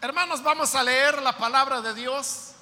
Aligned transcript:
Hermanos, 0.00 0.44
vamos 0.44 0.76
a 0.76 0.84
leer 0.84 1.20
la 1.22 1.36
palabra 1.36 1.80
de 1.80 1.92
Dios 1.92 2.52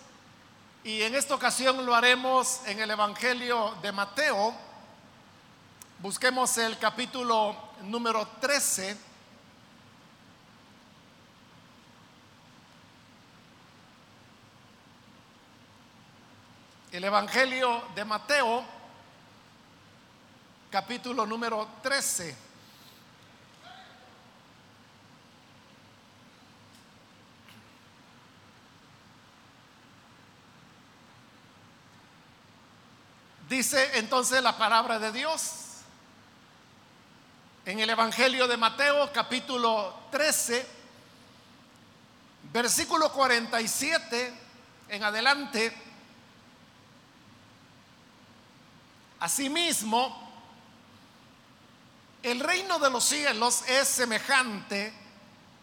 y 0.83 1.03
en 1.03 1.15
esta 1.15 1.35
ocasión 1.35 1.85
lo 1.85 1.95
haremos 1.95 2.63
en 2.65 2.81
el 2.81 2.91
Evangelio 2.91 3.75
de 3.83 3.93
Mateo. 3.93 4.55
Busquemos 5.99 6.57
el 6.57 6.79
capítulo 6.79 7.55
número 7.83 8.27
13. 8.41 8.97
El 16.93 17.05
Evangelio 17.05 17.83
de 17.95 18.05
Mateo, 18.07 18.65
capítulo 20.71 21.27
número 21.27 21.69
13. 21.83 22.46
Dice 33.49 33.99
entonces 33.99 34.43
la 34.43 34.59
palabra 34.59 34.99
de 34.99 35.13
Dios 35.13 35.53
en 37.65 37.79
el 37.79 37.89
Evangelio 37.89 38.49
de 38.49 38.57
Mateo 38.57 39.13
capítulo 39.13 39.95
13, 40.11 40.67
versículo 42.53 43.13
47 43.13 44.35
en 44.89 45.05
adelante. 45.05 45.73
Asimismo, 49.21 50.29
el 52.25 52.41
reino 52.41 52.81
de 52.81 52.91
los 52.91 53.05
cielos 53.05 53.63
es 53.69 53.87
semejante 53.87 54.93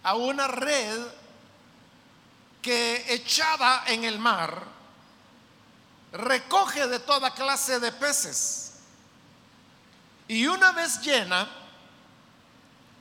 a 0.04 0.16
una 0.16 0.48
red 0.48 1.02
que 2.62 3.14
echada 3.14 3.84
en 3.88 4.06
el 4.06 4.20
mar 4.20 4.73
recoge 6.14 6.88
de 6.88 7.00
toda 7.00 7.34
clase 7.34 7.80
de 7.80 7.92
peces 7.92 8.74
y 10.28 10.48
una 10.48 10.72
vez 10.72 11.02
llena, 11.02 11.50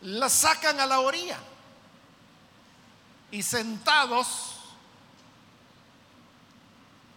la 0.00 0.28
sacan 0.28 0.80
a 0.80 0.86
la 0.86 1.00
orilla 1.00 1.38
y 3.30 3.42
sentados 3.42 4.56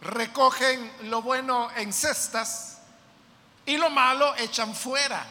recogen 0.02 1.10
lo 1.10 1.22
bueno 1.22 1.72
en 1.76 1.92
cestas 1.92 2.78
y 3.66 3.78
lo 3.78 3.90
malo 3.90 4.36
echan 4.36 4.76
fuera. 4.76 5.26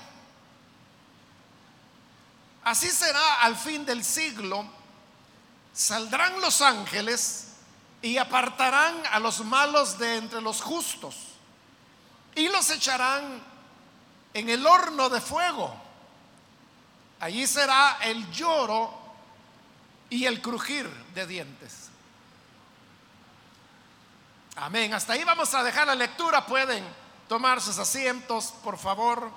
Así 2.64 2.90
será 2.90 3.42
al 3.42 3.56
fin 3.56 3.86
del 3.86 4.02
siglo. 4.02 4.66
Saldrán 5.72 6.40
los 6.40 6.60
ángeles 6.60 7.53
y 8.04 8.18
apartarán 8.18 9.02
a 9.12 9.18
los 9.18 9.42
malos 9.46 9.96
de 9.98 10.18
entre 10.18 10.42
los 10.42 10.60
justos 10.60 11.16
y 12.34 12.48
los 12.48 12.68
echarán 12.68 13.42
en 14.34 14.48
el 14.50 14.66
horno 14.66 15.08
de 15.08 15.22
fuego. 15.22 15.74
Allí 17.20 17.46
será 17.46 17.96
el 18.02 18.30
lloro 18.30 18.92
y 20.10 20.26
el 20.26 20.42
crujir 20.42 20.86
de 21.14 21.26
dientes. 21.26 21.88
Amén. 24.56 24.92
Hasta 24.92 25.14
ahí 25.14 25.24
vamos 25.24 25.54
a 25.54 25.62
dejar 25.62 25.86
la 25.86 25.94
lectura. 25.94 26.44
Pueden 26.44 26.84
tomar 27.26 27.62
sus 27.62 27.78
asientos, 27.78 28.52
por 28.62 28.76
favor. 28.76 29.30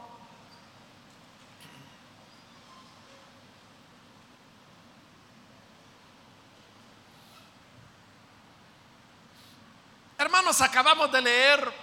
Acabamos 10.48 11.12
de 11.12 11.22
leer 11.22 11.74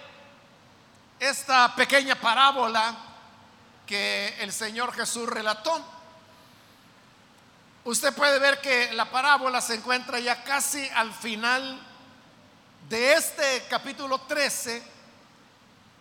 esta 1.19 1.75
pequeña 1.75 2.15
parábola 2.15 2.95
que 3.85 4.35
el 4.39 4.51
Señor 4.51 4.91
Jesús 4.91 5.29
relató. 5.29 5.85
Usted 7.83 8.11
puede 8.15 8.39
ver 8.39 8.59
que 8.61 8.91
la 8.93 9.05
parábola 9.11 9.61
se 9.61 9.75
encuentra 9.75 10.19
ya 10.19 10.43
casi 10.43 10.89
al 10.95 11.13
final 11.13 11.79
de 12.89 13.13
este 13.13 13.65
capítulo 13.69 14.21
13 14.21 14.81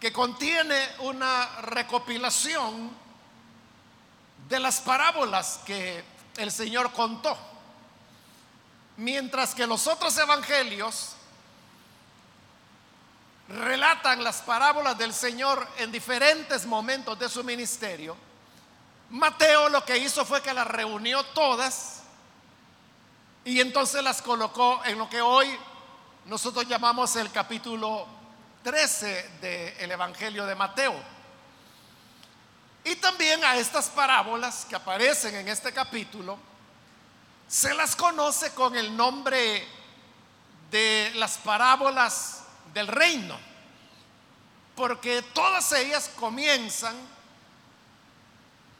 que 0.00 0.10
contiene 0.10 0.88
una 1.00 1.46
recopilación 1.60 2.90
de 4.48 4.58
las 4.58 4.80
parábolas 4.80 5.60
que 5.66 6.02
el 6.38 6.50
Señor 6.50 6.92
contó. 6.92 7.36
Mientras 8.96 9.54
que 9.54 9.66
los 9.66 9.86
otros 9.86 10.16
evangelios 10.16 11.16
relatan 13.48 14.24
las 14.24 14.42
parábolas 14.42 14.96
del 14.96 15.12
Señor 15.12 15.66
en 15.78 15.92
diferentes 15.92 16.66
momentos 16.66 17.18
de 17.18 17.28
su 17.28 17.44
ministerio, 17.44 18.16
Mateo 19.10 19.68
lo 19.68 19.84
que 19.84 19.98
hizo 19.98 20.24
fue 20.24 20.42
que 20.42 20.54
las 20.54 20.66
reunió 20.66 21.22
todas 21.26 22.02
y 23.44 23.60
entonces 23.60 24.02
las 24.02 24.22
colocó 24.22 24.82
en 24.84 24.98
lo 24.98 25.08
que 25.08 25.20
hoy 25.20 25.56
nosotros 26.24 26.66
llamamos 26.66 27.14
el 27.16 27.30
capítulo 27.30 28.06
13 28.62 29.30
del 29.40 29.90
Evangelio 29.90 30.46
de 30.46 30.54
Mateo. 30.54 30.94
Y 32.82 32.96
también 32.96 33.44
a 33.44 33.56
estas 33.56 33.88
parábolas 33.90 34.64
que 34.64 34.74
aparecen 34.74 35.34
en 35.34 35.48
este 35.48 35.72
capítulo, 35.72 36.38
se 37.46 37.74
las 37.74 37.94
conoce 37.94 38.52
con 38.52 38.74
el 38.74 38.96
nombre 38.96 39.68
de 40.70 41.12
las 41.14 41.36
parábolas 41.38 42.43
del 42.74 42.88
reino, 42.88 43.38
porque 44.74 45.22
todas 45.22 45.72
ellas 45.72 46.10
comienzan 46.16 46.94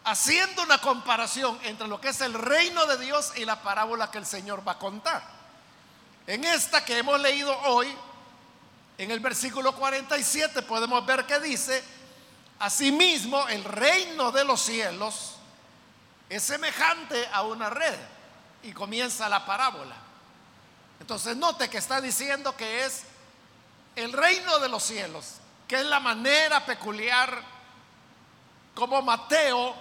haciendo 0.05 0.63
una 0.63 0.79
comparación 0.79 1.59
entre 1.63 1.89
lo 1.89 2.01
que 2.01 2.09
es 2.09 2.21
el 2.21 2.35
reino 2.35 2.85
de 2.87 2.99
Dios 2.99 3.33
y 3.37 3.45
la 3.45 3.63
parábola 3.63 4.11
que 4.11 4.19
el 4.19 4.27
Señor 4.27 4.67
va 4.67 4.73
a 4.73 4.79
contar. 4.79 5.23
En 6.27 6.45
esta 6.45 6.85
que 6.85 6.99
hemos 6.99 7.19
leído 7.21 7.57
hoy, 7.63 7.95
en 8.99 9.11
el 9.11 9.21
versículo 9.21 9.75
47 9.75 10.63
podemos 10.63 11.05
ver 11.07 11.25
que 11.25 11.39
dice, 11.41 11.83
asimismo 12.59 13.49
el 13.49 13.65
reino 13.65 14.31
de 14.33 14.45
los 14.45 14.61
cielos 14.61 15.37
es 16.29 16.43
semejante 16.43 17.29
a 17.33 17.43
una 17.43 17.71
red 17.71 17.99
y 18.63 18.73
comienza 18.73 19.29
la 19.29 19.47
parábola. 19.47 19.97
Entonces 21.01 21.37
note 21.37 21.69
que 21.69 21.79
está 21.79 22.01
diciendo 22.01 22.57
que 22.57 22.85
es 22.85 23.05
el 23.97 24.13
reino 24.13 24.59
de 24.59 24.69
los 24.69 24.83
cielos, 24.83 25.35
que 25.69 25.77
es 25.77 25.87
la 25.87 26.01
manera 26.01 26.65
peculiar 26.65 27.43
como 28.75 29.03
Mateo 29.03 29.75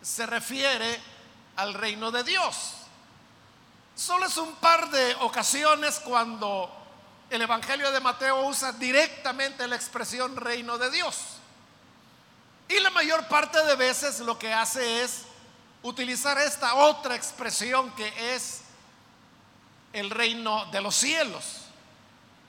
se 0.00 0.26
refiere 0.26 1.00
al 1.56 1.74
reino 1.74 2.10
de 2.10 2.22
Dios. 2.22 2.72
Solo 3.96 4.26
es 4.26 4.36
un 4.36 4.54
par 4.56 4.90
de 4.90 5.14
ocasiones 5.16 6.00
cuando 6.00 6.70
el 7.30 7.42
Evangelio 7.42 7.90
de 7.90 8.00
Mateo 8.00 8.46
usa 8.46 8.72
directamente 8.72 9.66
la 9.66 9.74
expresión 9.74 10.36
reino 10.36 10.78
de 10.78 10.90
Dios. 10.90 11.16
Y 12.68 12.78
la 12.80 12.90
mayor 12.90 13.26
parte 13.26 13.62
de 13.64 13.74
veces 13.74 14.20
lo 14.20 14.38
que 14.38 14.52
hace 14.52 15.02
es 15.02 15.22
utilizar 15.82 16.38
esta 16.38 16.74
otra 16.74 17.16
expresión 17.16 17.90
que 17.92 18.34
es 18.34 18.60
el 19.92 20.10
reino 20.10 20.66
de 20.66 20.80
los 20.80 20.94
cielos. 20.94 21.65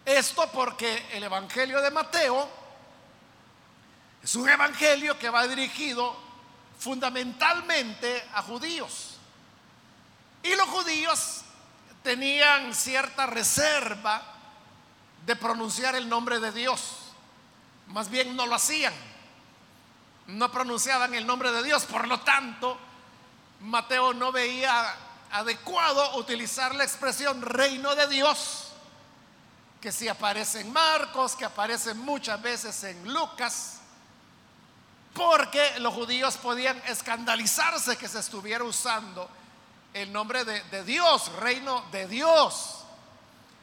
Esto 0.08 0.50
porque 0.54 1.06
el 1.12 1.24
Evangelio 1.24 1.82
de 1.82 1.92
Mateo 1.92 2.50
es 4.24 4.36
un 4.36 4.48
evangelio 4.48 5.20
que 5.20 5.30
va 5.30 5.46
dirigido 5.46 6.16
fundamentalmente 6.80 8.24
a 8.34 8.42
judíos. 8.42 9.18
Y 10.44 10.56
los 10.56 10.66
judíos 10.70 11.42
tenían 12.04 12.74
cierta 12.74 13.26
reserva 13.26 14.22
de 15.26 15.36
pronunciar 15.36 15.94
el 15.96 16.08
nombre 16.08 16.40
de 16.40 16.54
Dios. 16.54 17.12
Más 17.88 18.10
bien 18.10 18.34
no 18.34 18.46
lo 18.46 18.56
hacían. 18.56 18.94
No 20.28 20.50
pronunciaban 20.54 21.16
el 21.16 21.28
nombre 21.28 21.52
de 21.52 21.64
Dios. 21.64 21.84
Por 21.84 22.08
lo 22.08 22.22
tanto, 22.22 22.78
Mateo 23.60 24.14
no 24.14 24.32
veía 24.32 24.96
adecuado 25.34 26.16
utilizar 26.16 26.74
la 26.76 26.86
expresión 26.86 27.42
reino 27.42 27.94
de 27.94 28.08
Dios 28.08 28.67
que 29.82 29.92
si 29.92 30.08
aparece 30.08 30.62
en 30.62 30.72
Marcos, 30.74 31.36
que 31.36 31.46
aparece 31.46 31.94
muchas 31.94 32.42
veces 32.42 32.84
en 32.84 33.14
Lucas, 33.14 33.80
porque 35.14 35.80
los 35.80 35.94
judíos 35.94 36.38
podían 36.38 36.78
escandalizarse 36.88 37.98
que 37.98 38.08
se 38.08 38.20
estuviera 38.20 38.64
usando 38.64 39.30
el 39.94 40.12
nombre 40.12 40.46
de, 40.46 40.62
de 40.64 40.84
Dios, 40.84 41.32
reino 41.34 41.84
de 41.92 42.08
Dios. 42.08 42.84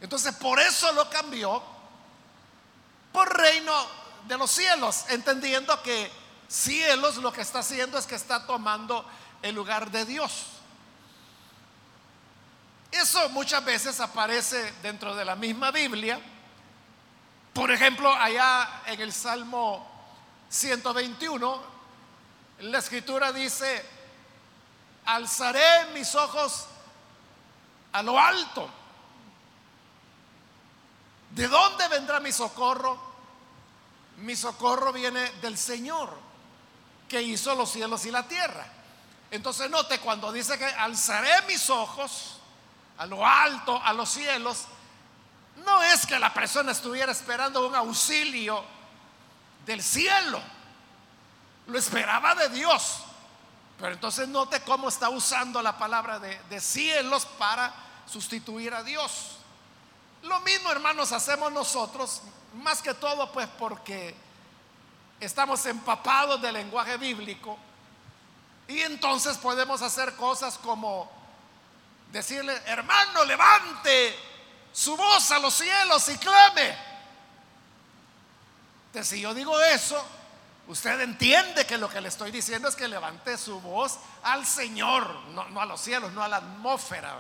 Entonces 0.01 0.35
por 0.35 0.59
eso 0.61 0.93
lo 0.93 1.09
cambió 1.09 1.63
por 3.13 3.37
reino 3.37 3.73
de 4.27 4.37
los 4.37 4.51
cielos, 4.51 5.05
entendiendo 5.09 5.81
que 5.83 6.11
cielos 6.49 7.17
lo 7.17 7.33
que 7.33 7.43
está 7.43 7.61
haciendo 7.61 7.99
es 7.99 8.07
que 8.07 8.15
está 8.15 8.47
tomando 8.47 9.05
el 9.43 9.55
lugar 9.55 9.91
de 9.91 10.05
Dios. 10.05 10.54
Eso 12.95 13.29
muchas 13.31 13.65
veces 13.65 13.99
aparece 13.99 14.73
dentro 14.81 15.17
de 15.17 15.25
la 15.25 15.35
misma 15.35 15.73
Biblia. 15.73 16.21
Por 17.53 17.73
ejemplo, 17.73 18.13
allá 18.13 18.83
en 18.87 19.01
el 19.01 19.13
Salmo 19.13 19.85
121, 20.49 21.63
la 22.61 22.79
escritura 22.79 23.33
dice, 23.33 23.85
alzaré 25.07 25.87
mis 25.93 26.15
ojos 26.15 26.67
a 27.91 28.03
lo 28.05 28.17
alto. 28.17 28.71
¿De 31.31 31.49
dónde 31.49 31.89
vendrá 31.89 32.21
mi 32.21 32.31
socorro? 32.31 32.97
Mi 34.19 34.37
socorro 34.37 34.93
viene 34.93 35.33
del 35.41 35.59
Señor, 35.59 36.17
que 37.09 37.21
hizo 37.21 37.57
los 37.57 37.73
cielos 37.73 38.07
y 38.07 38.13
la 38.13 38.29
tierra. 38.29 38.65
Entonces 39.33 39.69
note 39.69 39.99
cuando 39.99 40.31
dice 40.31 40.57
que 40.57 40.67
alzaré 40.67 41.43
mis 41.49 41.69
ojos 41.71 42.39
a 42.99 43.07
lo 43.07 43.27
alto, 43.27 43.81
a 43.83 43.93
los 43.93 44.09
cielos, 44.09 44.65
no 45.65 45.83
es 45.83 46.07
que 46.07 46.19
la 46.19 46.33
persona 46.33 46.73
estuviera 46.73 47.13
esperando 47.13 47.67
un 47.67 47.75
auxilio 47.75 48.65
del 49.65 49.83
cielo, 49.83 50.41
lo 51.67 51.79
esperaba 51.79 52.35
de 52.35 52.49
Dios. 52.51 52.99
Pero 53.79 53.93
entonces 53.93 54.29
note 54.29 54.61
cómo 54.61 54.89
está 54.89 55.09
usando 55.09 55.61
la 55.61 55.77
palabra 55.77 56.19
de, 56.19 56.39
de 56.49 56.61
cielos 56.61 57.27
para 57.39 57.73
sustituir 58.07 58.73
a 58.75 58.83
Dios. 58.83 59.39
Lo 60.23 60.41
mismo, 60.41 60.71
hermanos, 60.71 61.13
hacemos 61.13 61.53
nosotros, 61.53 62.23
más 62.55 62.81
que 62.81 62.95
todo 62.95 63.31
pues 63.33 63.49
porque 63.59 64.15
estamos 65.21 65.65
empapados 65.67 66.41
del 66.41 66.55
lenguaje 66.55 66.97
bíblico 66.97 67.59
y 68.69 68.81
entonces 68.81 69.37
podemos 69.37 69.83
hacer 69.83 70.15
cosas 70.15 70.59
como 70.59 71.11
decirle, 72.15 72.57
hermano, 72.67 73.25
levante 73.25 74.17
su 74.73 74.97
voz 74.97 75.33
a 75.33 75.41
los 75.41 75.53
cielos 75.53 76.09
y 76.09 76.17
clame. 76.17 76.77
Entonces, 78.87 79.09
si 79.09 79.21
yo 79.21 79.35
digo 79.35 79.61
eso, 79.61 80.03
usted 80.69 81.01
entiende 81.01 81.67
que 81.67 81.77
lo 81.77 81.89
que 81.89 82.01
le 82.01 82.09
estoy 82.09 82.31
diciendo 82.31 82.69
es 82.69 82.77
que 82.77 82.87
levante 82.87 83.37
su 83.37 83.61
voz 83.61 83.99
al 84.23 84.47
Señor, 84.47 85.13
no, 85.31 85.49
no 85.49 85.61
a 85.61 85.67
los 85.67 85.81
cielos, 85.81 86.13
no 86.13 86.23
a 86.23 86.29
la 86.29 86.37
atmósfera, 86.37 87.17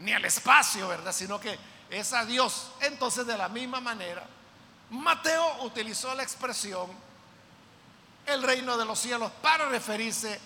ni 0.00 0.12
al 0.12 0.24
espacio, 0.24 0.88
¿verdad? 0.88 1.12
Sino 1.12 1.38
que 1.38 1.56
es 1.90 2.12
a 2.12 2.24
Dios. 2.24 2.72
Entonces, 2.80 3.24
de 3.24 3.38
la 3.38 3.48
misma 3.48 3.80
manera, 3.80 4.26
Mateo 4.90 5.62
utilizó 5.62 6.12
la 6.16 6.24
expresión 6.24 6.90
el 8.26 8.42
reino 8.42 8.76
de 8.76 8.84
los 8.84 8.98
cielos 8.98 9.30
para 9.40 9.68
referirse 9.68 10.40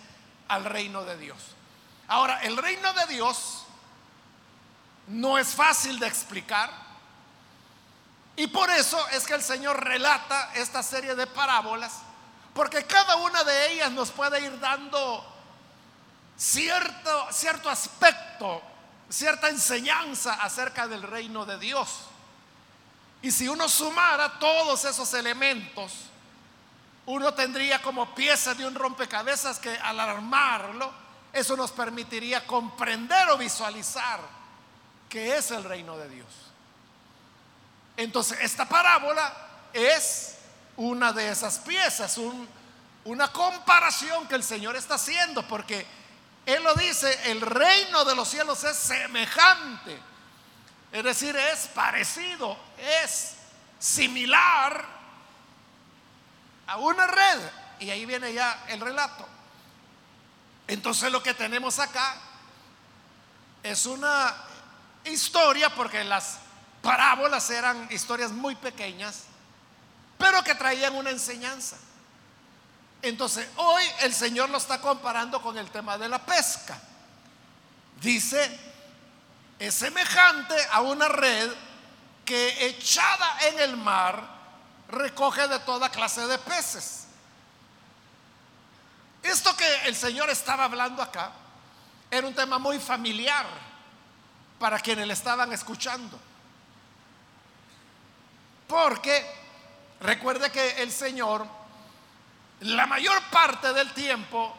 al 0.49 0.67
reino 0.67 1.05
de 1.05 1.17
Dios. 1.17 1.39
Ahora, 2.09 2.43
el 2.43 2.57
reino 2.57 2.93
de 2.93 3.07
Dios 3.07 3.65
no 5.09 5.39
es 5.39 5.49
fácil 5.49 5.99
de 5.99 6.07
explicar 6.07 6.85
y 8.37 8.47
por 8.49 8.69
eso 8.71 8.99
es 9.11 9.27
que 9.27 9.35
el 9.35 9.43
Señor 9.43 9.83
relata 9.83 10.53
esta 10.55 10.83
serie 10.83 11.15
de 11.15 11.27
parábolas, 11.27 12.01
porque 12.53 12.85
cada 12.85 13.17
una 13.17 13.45
de 13.45 13.73
ellas 13.73 13.93
nos 13.93 14.11
puede 14.11 14.41
ir 14.41 14.59
dando 14.59 15.25
cierto, 16.37 17.29
cierto 17.31 17.71
aspecto, 17.71 18.61
cierta 19.09 19.49
enseñanza 19.49 20.35
acerca 20.35 20.89
del 20.89 21.03
reino 21.03 21.47
de 21.47 21.59
Dios. 21.59 21.89
Y 23.23 23.31
si 23.31 23.49
uno 23.49 23.69
sumara 23.69 24.39
todos 24.39 24.85
esos 24.85 25.15
elementos, 25.15 25.93
uno 27.07 27.35
tendría 27.35 27.81
como 27.83 28.15
pieza 28.15 28.55
de 28.55 28.67
un 28.67 28.75
rompecabezas 28.75 29.61
que 29.61 29.77
al 29.79 30.01
armarlo, 30.01 30.93
eso 31.35 31.57
nos 31.57 31.73
permitiría 31.73 32.47
comprender 32.47 33.29
o 33.31 33.37
visualizar 33.37 34.21
qué 35.09 35.37
es 35.37 35.51
el 35.51 35.65
reino 35.65 35.99
de 35.99 36.09
Dios. 36.09 36.29
Entonces, 37.97 38.39
esta 38.41 38.69
parábola 38.69 39.33
es 39.73 40.37
una 40.77 41.13
de 41.13 41.29
esas 41.29 41.59
piezas, 41.59 42.19
una 43.05 43.33
comparación 43.33 44.27
que 44.29 44.37
el 44.37 44.45
Señor 44.45 44.77
está 44.77 44.95
haciendo, 44.95 45.47
porque 45.47 45.87
Él 46.47 46.63
lo 46.63 46.75
dice, 46.75 47.31
el 47.31 47.41
reino 47.41 48.05
de 48.05 48.15
los 48.15 48.29
cielos 48.29 48.63
es 48.65 48.77
semejante, 48.77 49.99
es 50.93 51.03
decir, 51.03 51.35
es 51.37 51.67
parecido, 51.69 52.57
es 52.79 53.35
similar 53.81 54.85
a 56.69 56.77
una 56.77 57.07
red. 57.09 57.41
Y 57.81 57.91
ahí 57.91 58.07
viene 58.07 58.33
ya 58.33 58.65
el 58.69 58.81
relato. 58.81 59.27
Entonces 60.67 61.13
lo 61.13 61.23
que 61.23 61.35
tenemos 61.35 61.79
acá 61.79 62.17
es 63.63 63.87
una 63.87 64.35
historia, 65.05 65.75
porque 65.75 66.05
las 66.05 66.39
parábolas 66.83 67.49
eran 67.51 67.89
historias 67.91 68.31
muy 68.31 68.55
pequeñas, 68.55 69.25
pero 70.19 70.43
que 70.43 70.55
traían 70.55 70.95
una 70.95 71.11
enseñanza. 71.11 71.77
Entonces 73.03 73.47
hoy 73.57 73.83
el 74.01 74.15
Señor 74.15 74.49
lo 74.51 74.59
está 74.59 74.81
comparando 74.81 75.43
con 75.43 75.59
el 75.59 75.71
tema 75.71 75.99
de 75.99 76.09
la 76.09 76.25
pesca. 76.25 76.79
Dice, 78.01 78.59
es 79.59 79.75
semejante 79.75 80.57
a 80.71 80.81
una 80.81 81.09
red 81.09 81.51
que 82.25 82.67
echada 82.67 83.39
en 83.49 83.61
el 83.61 83.77
mar 83.77 84.23
recoge 84.89 85.47
de 85.49 85.59
toda 85.61 85.91
clase 85.91 86.27
de 86.27 86.39
peces. 86.39 87.04
Esto 89.25 89.57
que 89.57 89.87
el 89.87 89.97
Señor 89.97 90.29
estaba 90.29 90.65
hablando 90.65 91.03
acá 91.03 91.33
era 92.11 92.27
un 92.27 92.35
tema 92.35 92.59
muy 92.59 92.79
familiar 92.79 93.47
para 94.59 94.79
quienes 94.79 95.07
le 95.07 95.15
estaban 95.15 95.51
escuchando. 95.51 96.21
Porque 98.69 99.25
recuerde 100.01 100.53
que 100.53 100.83
el 100.83 100.93
Señor, 100.93 101.47
la 102.61 102.87
mayor 102.87 103.19
parte 103.31 103.73
del 103.73 103.95
tiempo, 103.95 104.55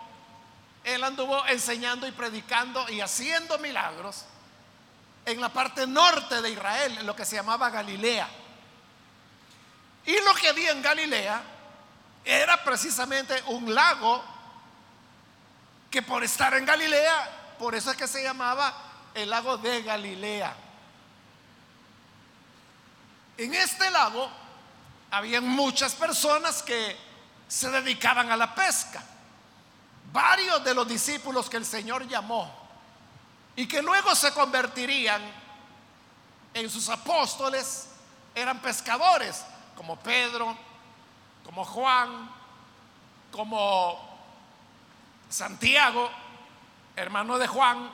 Él 0.83 1.03
anduvo 1.03 1.45
enseñando 1.45 2.07
y 2.07 2.11
predicando 2.11 2.89
y 2.89 3.01
haciendo 3.01 3.59
milagros 3.59 4.25
en 5.27 5.41
la 5.41 5.49
parte 5.49 5.85
norte 5.85 6.41
de 6.41 6.49
Israel, 6.49 6.97
en 6.97 7.05
lo 7.05 7.15
que 7.15 7.25
se 7.25 7.35
llamaba 7.35 7.69
Galilea. 7.69 8.27
Y 10.07 10.19
lo 10.21 10.33
que 10.33 10.53
vi 10.53 10.65
en 10.65 10.81
Galilea 10.81 11.43
era 12.23 12.63
precisamente 12.63 13.43
un 13.45 13.71
lago 13.73 14.34
que 15.95 16.01
por 16.01 16.25
estar 16.25 16.53
en 16.55 16.65
Galilea, 16.65 17.55
por 17.57 17.73
eso 17.73 17.89
es 17.89 17.95
que 17.95 18.05
se 18.05 18.21
llamaba 18.21 18.73
el 19.13 19.29
lago 19.29 19.55
de 19.55 19.81
Galilea. 19.81 20.53
En 23.37 23.53
este 23.53 23.89
lago 23.89 24.29
había 25.09 25.39
muchas 25.39 25.95
personas 25.95 26.61
que 26.61 26.97
se 27.47 27.69
dedicaban 27.69 28.29
a 28.29 28.35
la 28.35 28.53
pesca. 28.53 29.01
Varios 30.11 30.61
de 30.65 30.73
los 30.73 30.85
discípulos 30.85 31.49
que 31.49 31.55
el 31.55 31.65
Señor 31.65 32.05
llamó 32.09 32.53
y 33.55 33.65
que 33.65 33.81
luego 33.81 34.13
se 34.15 34.33
convertirían 34.33 35.21
en 36.53 36.69
sus 36.69 36.89
apóstoles 36.89 37.87
eran 38.35 38.59
pescadores 38.59 39.45
como 39.77 39.97
Pedro, 39.97 40.57
como 41.45 41.63
Juan, 41.63 42.29
como 43.31 44.14
Santiago, 45.35 46.09
hermano 46.95 47.37
de 47.37 47.47
Juan, 47.47 47.89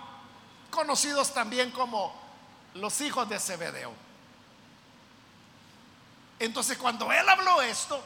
conocidos 0.70 1.34
también 1.34 1.72
como 1.72 2.14
los 2.76 3.02
hijos 3.02 3.28
de 3.28 3.40
Zebedeo. 3.40 3.94
Entonces 6.40 6.78
cuando 6.78 7.12
él 7.12 7.28
habló 7.28 7.62
esto, 7.62 8.02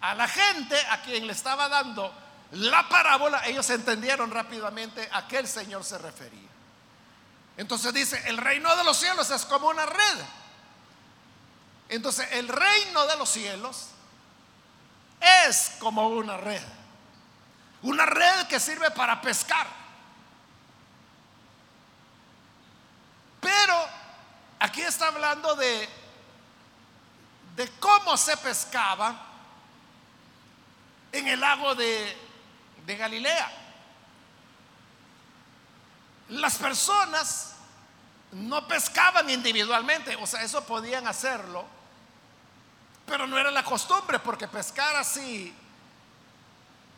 a 0.00 0.14
la 0.14 0.28
gente 0.28 0.78
a 0.90 1.00
quien 1.02 1.26
le 1.26 1.32
estaba 1.32 1.68
dando 1.68 2.12
la 2.52 2.88
parábola, 2.88 3.46
ellos 3.46 3.68
entendieron 3.70 4.30
rápidamente 4.30 5.08
a 5.12 5.26
qué 5.26 5.38
el 5.38 5.48
Señor 5.48 5.84
se 5.84 5.98
refería. 5.98 6.48
Entonces 7.56 7.92
dice, 7.94 8.22
el 8.26 8.36
reino 8.36 8.74
de 8.76 8.84
los 8.84 8.96
cielos 8.96 9.30
es 9.30 9.44
como 9.44 9.68
una 9.68 9.86
red 9.86 10.24
entonces 11.88 12.26
el 12.32 12.48
reino 12.48 13.06
de 13.06 13.16
los 13.16 13.28
cielos 13.28 13.86
es 15.46 15.72
como 15.78 16.08
una 16.08 16.36
red. 16.36 16.62
Una 17.84 18.04
red 18.04 18.46
que 18.46 18.58
sirve 18.58 18.90
para 18.90 19.20
pescar. 19.20 19.66
Pero 23.40 23.88
aquí 24.58 24.82
está 24.82 25.08
hablando 25.08 25.54
de, 25.54 25.88
de 27.56 27.70
cómo 27.78 28.16
se 28.16 28.36
pescaba 28.38 29.14
en 31.12 31.28
el 31.28 31.40
lago 31.40 31.74
de, 31.74 32.16
de 32.84 32.96
Galilea. 32.96 33.52
Las 36.30 36.56
personas 36.56 37.54
no 38.32 38.66
pescaban 38.66 39.30
individualmente, 39.30 40.16
o 40.16 40.26
sea, 40.26 40.42
eso 40.42 40.64
podían 40.66 41.06
hacerlo 41.06 41.64
pero 43.06 43.26
no 43.26 43.38
era 43.38 43.50
la 43.50 43.64
costumbre 43.64 44.18
porque 44.18 44.48
pescar 44.48 44.96
así, 44.96 45.54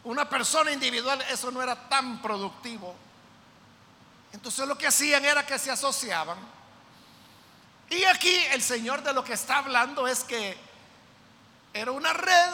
una 0.07 0.29
persona 0.29 0.71
individual, 0.71 1.21
eso 1.23 1.51
no 1.51 1.61
era 1.61 1.75
tan 1.89 2.23
productivo. 2.23 2.95
Entonces 4.33 4.67
lo 4.67 4.79
que 4.79 4.87
hacían 4.87 5.25
era 5.25 5.45
que 5.45 5.59
se 5.59 5.71
asociaban. 5.71 6.39
Y 7.91 8.05
aquí 8.05 8.35
el 8.53 8.63
Señor 8.63 9.03
de 9.03 9.13
lo 9.13 9.25
que 9.25 9.33
está 9.33 9.59
hablando 9.59 10.07
es 10.07 10.23
que 10.23 10.57
era 11.73 11.91
una 11.91 12.13
red 12.13 12.51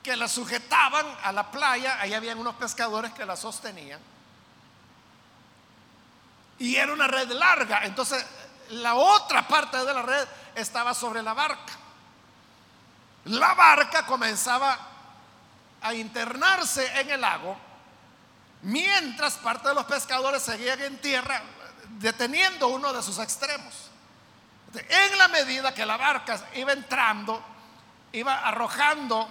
que 0.00 0.14
la 0.14 0.28
sujetaban 0.28 1.06
a 1.24 1.32
la 1.32 1.50
playa, 1.50 2.00
ahí 2.00 2.14
habían 2.14 2.38
unos 2.38 2.54
pescadores 2.54 3.12
que 3.12 3.26
la 3.26 3.36
sostenían. 3.36 4.00
Y 6.60 6.76
era 6.76 6.92
una 6.92 7.08
red 7.08 7.30
larga, 7.32 7.80
entonces 7.84 8.24
la 8.70 8.94
otra 8.94 9.48
parte 9.48 9.76
de 9.76 9.92
la 9.92 10.02
red 10.02 10.28
estaba 10.54 10.94
sobre 10.94 11.20
la 11.20 11.34
barca. 11.34 11.72
La 13.24 13.54
barca 13.54 14.06
comenzaba 14.06 14.97
a 15.82 15.94
internarse 15.94 16.86
en 17.00 17.10
el 17.10 17.20
lago, 17.20 17.56
mientras 18.62 19.34
parte 19.34 19.68
de 19.68 19.74
los 19.74 19.84
pescadores 19.84 20.42
seguían 20.42 20.80
en 20.80 20.98
tierra 20.98 21.42
deteniendo 21.98 22.68
uno 22.68 22.92
de 22.92 23.02
sus 23.02 23.18
extremos. 23.18 23.90
En 24.74 25.18
la 25.18 25.28
medida 25.28 25.72
que 25.72 25.86
la 25.86 25.96
barca 25.96 26.38
iba 26.54 26.72
entrando, 26.72 27.42
iba 28.12 28.34
arrojando 28.46 29.28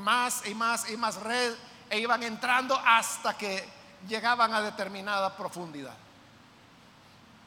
más 0.00 0.46
y 0.46 0.54
más 0.54 0.88
y 0.90 0.96
más 0.96 1.16
red 1.16 1.54
e 1.90 1.98
iban 1.98 2.22
entrando 2.22 2.80
hasta 2.84 3.36
que 3.36 3.68
llegaban 4.06 4.52
a 4.54 4.62
determinada 4.62 5.36
profundidad. 5.36 5.94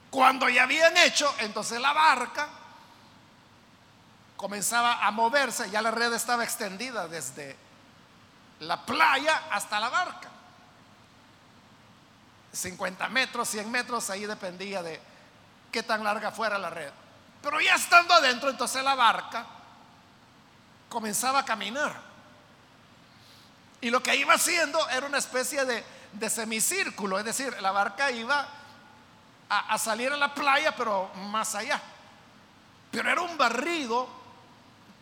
Cuando 0.10 0.50
ya 0.50 0.64
habían 0.64 0.96
hecho, 0.98 1.34
entonces 1.40 1.80
la 1.80 1.94
barca 1.94 2.48
comenzaba 4.36 5.06
a 5.06 5.12
moverse, 5.12 5.70
ya 5.70 5.82
la 5.82 5.92
red 5.92 6.14
estaba 6.14 6.44
extendida 6.44 7.08
desde 7.08 7.56
la 8.62 8.86
playa 8.86 9.44
hasta 9.52 9.80
la 9.80 9.90
barca. 9.90 10.30
50 12.52 13.08
metros, 13.10 13.48
100 13.50 13.70
metros, 13.70 14.10
ahí 14.10 14.26
dependía 14.26 14.82
de 14.82 15.00
qué 15.72 15.84
tan 15.84 16.04
larga 16.04 16.32
fuera 16.32 16.58
la 16.58 16.70
red. 16.70 16.92
Pero 17.42 17.62
ya 17.62 17.76
estando 17.76 18.14
adentro, 18.14 18.50
entonces 18.50 18.84
la 18.84 18.96
barca 18.96 19.46
comenzaba 20.90 21.40
a 21.40 21.46
caminar. 21.46 21.96
Y 23.80 23.90
lo 23.90 24.04
que 24.04 24.16
iba 24.16 24.34
haciendo 24.34 24.90
era 24.90 25.06
una 25.06 25.18
especie 25.18 25.66
de, 25.66 25.84
de 26.14 26.30
semicírculo, 26.30 27.18
es 27.18 27.26
decir, 27.26 27.56
la 27.62 27.72
barca 27.72 28.12
iba 28.12 28.48
a, 29.52 29.78
salir 29.78 30.12
a 30.12 30.18
la 30.18 30.34
playa, 30.34 30.74
pero 30.76 31.10
más 31.16 31.56
allá. 31.56 31.82
Pero 32.90 33.12
era 33.12 33.22
un 33.22 33.38
barrido 33.38 34.08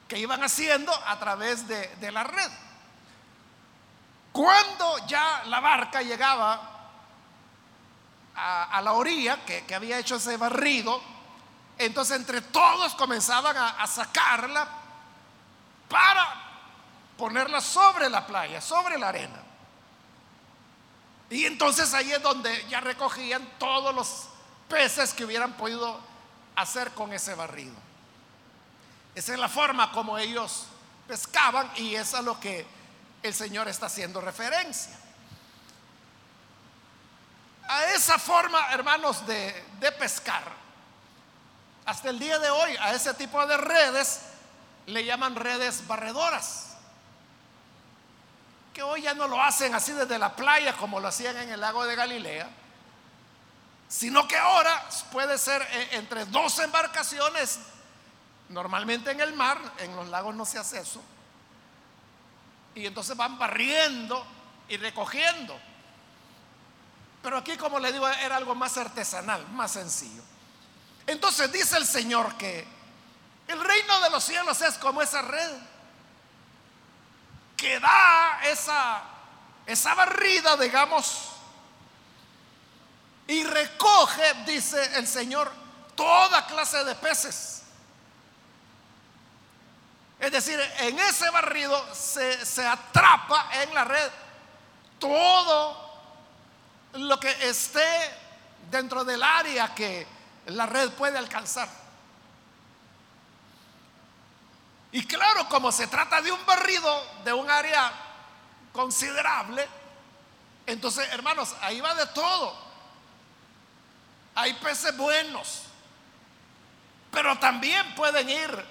que 0.07 0.17
iban 0.17 0.43
haciendo 0.43 0.91
a 1.05 1.19
través 1.19 1.67
de, 1.67 2.11
la 2.11 2.23
red. 2.23 2.51
Cuando 4.39 5.05
ya 5.05 5.43
la 5.47 5.59
barca 5.59 6.01
llegaba 6.01 6.61
a, 8.33 8.81
la 8.81 8.93
orilla 8.93 9.43
que, 9.43 9.75
había 9.75 9.99
hecho 9.99 10.15
ese 10.15 10.37
barrido, 10.37 11.01
entonces 11.77 12.15
entre 12.15 12.39
todos 12.39 12.95
comenzaban 12.95 13.57
a, 13.57 13.85
sacarla 13.85 14.65
para 15.89 16.25
ponerla 17.17 17.59
sobre 17.59 18.09
la 18.09 18.25
playa, 18.25 18.61
sobre 18.61 18.97
la 18.97 19.09
arena. 19.09 19.43
Y 21.29 21.43
entonces 21.43 21.93
ahí 21.93 22.09
es 22.09 22.23
donde 22.23 22.65
ya 22.69 22.79
recogían 22.79 23.45
todos 23.59 23.93
los 23.93 24.29
peces 24.69 25.13
que 25.13 25.25
hubieran 25.25 25.51
podido 25.51 25.99
hacer 26.55 26.91
con 26.91 27.11
ese 27.11 27.35
barrido. 27.35 27.75
Esa 29.15 29.33
es 29.33 29.39
la 29.39 29.49
forma 29.49 29.91
como 29.91 30.17
ellos 30.17 30.67
pescaban 31.09 31.69
y 31.75 31.95
es 31.95 32.13
a 32.13 32.21
lo 32.21 32.39
que 32.39 32.78
el 33.23 33.33
Señor 33.33 33.67
está 33.67 33.87
haciendo 33.87 34.21
referencia. 34.21 34.97
A 37.67 37.85
esa 37.87 38.17
forma, 38.17 38.71
hermanos, 38.71 39.25
de, 39.27 39.63
pescar, 39.99 40.43
hasta 41.85 42.09
el 42.09 42.19
día 42.19 42.39
de 42.39 42.49
hoy, 42.49 42.75
a 42.77 42.93
ese 42.93 43.13
tipo 43.13 43.45
de 43.45 43.57
redes 43.57 44.21
le 44.87 45.05
llaman 45.05 45.35
redes 45.35 45.85
barredoras 45.85 46.65
que 48.73 48.83
hoy 48.83 49.01
ya 49.01 49.13
no 49.13 49.27
lo 49.27 49.41
hacen 49.41 49.73
así 49.75 49.91
desde 49.91 50.17
la 50.17 50.35
playa 50.35 50.73
como 50.77 50.99
lo 50.99 51.07
hacían 51.07 51.35
en 51.37 51.49
el 51.49 51.59
lago 51.59 51.85
de 51.85 51.95
Galilea, 51.95 52.49
sino 53.87 54.27
que 54.27 54.37
ahora 54.37 54.87
puede 55.11 55.37
ser 55.37 55.61
eh, 55.61 55.89
entre 55.93 56.25
dos 56.25 56.59
embarcaciones, 56.59 57.59
normalmente 58.49 59.11
en 59.11 59.19
el 59.21 59.33
mar, 59.33 59.59
en 59.79 59.95
los 59.95 60.07
lagos 60.07 60.35
no 60.35 60.45
se 60.45 60.59
hace 60.59 60.79
eso, 60.79 61.01
y 62.79 62.85
entonces 62.85 63.15
van 63.15 63.37
barriendo 63.37 64.25
y 64.67 64.77
recogiendo. 64.77 65.59
Pero 67.21 67.37
aquí, 67.37 67.57
como 67.57 67.79
le 67.79 67.91
digo, 67.91 68.07
era 68.07 68.37
algo 68.37 68.55
más 68.55 68.77
artesanal, 68.77 69.45
más 69.49 69.73
sencillo. 69.73 70.23
Entonces 71.05 71.51
dice 71.51 71.77
el 71.77 71.85
Señor 71.85 72.35
que 72.37 72.65
el 73.47 73.59
reino 73.59 73.99
de 74.01 74.09
los 74.09 74.23
cielos 74.23 74.61
es 74.61 74.77
como 74.77 75.01
esa 75.01 75.21
red 75.21 75.51
que 77.57 77.79
da 77.79 78.39
esa, 78.45 79.01
esa 79.65 79.93
barrida, 79.95 80.55
digamos, 80.55 81.29
y 83.27 83.43
recoge, 83.43 84.33
dice 84.45 84.97
el 84.97 85.07
Señor, 85.07 85.51
toda 85.95 86.45
clase 86.47 86.83
de 86.85 86.95
peces. 86.95 87.58
Es 90.19 90.31
decir, 90.31 90.59
en 90.79 90.99
ese 90.99 91.29
barrido 91.29 91.95
se, 91.95 92.45
se 92.45 92.67
atrapa 92.67 93.49
en 93.61 93.73
la 93.73 93.85
red 93.85 94.11
todo 94.99 95.89
lo 96.93 97.19
que 97.19 97.29
esté 97.47 97.87
dentro 98.69 99.05
del 99.05 99.23
área 99.23 99.73
que 99.73 100.05
la 100.47 100.65
red 100.65 100.89
puede 100.91 101.17
alcanzar. 101.17 101.69
Y 104.91 105.05
claro, 105.05 105.47
como 105.47 105.71
se 105.71 105.87
trata 105.87 106.21
de 106.21 106.31
un 106.31 106.45
barrido 106.45 107.21
de 107.23 107.31
un 107.31 107.49
área 107.49 107.91
considerable, 108.73 109.67
entonces, 110.65 111.07
hermanos, 111.11 111.55
ahí 111.61 111.79
va 111.79 111.95
de 111.95 112.07
todo. 112.07 112.55
Hay 114.35 114.53
peces 114.55 114.95
buenos, 114.97 115.63
pero 117.11 117.37
también 117.39 117.95
pueden 117.95 118.29
ir 118.29 118.65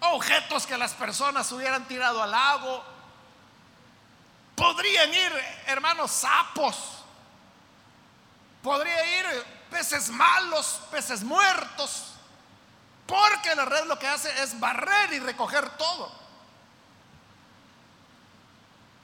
objetos 0.00 0.66
que 0.66 0.76
las 0.76 0.94
personas 0.94 1.50
hubieran 1.52 1.86
tirado 1.86 2.22
al 2.22 2.30
lago. 2.30 2.84
Podrían 4.54 5.12
ir, 5.12 5.32
hermanos, 5.66 6.10
sapos. 6.10 6.76
Podría 8.62 9.20
ir 9.20 9.44
peces 9.70 10.08
malos, 10.08 10.80
peces 10.90 11.22
muertos. 11.22 12.12
Porque 13.06 13.54
la 13.54 13.64
red 13.64 13.84
lo 13.84 13.98
que 13.98 14.08
hace 14.08 14.42
es 14.42 14.58
barrer 14.58 15.12
y 15.12 15.20
recoger 15.20 15.68
todo. 15.76 16.10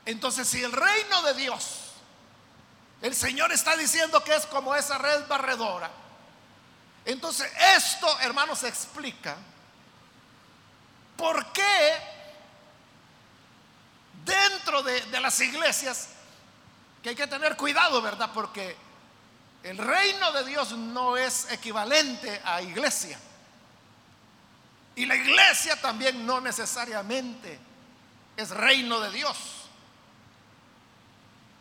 Entonces, 0.05 0.49
si 0.49 0.63
el 0.63 0.73
reino 0.73 1.23
de 1.23 1.35
Dios 1.35 1.83
el 3.03 3.17
Señor 3.17 3.53
está 3.53 3.77
diciendo 3.77 4.23
que 4.23 4.35
es 4.35 4.47
como 4.47 4.75
esa 4.77 4.97
red 4.97 5.27
barredora. 5.27 5.91
Entonces, 7.05 7.51
esto, 7.77 8.07
hermanos, 8.21 8.63
explica 8.63 9.37
por 11.23 11.53
qué 11.53 11.97
dentro 14.25 14.83
de, 14.83 15.21
las 15.21 15.39
iglesias, 15.39 16.09
que 17.01 17.11
hay 17.11 17.15
que 17.15 17.29
tener 17.29 17.57
cuidado, 17.57 18.03
¿verdad? 18.03 18.31
Porque 18.35 18.77
el 19.63 19.79
reino 19.79 20.33
de 20.33 20.43
Dios 20.43 20.73
no 20.73 21.17
es 21.17 21.49
equivalente 21.53 22.43
a 22.45 22.61
iglesia. 22.61 23.21
Y 24.97 25.07
la 25.07 25.15
iglesia 25.15 25.81
también 25.81 26.27
no 26.27 26.41
necesariamente 26.41 27.57
es 28.37 28.51
reino 28.51 28.99
de 28.99 29.13
Dios. 29.13 29.39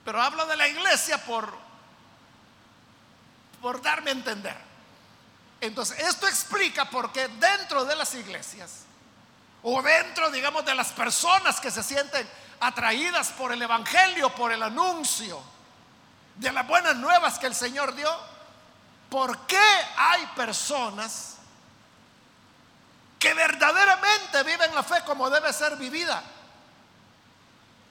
Pero 0.03 0.23
hablo 0.23 0.47
de 0.47 0.57
la 0.57 0.67
iglesia 0.67 1.23
por, 1.23 1.53
por 3.61 3.79
darme 3.83 4.09
a 4.09 4.13
entender. 4.13 4.57
Entonces, 5.61 5.99
esto 5.99 6.27
explica 6.27 6.89
por 6.89 7.11
qué 7.11 7.27
dentro 7.27 7.85
de 7.85 7.95
las 7.95 8.15
iglesias, 8.15 8.85
o 9.63 9.81
dentro, 9.81 10.31
digamos, 10.31 10.65
de 10.65 10.75
las 10.75 10.91
personas 10.91 11.59
que 11.59 11.71
se 11.71 11.83
sienten 11.83 12.27
atraídas 12.59 13.29
por 13.29 13.51
el 13.51 13.61
Evangelio, 13.61 14.33
por 14.35 14.51
el 14.51 14.63
anuncio 14.63 15.41
de 16.35 16.51
las 16.51 16.67
buenas 16.67 16.95
nuevas 16.95 17.37
que 17.37 17.47
el 17.47 17.55
Señor 17.55 17.93
dio, 17.95 18.09
¿por 19.09 19.45
qué 19.45 19.57
hay 19.97 20.25
personas 20.35 21.37
que 23.19 23.33
verdaderamente 23.33 24.43
viven 24.43 24.73
la 24.73 24.81
fe 24.81 25.03
como 25.05 25.29
debe 25.29 25.53
ser 25.53 25.75
vivida? 25.75 26.23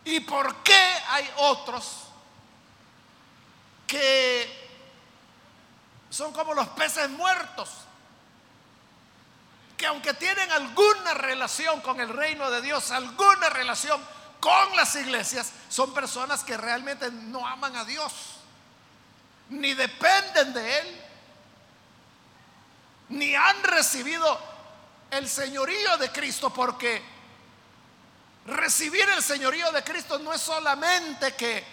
¿Y 0.04 0.20
por 0.20 0.56
qué 0.62 0.98
hay 1.08 1.30
otros 1.36 2.06
que 3.86 4.68
son 6.08 6.32
como 6.32 6.54
los 6.54 6.68
peces 6.68 7.08
muertos? 7.10 7.68
Que 9.80 9.86
aunque 9.86 10.12
tienen 10.12 10.52
alguna 10.52 11.14
relación 11.14 11.80
con 11.80 11.98
el 12.00 12.10
reino 12.10 12.50
de 12.50 12.60
Dios, 12.60 12.90
alguna 12.90 13.48
relación 13.48 13.98
con 14.38 14.76
las 14.76 14.94
iglesias, 14.94 15.52
son 15.70 15.94
personas 15.94 16.44
que 16.44 16.54
realmente 16.58 17.10
no 17.10 17.46
aman 17.46 17.74
a 17.76 17.86
Dios. 17.86 18.12
ni 19.48 19.72
dependen 19.72 20.52
de 20.52 20.78
Él, 20.80 21.00
ni 23.08 23.34
han 23.34 23.62
recibido 23.62 24.38
el 25.10 25.26
señorío 25.26 25.96
de 25.96 26.12
Cristo, 26.12 26.52
porque 26.52 27.02
recibir 28.46 29.08
el 29.08 29.22
señorío 29.22 29.72
de 29.72 29.82
Cristo 29.82 30.18
no 30.18 30.30
es 30.34 30.42
solamente 30.42 31.34
que 31.34 31.64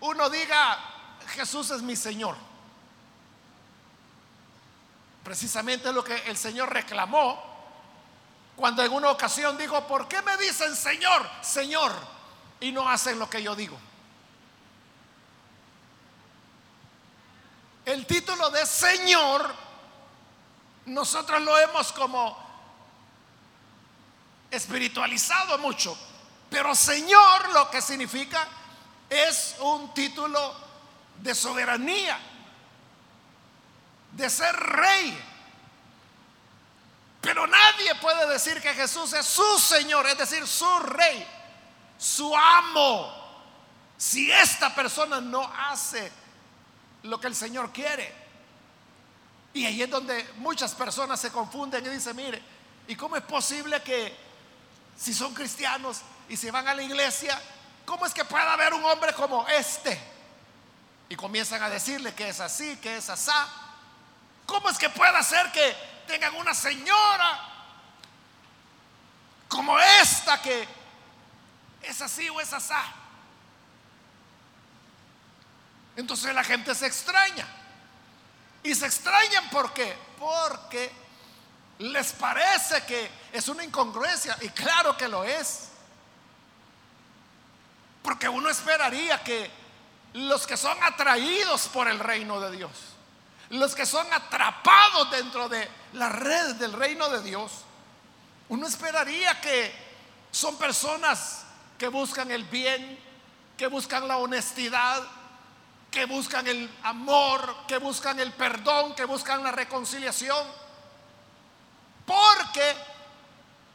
uno 0.00 0.30
diga, 0.30 0.78
Jesús 1.34 1.72
es 1.72 1.82
mi 1.82 1.96
Señor. 1.96 2.36
Precisamente 5.24 5.92
lo 5.92 6.04
que 6.04 6.14
el 6.28 6.36
Señor 6.36 6.72
reclamó 6.72 7.45
cuando 8.56 8.82
en 8.82 8.92
una 8.92 9.10
ocasión 9.10 9.56
dijo, 9.58 9.86
¿por 9.86 10.08
qué 10.08 10.22
me 10.22 10.36
dicen 10.38 10.74
Señor, 10.74 11.28
Señor? 11.42 11.92
Y 12.60 12.72
no 12.72 12.88
hacen 12.88 13.18
lo 13.18 13.28
que 13.28 13.42
yo 13.42 13.54
digo. 13.54 13.78
El 17.84 18.06
título 18.06 18.50
de 18.50 18.64
Señor, 18.66 19.54
nosotros 20.86 21.40
lo 21.42 21.56
hemos 21.58 21.92
como 21.92 22.44
espiritualizado 24.50 25.58
mucho, 25.58 25.96
pero 26.50 26.74
Señor 26.74 27.50
lo 27.52 27.70
que 27.70 27.82
significa 27.82 28.48
es 29.08 29.56
un 29.60 29.92
título 29.94 30.54
de 31.20 31.34
soberanía 31.34 32.18
de 34.12 34.30
ser 34.30 34.54
rey. 34.56 35.35
Pero 37.26 37.44
nadie 37.44 37.92
puede 37.96 38.24
decir 38.28 38.62
que 38.62 38.72
Jesús 38.72 39.12
es 39.12 39.26
su 39.26 39.58
Señor, 39.58 40.06
es 40.06 40.16
decir, 40.16 40.46
su 40.46 40.78
rey, 40.78 41.26
su 41.98 42.36
amo, 42.36 43.12
si 43.98 44.30
esta 44.30 44.72
persona 44.72 45.20
no 45.20 45.42
hace 45.42 46.12
lo 47.02 47.18
que 47.18 47.26
el 47.26 47.34
Señor 47.34 47.72
quiere. 47.72 48.14
Y 49.54 49.66
ahí 49.66 49.82
es 49.82 49.90
donde 49.90 50.34
muchas 50.36 50.72
personas 50.76 51.18
se 51.18 51.32
confunden 51.32 51.84
y 51.84 51.88
dicen, 51.88 52.14
mire, 52.14 52.40
¿y 52.86 52.94
cómo 52.94 53.16
es 53.16 53.24
posible 53.24 53.82
que 53.82 54.16
si 54.96 55.12
son 55.12 55.34
cristianos 55.34 56.02
y 56.28 56.36
se 56.36 56.52
van 56.52 56.68
a 56.68 56.74
la 56.74 56.84
iglesia, 56.84 57.42
cómo 57.84 58.06
es 58.06 58.14
que 58.14 58.24
pueda 58.24 58.52
haber 58.52 58.72
un 58.72 58.84
hombre 58.84 59.12
como 59.14 59.48
este? 59.48 60.00
Y 61.08 61.16
comienzan 61.16 61.60
a 61.60 61.70
decirle 61.70 62.14
que 62.14 62.28
es 62.28 62.38
así, 62.38 62.76
que 62.76 62.98
es 62.98 63.10
asá. 63.10 63.48
¿Cómo 64.46 64.68
es 64.68 64.78
que 64.78 64.90
pueda 64.90 65.20
ser 65.24 65.50
que 65.50 65.95
tengan 66.06 66.34
una 66.36 66.54
señora 66.54 67.52
como 69.48 69.78
esta 69.78 70.40
que 70.40 70.68
es 71.82 72.00
así 72.00 72.28
o 72.28 72.40
es 72.40 72.52
asá? 72.52 72.82
Entonces 75.96 76.34
la 76.34 76.44
gente 76.44 76.74
se 76.74 76.86
extraña. 76.86 77.46
Y 78.62 78.74
se 78.74 78.86
extrañan. 78.86 79.48
Porque 79.50 80.92
les 81.78 82.12
parece 82.12 82.84
que 82.84 83.10
es 83.32 83.48
una 83.48 83.64
incongruencia. 83.64 84.36
Y 84.42 84.48
claro 84.50 84.96
que 84.96 85.08
lo 85.08 85.24
es. 85.24 85.68
Porque 88.02 88.28
uno 88.28 88.48
esperaría 88.50 89.22
que 89.24 89.50
los 90.12 90.46
que 90.46 90.56
son 90.56 90.76
atraídos 90.82 91.68
por 91.68 91.88
el 91.88 91.98
reino 91.98 92.40
de 92.40 92.56
Dios, 92.56 92.70
los 93.50 93.74
que 93.74 93.84
son 93.84 94.10
atrapados 94.12 95.10
dentro 95.10 95.48
de 95.48 95.68
la 95.96 96.08
red 96.08 96.56
del 96.56 96.72
reino 96.72 97.08
de 97.08 97.22
Dios, 97.22 97.50
uno 98.48 98.66
esperaría 98.66 99.40
que 99.40 99.74
son 100.30 100.56
personas 100.56 101.44
que 101.78 101.88
buscan 101.88 102.30
el 102.30 102.44
bien, 102.44 102.98
que 103.56 103.66
buscan 103.66 104.06
la 104.06 104.18
honestidad, 104.18 105.02
que 105.90 106.04
buscan 106.04 106.46
el 106.46 106.70
amor, 106.82 107.66
que 107.66 107.78
buscan 107.78 108.20
el 108.20 108.32
perdón, 108.32 108.94
que 108.94 109.04
buscan 109.06 109.42
la 109.42 109.50
reconciliación. 109.50 110.46
Porque 112.04 112.76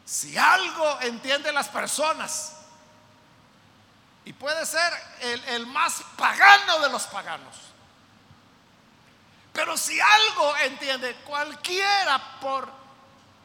si 0.05 0.37
algo 0.37 1.01
entienden 1.01 1.55
las 1.55 1.67
personas, 1.67 2.53
y 4.23 4.33
puede 4.33 4.65
ser 4.67 4.93
el, 5.21 5.43
el 5.45 5.65
más 5.65 6.03
pagano 6.15 6.79
de 6.79 6.89
los 6.89 7.03
paganos, 7.07 7.70
pero 9.53 9.77
si 9.77 9.99
algo 9.99 10.55
entiende 10.57 11.15
cualquiera, 11.25 12.39
por 12.39 12.69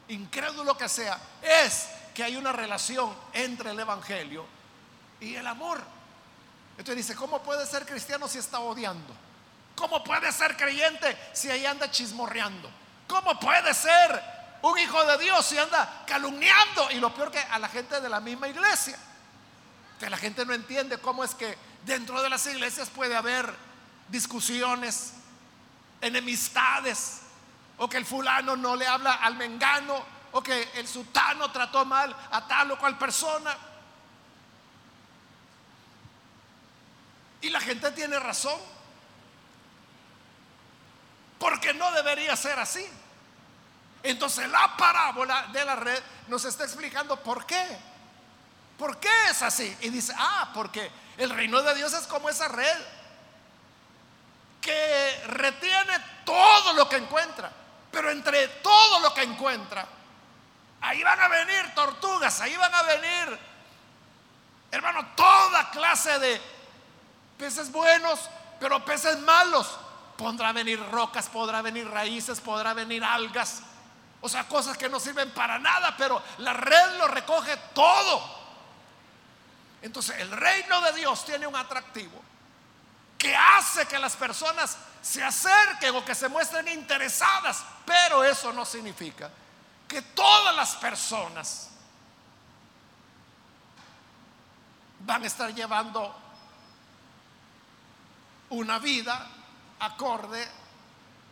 incrédulo 0.07 0.77
que 0.77 0.87
sea, 0.87 1.19
es 1.41 1.87
que 2.13 2.23
hay 2.23 2.35
una 2.35 2.51
relación 2.51 3.13
entre 3.33 3.71
el 3.71 3.79
Evangelio 3.79 4.45
y 5.19 5.35
el 5.35 5.45
amor. 5.45 5.81
Entonces 6.77 7.07
dice, 7.07 7.15
¿cómo 7.15 7.41
puede 7.41 7.65
ser 7.65 7.85
cristiano 7.85 8.27
si 8.27 8.37
está 8.37 8.59
odiando? 8.59 9.13
¿Cómo 9.75 10.03
puede 10.03 10.31
ser 10.31 10.55
creyente 10.55 11.17
si 11.33 11.49
ahí 11.49 11.65
anda 11.65 11.91
chismorreando? 11.91 12.69
¿Cómo 13.07 13.39
puede 13.39 13.73
ser 13.73 14.23
un 14.61 14.77
hijo 14.79 15.03
de 15.05 15.17
Dios 15.17 15.45
si 15.45 15.57
anda 15.57 16.03
calumniando? 16.07 16.89
Y 16.91 16.95
lo 16.95 17.13
peor 17.13 17.31
que 17.31 17.39
a 17.39 17.59
la 17.59 17.67
gente 17.67 17.99
de 17.99 18.09
la 18.09 18.19
misma 18.19 18.47
iglesia. 18.47 18.97
Que 19.99 20.09
la 20.09 20.17
gente 20.17 20.45
no 20.45 20.53
entiende 20.53 20.99
cómo 20.99 21.23
es 21.23 21.35
que 21.35 21.57
dentro 21.85 22.21
de 22.21 22.29
las 22.29 22.45
iglesias 22.47 22.89
puede 22.89 23.15
haber 23.15 23.53
discusiones, 24.09 25.13
enemistades, 26.01 27.21
o 27.77 27.87
que 27.87 27.97
el 27.97 28.05
fulano 28.05 28.55
no 28.55 28.75
le 28.75 28.87
habla 28.87 29.13
al 29.13 29.35
mengano, 29.35 30.03
o 30.31 30.41
que 30.41 30.71
el 30.75 30.87
sultano 30.87 31.51
trató 31.51 31.85
mal 31.85 32.15
a 32.31 32.47
tal 32.47 32.71
o 32.71 32.77
cual 32.77 32.97
persona. 32.97 33.55
Y 37.41 37.49
la 37.49 37.59
gente 37.59 37.91
tiene 37.91 38.19
razón, 38.19 38.59
porque 41.39 41.73
no 41.73 41.91
debería 41.91 42.35
ser 42.35 42.59
así. 42.59 42.85
Entonces 44.03 44.49
la 44.49 44.75
parábola 44.77 45.47
de 45.47 45.65
la 45.65 45.75
red 45.75 46.01
nos 46.27 46.45
está 46.45 46.63
explicando 46.63 47.21
por 47.21 47.45
qué. 47.45 47.65
¿Por 48.77 48.99
qué 48.99 49.09
es 49.29 49.41
así? 49.41 49.75
Y 49.81 49.89
dice, 49.89 50.13
ah, 50.17 50.51
porque 50.53 50.91
el 51.17 51.29
reino 51.31 51.61
de 51.63 51.73
Dios 51.75 51.93
es 51.93 52.05
como 52.05 52.29
esa 52.29 52.47
red 52.47 52.77
que 54.67 55.23
retiene 55.27 55.93
todo 56.25 56.73
lo 56.73 56.89
que 56.89 56.97
encuentra. 56.97 57.49
Pero 57.89 58.11
entre 58.11 58.49
todo 58.61 58.99
lo 58.99 59.13
que 59.13 59.23
encuentra, 59.23 59.87
ahí 60.81 61.01
van 61.01 61.19
a 61.21 61.29
venir 61.29 61.73
tortugas, 61.73 62.41
ahí 62.41 62.55
van 62.57 62.75
a 62.75 62.83
venir, 62.83 63.39
hermano, 64.69 65.07
toda 65.15 65.69
clase 65.71 66.19
de 66.19 66.41
peces 67.37 67.71
buenos, 67.71 68.19
pero 68.59 68.83
peces 68.83 69.17
malos. 69.19 69.79
Podrá 70.17 70.51
venir 70.51 70.83
rocas, 70.91 71.29
podrá 71.29 71.61
venir 71.61 71.89
raíces, 71.89 72.41
podrá 72.41 72.73
venir 72.73 73.03
algas. 73.05 73.61
O 74.19 74.27
sea, 74.27 74.47
cosas 74.49 74.77
que 74.77 74.89
no 74.89 74.99
sirven 74.99 75.31
para 75.31 75.59
nada, 75.59 75.95
pero 75.95 76.21
la 76.39 76.51
red 76.51 76.97
lo 76.97 77.07
recoge 77.07 77.55
todo. 77.73 78.35
Entonces, 79.81 80.19
el 80.19 80.31
reino 80.31 80.81
de 80.81 80.91
Dios 80.93 81.23
tiene 81.23 81.47
un 81.47 81.55
atractivo 81.55 82.26
que 83.17 83.35
hace 83.35 83.85
que 83.87 83.97
las 83.97 84.15
personas 84.15 84.77
se 85.01 85.23
acerquen 85.23 85.95
o 85.95 86.05
que 86.05 86.13
se 86.13 86.27
muestren 86.29 86.67
interesadas, 86.67 87.63
pero 87.85 88.23
eso 88.23 88.51
no 88.53 88.65
significa 88.65 89.31
que 89.87 90.01
todas 90.01 90.55
las 90.55 90.75
personas 90.75 91.69
van 94.99 95.23
a 95.23 95.27
estar 95.27 95.53
llevando 95.53 96.13
una 98.49 98.79
vida 98.79 99.27
acorde 99.79 100.45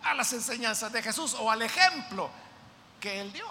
a 0.04 0.14
las 0.14 0.32
enseñanzas 0.34 0.92
de 0.92 1.02
Jesús 1.02 1.36
o 1.38 1.52
al 1.52 1.62
ejemplo 1.62 2.30
que 3.00 3.20
él 3.20 3.34
dio. 3.34 3.48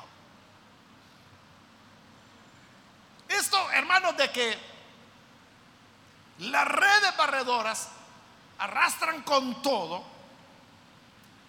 Esto, 3.28 3.70
hermanos, 3.72 4.16
de 4.16 4.30
que 4.30 4.58
las 6.38 6.66
redes 6.66 7.16
barredoras 7.16 7.88
arrastran 8.58 9.22
con 9.22 9.62
todo, 9.62 10.02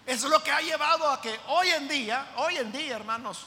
es 0.06 0.22
lo 0.22 0.42
que 0.42 0.52
ha 0.52 0.60
llevado 0.60 1.10
a 1.10 1.20
que 1.20 1.38
hoy 1.48 1.68
en 1.70 1.88
día, 1.88 2.32
hoy 2.36 2.56
en 2.56 2.70
día, 2.70 2.96
hermanos, 2.96 3.46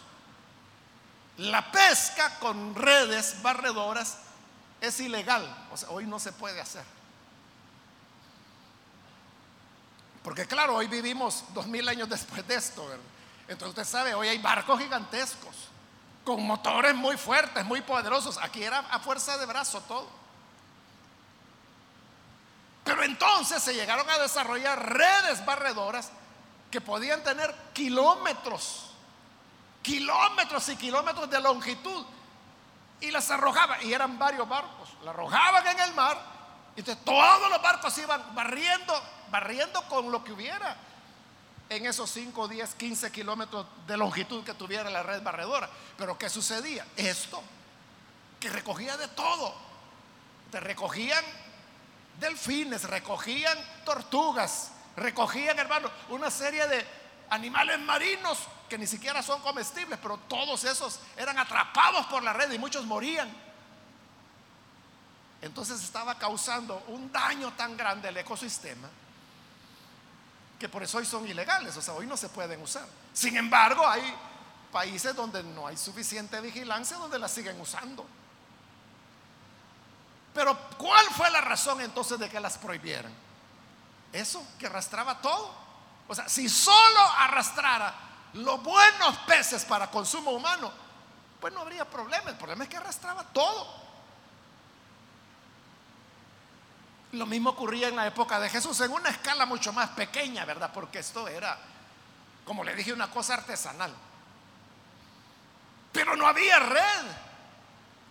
la 1.37 1.71
pesca 1.71 2.37
con 2.39 2.75
redes 2.75 3.41
barredoras 3.41 4.17
es 4.81 4.99
ilegal. 4.99 5.67
O 5.71 5.77
sea, 5.77 5.89
hoy 5.89 6.05
no 6.05 6.19
se 6.19 6.33
puede 6.33 6.59
hacer. 6.59 6.83
Porque 10.21 10.45
claro, 10.45 10.75
hoy 10.75 10.87
vivimos 10.87 11.45
dos 11.53 11.65
mil 11.67 11.87
años 11.87 12.09
después 12.09 12.45
de 12.45 12.55
esto. 12.55 12.85
Entonces 13.47 13.69
usted 13.69 13.85
sabe, 13.85 14.13
hoy 14.13 14.27
hay 14.27 14.37
barcos 14.39 14.79
gigantescos, 14.79 15.55
con 16.25 16.43
motores 16.45 16.93
muy 16.93 17.15
fuertes, 17.15 17.63
muy 17.65 17.81
poderosos. 17.81 18.37
Aquí 18.37 18.61
era 18.61 18.79
a 18.79 18.99
fuerza 18.99 19.37
de 19.37 19.45
brazo 19.45 19.81
todo. 19.81 20.18
Pero 22.89 23.03
entonces 23.03 23.61
se 23.61 23.75
llegaron 23.75 24.09
a 24.09 24.17
desarrollar 24.17 24.97
redes 24.97 25.45
barredoras 25.45 26.09
que 26.71 26.81
podían 26.81 27.23
tener 27.23 27.53
kilómetros, 27.71 28.89
kilómetros 29.83 30.67
y 30.69 30.75
kilómetros 30.75 31.29
de 31.29 31.39
longitud. 31.39 32.03
Y 32.99 33.11
las 33.11 33.29
arrojaban, 33.29 33.85
y 33.85 33.93
eran 33.93 34.17
varios 34.17 34.49
barcos, 34.49 34.89
las 35.03 35.13
arrojaban 35.13 35.67
en 35.67 35.79
el 35.81 35.93
mar, 35.93 36.17
y 36.75 36.79
entonces 36.79 37.05
todos 37.05 37.49
los 37.51 37.61
barcos 37.61 37.95
iban 37.99 38.33
barriendo 38.33 38.99
barriendo 39.29 39.83
con 39.83 40.11
lo 40.11 40.23
que 40.23 40.31
hubiera 40.31 40.75
en 41.69 41.85
esos 41.85 42.09
5, 42.09 42.47
10, 42.47 42.73
15 42.73 43.11
kilómetros 43.11 43.67
de 43.85 43.97
longitud 43.97 44.43
que 44.43 44.55
tuviera 44.55 44.89
la 44.89 45.03
red 45.03 45.21
barredora. 45.21 45.69
Pero 45.95 46.17
¿qué 46.17 46.27
sucedía? 46.27 46.87
Esto, 46.97 47.43
que 48.39 48.49
recogía 48.49 48.97
de 48.97 49.09
todo. 49.09 49.53
Te 50.51 50.59
recogían 50.59 51.23
delfines, 52.19 52.83
recogían 52.83 53.57
tortugas, 53.85 54.71
recogían, 54.95 55.57
hermano, 55.57 55.89
una 56.09 56.29
serie 56.29 56.67
de 56.67 56.85
animales 57.29 57.79
marinos 57.79 58.39
que 58.67 58.77
ni 58.77 58.87
siquiera 58.87 59.21
son 59.21 59.41
comestibles, 59.41 59.99
pero 60.01 60.17
todos 60.17 60.63
esos 60.63 60.99
eran 61.17 61.37
atrapados 61.37 62.05
por 62.07 62.23
la 62.23 62.33
red 62.33 62.51
y 62.51 62.59
muchos 62.59 62.85
morían. 62.85 63.29
Entonces 65.41 65.81
estaba 65.81 66.15
causando 66.15 66.83
un 66.87 67.11
daño 67.11 67.53
tan 67.53 67.77
grande 67.77 68.09
al 68.09 68.17
ecosistema 68.17 68.89
que 70.59 70.67
por 70.67 70.83
eso 70.83 70.97
hoy 70.97 71.05
son 71.05 71.25
ilegales, 71.25 71.75
o 71.77 71.81
sea, 71.81 71.93
hoy 71.93 72.05
no 72.05 72.17
se 72.17 72.27
pueden 72.27 72.61
usar. 72.61 72.85
Sin 73.13 73.37
embargo, 73.37 73.87
hay 73.87 74.03
países 74.71 75.15
donde 75.15 75.41
no 75.41 75.65
hay 75.65 75.77
suficiente 75.77 76.39
vigilancia, 76.41 76.97
donde 76.97 77.17
las 77.17 77.31
siguen 77.31 77.59
usando. 77.61 78.05
Pero 80.39 80.57
¿cuál 80.77 81.05
fue 81.07 81.29
la 81.31 81.41
razón 81.41 81.81
entonces 81.81 82.17
de 82.17 82.29
que 82.29 82.39
las 82.39 82.57
prohibieran? 82.57 83.11
Eso, 84.13 84.41
que 84.57 84.67
arrastraba 84.67 85.19
todo. 85.19 85.53
O 86.07 86.15
sea, 86.15 86.29
si 86.29 86.47
solo 86.47 87.01
arrastrara 87.17 87.93
los 88.31 88.63
buenos 88.63 89.17
peces 89.27 89.65
para 89.65 89.91
consumo 89.91 90.31
humano, 90.31 90.71
pues 91.41 91.53
no 91.53 91.59
habría 91.59 91.83
problema. 91.83 92.29
El 92.29 92.37
problema 92.37 92.63
es 92.63 92.69
que 92.69 92.77
arrastraba 92.77 93.25
todo. 93.33 93.67
Lo 97.11 97.25
mismo 97.25 97.49
ocurría 97.49 97.89
en 97.89 97.97
la 97.97 98.07
época 98.07 98.39
de 98.39 98.47
Jesús, 98.47 98.79
en 98.79 98.93
una 98.93 99.09
escala 99.09 99.45
mucho 99.45 99.73
más 99.73 99.89
pequeña, 99.89 100.45
¿verdad? 100.45 100.71
Porque 100.73 100.99
esto 100.99 101.27
era, 101.27 101.57
como 102.45 102.63
le 102.63 102.75
dije, 102.75 102.93
una 102.93 103.11
cosa 103.11 103.33
artesanal. 103.33 103.93
Pero 105.91 106.15
no 106.15 106.25
había 106.25 106.59
red 106.59 107.05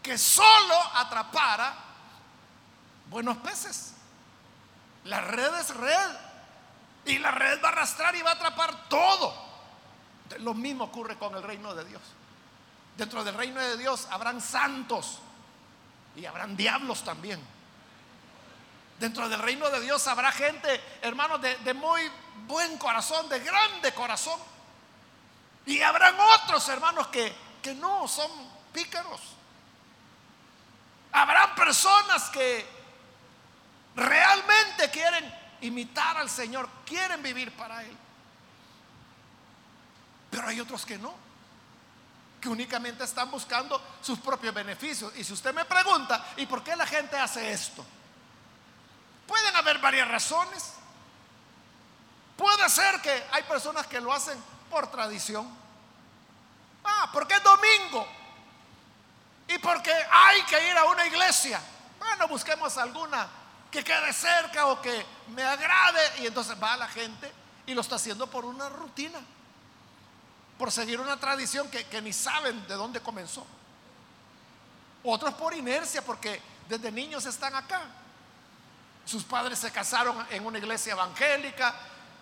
que 0.03 0.19
solo 0.19 0.75
atrapara 0.93 1.88
buenos 3.11 3.37
peces. 3.39 3.93
La 5.05 5.21
red 5.21 5.55
es 5.55 5.75
red. 5.75 6.11
Y 7.05 7.19
la 7.19 7.31
red 7.31 7.63
va 7.63 7.69
a 7.69 7.73
arrastrar 7.73 8.15
y 8.17 8.23
va 8.23 8.33
a 8.33 8.35
atrapar 8.35 8.89
todo. 8.89 9.35
Lo 10.41 10.53
mismo 10.53 10.85
ocurre 10.85 11.17
con 11.17 11.35
el 11.35 11.43
reino 11.43 11.75
de 11.75 11.85
Dios. 11.87 12.03
Dentro 12.97 13.25
del 13.25 13.35
reino 13.35 13.61
de 13.61 13.79
Dios 13.79 14.07
habrán 14.11 14.41
santos 14.41 15.21
y 16.17 16.27
habrán 16.27 16.57
diablos 16.57 17.05
también. 17.05 17.41
Dentro 18.99 19.29
del 19.29 19.39
reino 19.39 19.71
de 19.71 19.81
Dios 19.81 20.07
habrá 20.09 20.33
gente, 20.33 20.83
hermanos, 21.01 21.41
de, 21.41 21.75
muy 21.75 22.03
buen 22.47 22.77
corazón, 22.77 23.29
de 23.29 23.39
grande 23.39 23.95
corazón. 23.95 24.39
Y 25.65 25.81
habrán 25.81 26.17
otros 26.19 26.69
hermanos 26.69 27.07
que, 27.09 27.33
que 27.63 27.75
no 27.75 28.07
son 28.09 28.31
pícaros. 28.73 29.21
Habrán 31.13 31.55
personas 31.55 32.29
que 32.31 32.78
imitar 35.63 36.17
al 36.17 36.31
Señor, 36.31 36.69
quieren 36.85 37.23
vivir 37.23 37.53
para 37.57 37.83
Él. 37.85 37.97
Pero 40.31 40.49
hay 40.49 40.61
otros 40.61 40.85
que 40.85 40.99
no, 40.99 41.15
que 42.41 42.49
únicamente 42.49 43.05
están 43.05 43.31
buscando 43.31 43.81
sus 44.01 44.19
propios 44.19 44.55
beneficios. 44.55 45.13
Y 45.17 45.25
si 45.25 45.33
usted 45.33 45.55
me 45.55 45.65
pregunta, 45.65 46.25
¿y 46.37 46.47
por 46.47 46.63
qué 46.63 46.77
la 46.77 46.87
gente 46.87 47.17
hace 47.19 47.51
esto? 47.51 47.85
Pueden 49.27 49.55
haber 49.57 49.79
varias 49.79 50.09
razones. 50.09 50.75
Puede 52.37 52.69
ser 52.69 53.01
que 53.01 53.27
hay 53.33 53.43
personas 53.43 53.87
que 53.87 54.01
lo 54.01 54.13
hacen 54.13 54.43
por 54.71 54.91
tradición. 54.91 55.49
Ah, 56.85 57.11
porque 57.13 57.35
es 57.35 57.43
domingo. 57.43 58.07
Y 59.49 59.59
porque 59.59 59.93
hay 59.93 60.43
que 60.43 60.71
ir 60.71 60.77
a 60.77 60.85
una 60.85 61.07
iglesia. 61.07 61.61
Bueno, 61.99 62.29
busquemos 62.29 62.77
alguna 62.79 63.29
que 63.71 63.85
quede 63.85 64.13
cerca 64.13 64.67
o 64.67 64.81
que 64.81 65.05
me 65.29 65.43
agrade. 65.43 66.01
Y 66.21 66.27
entonces 66.27 66.57
va 66.63 66.77
la 66.77 66.89
gente 66.89 67.33
y 67.67 67.75
lo 67.75 67.81
está 67.81 67.97
haciendo 67.97 68.29
por 68.29 68.45
una 68.45 68.69
rutina. 68.69 69.21
Por 70.59 70.73
seguir 70.73 71.01
una 71.01 71.19
tradición 71.19 71.71
que, 71.71 71.85
que 71.87 72.03
ni 72.03 72.13
saben 72.13 72.67
de 72.67 72.75
dónde 72.75 73.01
comenzó. 73.01 73.47
Otros 75.05 75.35
por 75.35 75.55
inercia, 75.55 76.03
porque 76.03 76.43
desde 76.69 76.91
niños 76.91 77.25
están 77.27 77.55
acá. 77.55 77.83
Sus 79.05 79.23
padres 79.25 79.59
se 79.59 79.71
casaron 79.71 80.27
en 80.31 80.45
una 80.45 80.59
iglesia 80.59 80.93
evangélica, 80.93 81.75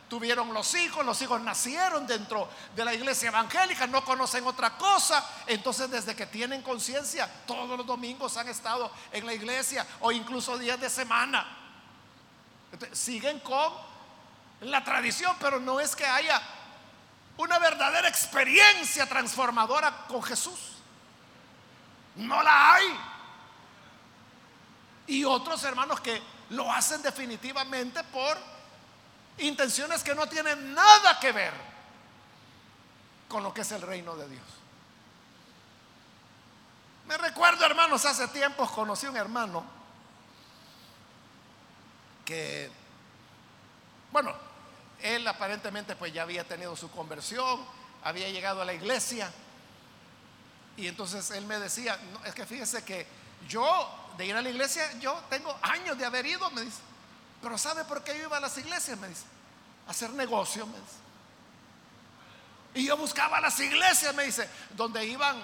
tuvieron 0.09 0.53
los 0.55 0.75
hijos, 0.75 1.05
los 1.05 1.21
hijos 1.23 1.41
nacieron 1.41 2.07
dentro 2.07 2.49
de 2.75 2.85
la 2.85 2.95
iglesia 2.95 3.29
evangélica, 3.29 3.87
no 3.87 4.05
conocen 4.05 4.47
otra 4.47 4.77
cosa, 4.77 5.25
entonces 5.47 5.91
desde 5.91 6.15
que 6.15 6.27
tienen 6.27 6.63
conciencia, 6.63 7.29
todos 7.47 7.77
los 7.77 7.87
domingos 7.87 8.37
han 8.37 8.49
estado 8.49 8.91
en 9.13 9.27
la 9.27 9.35
iglesia 9.35 9.87
o 10.01 10.13
incluso 10.13 10.59
días 10.59 10.81
de 10.81 10.91
semana. 10.91 11.47
siguen 12.93 13.41
con 13.41 13.73
la 14.61 14.85
tradición, 14.85 15.37
pero 15.41 15.61
no 15.61 15.81
es 15.81 15.97
que 15.97 16.07
haya 16.07 16.41
una 17.37 17.59
verdadera 17.59 18.09
experiencia 18.09 19.07
transformadora 19.07 20.07
con 20.09 20.23
Jesús. 20.23 20.77
No 22.17 22.43
la 22.43 22.75
hay. 22.75 22.99
Y 25.09 25.25
otros 25.25 25.63
hermanos 25.65 26.01
que 26.01 26.21
lo 26.51 26.73
hacen 26.73 27.03
definitivamente 27.03 28.03
por 28.05 28.56
intenciones 29.39 30.03
que 30.03 30.15
no 30.15 30.29
tienen 30.29 30.75
nada 30.75 31.19
que 31.21 31.33
ver 31.33 31.53
con 33.29 33.43
lo 33.43 33.53
que 33.53 33.63
es 33.63 33.73
el 33.73 33.83
reino 33.83 34.17
de 34.17 34.29
Dios. 34.29 34.45
Me 37.07 37.17
recuerdo, 37.19 37.65
hermanos, 37.65 38.05
hace 38.05 38.27
tiempo 38.29 38.67
conocí 38.67 39.07
un 39.07 39.17
hermano 39.17 39.65
que, 42.25 42.71
bueno, 44.11 44.35
él 45.01 45.27
aparentemente 45.29 45.95
pues 45.95 46.13
ya 46.13 46.23
había 46.23 46.45
tenido 46.45 46.75
su 46.75 46.91
conversión, 46.91 47.65
había 48.03 48.29
llegado 48.29 48.63
a 48.63 48.65
la 48.65 48.75
iglesia, 48.75 49.33
y 50.77 50.89
entonces 50.89 51.31
él 51.31 51.47
me 51.47 51.59
decía, 51.59 51.99
es 52.25 52.35
que 52.35 52.45
fíjese 52.45 52.85
que 52.85 53.07
yo 53.49 54.13
de 54.17 54.27
ir 54.27 54.37
a 54.37 54.43
la 54.43 54.51
iglesia, 54.51 54.93
yo 54.99 55.15
tengo 55.31 55.57
años 55.63 55.97
de 55.97 56.05
haber 56.05 56.27
ido, 56.27 56.51
me 56.51 56.63
dice. 56.63 56.81
Pero 57.43 57.59
¿sabe 57.59 57.85
por 57.85 58.03
qué 58.03 58.17
yo 58.17 58.25
iba 58.25 58.37
a 58.37 58.41
las 58.41 58.57
iglesias? 58.59 58.99
Me 58.99 59.09
dice. 59.09 59.25
A 59.87 59.91
hacer 59.91 60.11
negocio, 60.11 60.67
me 60.67 60.79
dice. 60.79 61.07
Y 62.75 62.87
yo 62.87 62.97
buscaba 62.97 63.41
las 63.41 63.59
iglesias, 63.59 64.15
me 64.15 64.25
dice, 64.25 64.49
donde 64.71 65.07
iban 65.07 65.43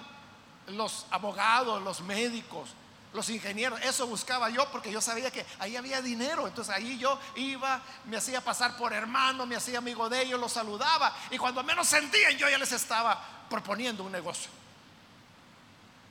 los 0.67 1.07
abogados, 1.11 1.83
los 1.83 2.03
médicos, 2.03 2.69
los 3.15 3.29
ingenieros. 3.31 3.81
Eso 3.83 4.07
buscaba 4.07 4.51
yo 4.51 4.71
porque 4.71 4.93
yo 4.93 5.01
sabía 5.01 5.31
que 5.31 5.47
ahí 5.59 5.77
había 5.77 6.03
dinero. 6.03 6.47
Entonces 6.47 6.75
ahí 6.75 6.99
yo 6.99 7.19
iba, 7.37 7.81
me 8.05 8.19
hacía 8.19 8.43
pasar 8.43 8.77
por 8.77 8.93
hermano, 8.93 9.47
me 9.47 9.57
hacía 9.57 9.79
amigo 9.79 10.11
de 10.11 10.23
ellos, 10.23 10.39
los 10.39 10.53
saludaba. 10.53 11.15
Y 11.31 11.39
cuando 11.39 11.63
menos 11.63 11.89
sentían, 11.89 12.37
yo 12.37 12.49
ya 12.51 12.59
les 12.59 12.73
estaba 12.73 13.19
proponiendo 13.49 14.05
un 14.05 14.13
negocio. 14.13 14.51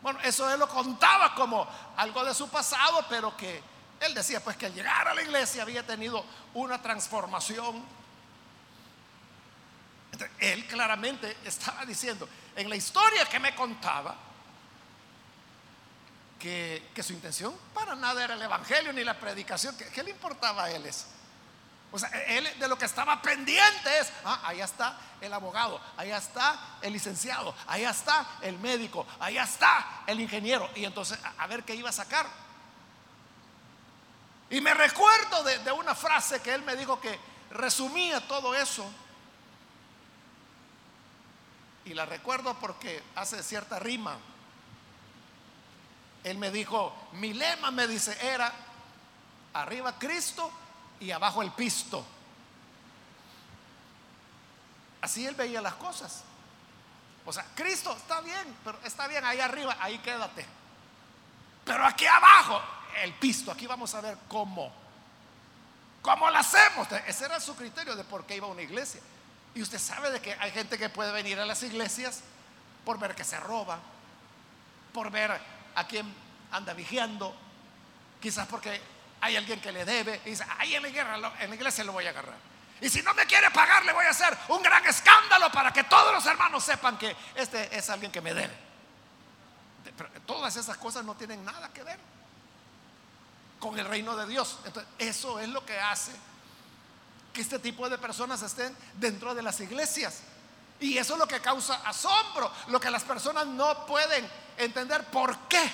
Bueno, 0.01 0.19
eso 0.23 0.51
él 0.51 0.59
lo 0.59 0.67
contaba 0.67 1.35
como 1.35 1.67
algo 1.97 2.23
de 2.25 2.33
su 2.33 2.49
pasado, 2.49 3.05
pero 3.07 3.37
que 3.37 3.61
él 4.01 4.13
decía 4.13 4.43
pues 4.43 4.57
que 4.57 4.65
al 4.65 4.73
llegar 4.73 5.07
a 5.07 5.13
la 5.13 5.21
iglesia 5.21 5.63
había 5.63 5.85
tenido 5.85 6.25
una 6.53 6.81
transformación. 6.81 7.83
él 10.39 10.67
claramente 10.67 11.37
estaba 11.45 11.85
diciendo, 11.85 12.27
en 12.55 12.69
la 12.69 12.75
historia 12.75 13.25
que 13.25 13.39
me 13.39 13.55
contaba, 13.55 14.15
que, 16.41 17.03
su 17.03 17.13
intención 17.13 17.55
para 17.73 17.95
nada 17.95 18.23
era 18.23 18.33
el 18.33 18.41
evangelio 18.41 18.91
ni 18.91 19.03
la 19.03 19.17
predicación, 19.17 19.75
¿qué, 19.77 20.03
le 20.03 20.09
importaba 20.09 20.65
a 20.65 20.71
él 20.71 20.85
eso? 20.85 21.05
O 21.91 21.99
sea, 21.99 22.09
él 22.09 22.47
de 22.57 22.67
lo 22.67 22.77
que 22.77 22.85
estaba 22.85 23.21
pendiente 23.21 23.99
es, 23.99 24.11
ah, 24.23 24.41
ahí 24.45 24.61
está 24.61 24.97
el 25.19 25.31
abogado, 25.33 25.79
ahí 25.97 26.09
está 26.11 26.77
el 26.81 26.93
licenciado, 26.93 27.53
ahí 27.67 27.83
está 27.83 28.25
el 28.41 28.57
médico, 28.59 29.05
ahí 29.19 29.37
está 29.37 30.03
el 30.07 30.21
ingeniero. 30.21 30.69
Y 30.73 30.85
entonces, 30.85 31.19
a, 31.37 31.47
ver 31.47 31.63
qué 31.63 31.75
iba 31.75 31.89
a 31.89 31.93
sacar. 31.93 32.27
Y 34.51 34.61
me 34.61 34.73
recuerdo 34.73 35.43
de, 35.43 35.59
de 35.59 35.71
una 35.71 35.95
frase 35.95 36.41
que 36.41 36.53
él 36.53 36.61
me 36.61 36.75
dijo 36.75 36.99
que 36.99 37.17
resumía 37.51 38.27
todo 38.27 38.53
eso. 38.53 38.85
Y 41.85 41.93
la 41.93 42.05
recuerdo 42.05 42.53
porque 42.55 43.01
hace 43.15 43.41
cierta 43.43 43.79
rima. 43.79 44.17
Él 46.23 46.37
me 46.37 46.51
dijo, 46.51 46.93
mi 47.13 47.33
lema 47.33 47.71
me 47.71 47.87
dice, 47.87 48.15
era, 48.21 48.51
arriba 49.53 49.97
Cristo 49.97 50.51
y 50.99 51.11
abajo 51.11 51.41
el 51.41 51.51
pisto. 51.51 52.05
Así 55.01 55.25
él 55.25 55.35
veía 55.35 55.61
las 55.61 55.75
cosas. 55.75 56.23
O 57.25 57.33
sea, 57.33 57.45
Cristo 57.55 57.95
está 57.95 58.21
bien, 58.21 58.57
pero 58.63 58.77
está 58.83 59.07
bien 59.07 59.23
ahí 59.25 59.39
arriba, 59.39 59.77
ahí 59.79 59.97
quédate. 59.99 60.45
Pero 61.65 61.85
aquí 61.85 62.05
abajo, 62.05 62.61
el 63.03 63.13
pisto, 63.13 63.51
aquí 63.51 63.67
vamos 63.67 63.93
a 63.95 64.01
ver 64.01 64.17
cómo. 64.27 64.71
¿Cómo 66.01 66.29
lo 66.29 66.37
hacemos? 66.37 66.87
Ese 67.07 67.25
era 67.25 67.39
su 67.39 67.55
criterio 67.55 67.95
de 67.95 68.03
por 68.03 68.25
qué 68.25 68.35
iba 68.35 68.47
a 68.47 68.49
una 68.49 68.61
iglesia. 68.61 69.01
Y 69.53 69.61
usted 69.61 69.79
sabe 69.79 70.09
de 70.11 70.21
que 70.21 70.33
hay 70.39 70.51
gente 70.51 70.77
que 70.77 70.89
puede 70.89 71.11
venir 71.11 71.39
a 71.39 71.45
las 71.45 71.61
iglesias 71.63 72.21
por 72.85 72.97
ver 72.97 73.13
que 73.15 73.23
se 73.23 73.39
roba, 73.39 73.79
por 74.93 75.11
ver 75.11 75.39
a 75.75 75.87
quién 75.87 76.11
anda 76.51 76.73
vigiando, 76.73 77.35
quizás 78.19 78.47
porque 78.47 78.81
hay 79.19 79.35
alguien 79.35 79.61
que 79.61 79.71
le 79.71 79.85
debe 79.85 80.21
y 80.25 80.31
dice, 80.31 80.45
ahí 80.57 80.75
en 80.75 80.83
la, 80.83 81.33
en 81.39 81.49
la 81.49 81.55
iglesia 81.55 81.83
lo 81.83 81.91
voy 81.91 82.07
a 82.07 82.09
agarrar. 82.09 82.37
Y 82.81 82.89
si 82.89 83.03
no 83.03 83.13
me 83.13 83.27
quiere 83.27 83.51
pagar, 83.51 83.85
le 83.85 83.93
voy 83.93 84.05
a 84.05 84.09
hacer 84.09 84.35
un 84.47 84.63
gran 84.63 84.83
escándalo 84.87 85.51
para 85.51 85.71
que 85.71 85.83
todos 85.83 86.11
los 86.13 86.25
hermanos 86.25 86.63
sepan 86.63 86.97
que 86.97 87.15
este 87.35 87.77
es 87.77 87.89
alguien 87.91 88.11
que 88.11 88.21
me 88.21 88.33
debe. 88.33 88.71
Todas 90.25 90.55
esas 90.55 90.77
cosas 90.77 91.05
no 91.05 91.15
tienen 91.15 91.45
nada 91.45 91.69
que 91.71 91.83
ver 91.83 91.99
con 93.61 93.79
el 93.79 93.85
reino 93.85 94.17
de 94.17 94.27
Dios. 94.27 94.57
Entonces, 94.65 94.91
eso 94.97 95.39
es 95.39 95.47
lo 95.47 95.65
que 95.65 95.79
hace 95.79 96.11
que 97.31 97.39
este 97.39 97.59
tipo 97.59 97.89
de 97.89 97.97
personas 97.97 98.41
estén 98.41 98.75
dentro 98.95 99.33
de 99.33 99.41
las 99.41 99.61
iglesias. 99.61 100.23
Y 100.81 100.97
eso 100.97 101.13
es 101.13 101.19
lo 101.19 101.27
que 101.27 101.39
causa 101.39 101.75
asombro, 101.85 102.51
lo 102.67 102.79
que 102.81 102.91
las 102.91 103.03
personas 103.03 103.47
no 103.47 103.85
pueden 103.85 104.29
entender 104.57 105.05
por 105.05 105.37
qué. 105.47 105.71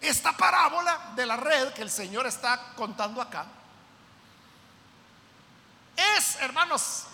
Esta 0.00 0.36
parábola 0.36 1.12
de 1.14 1.26
la 1.26 1.36
red 1.36 1.72
que 1.74 1.82
el 1.82 1.90
Señor 1.90 2.26
está 2.26 2.72
contando 2.74 3.22
acá 3.22 3.46
es, 5.96 6.36
hermanos, 6.40 7.04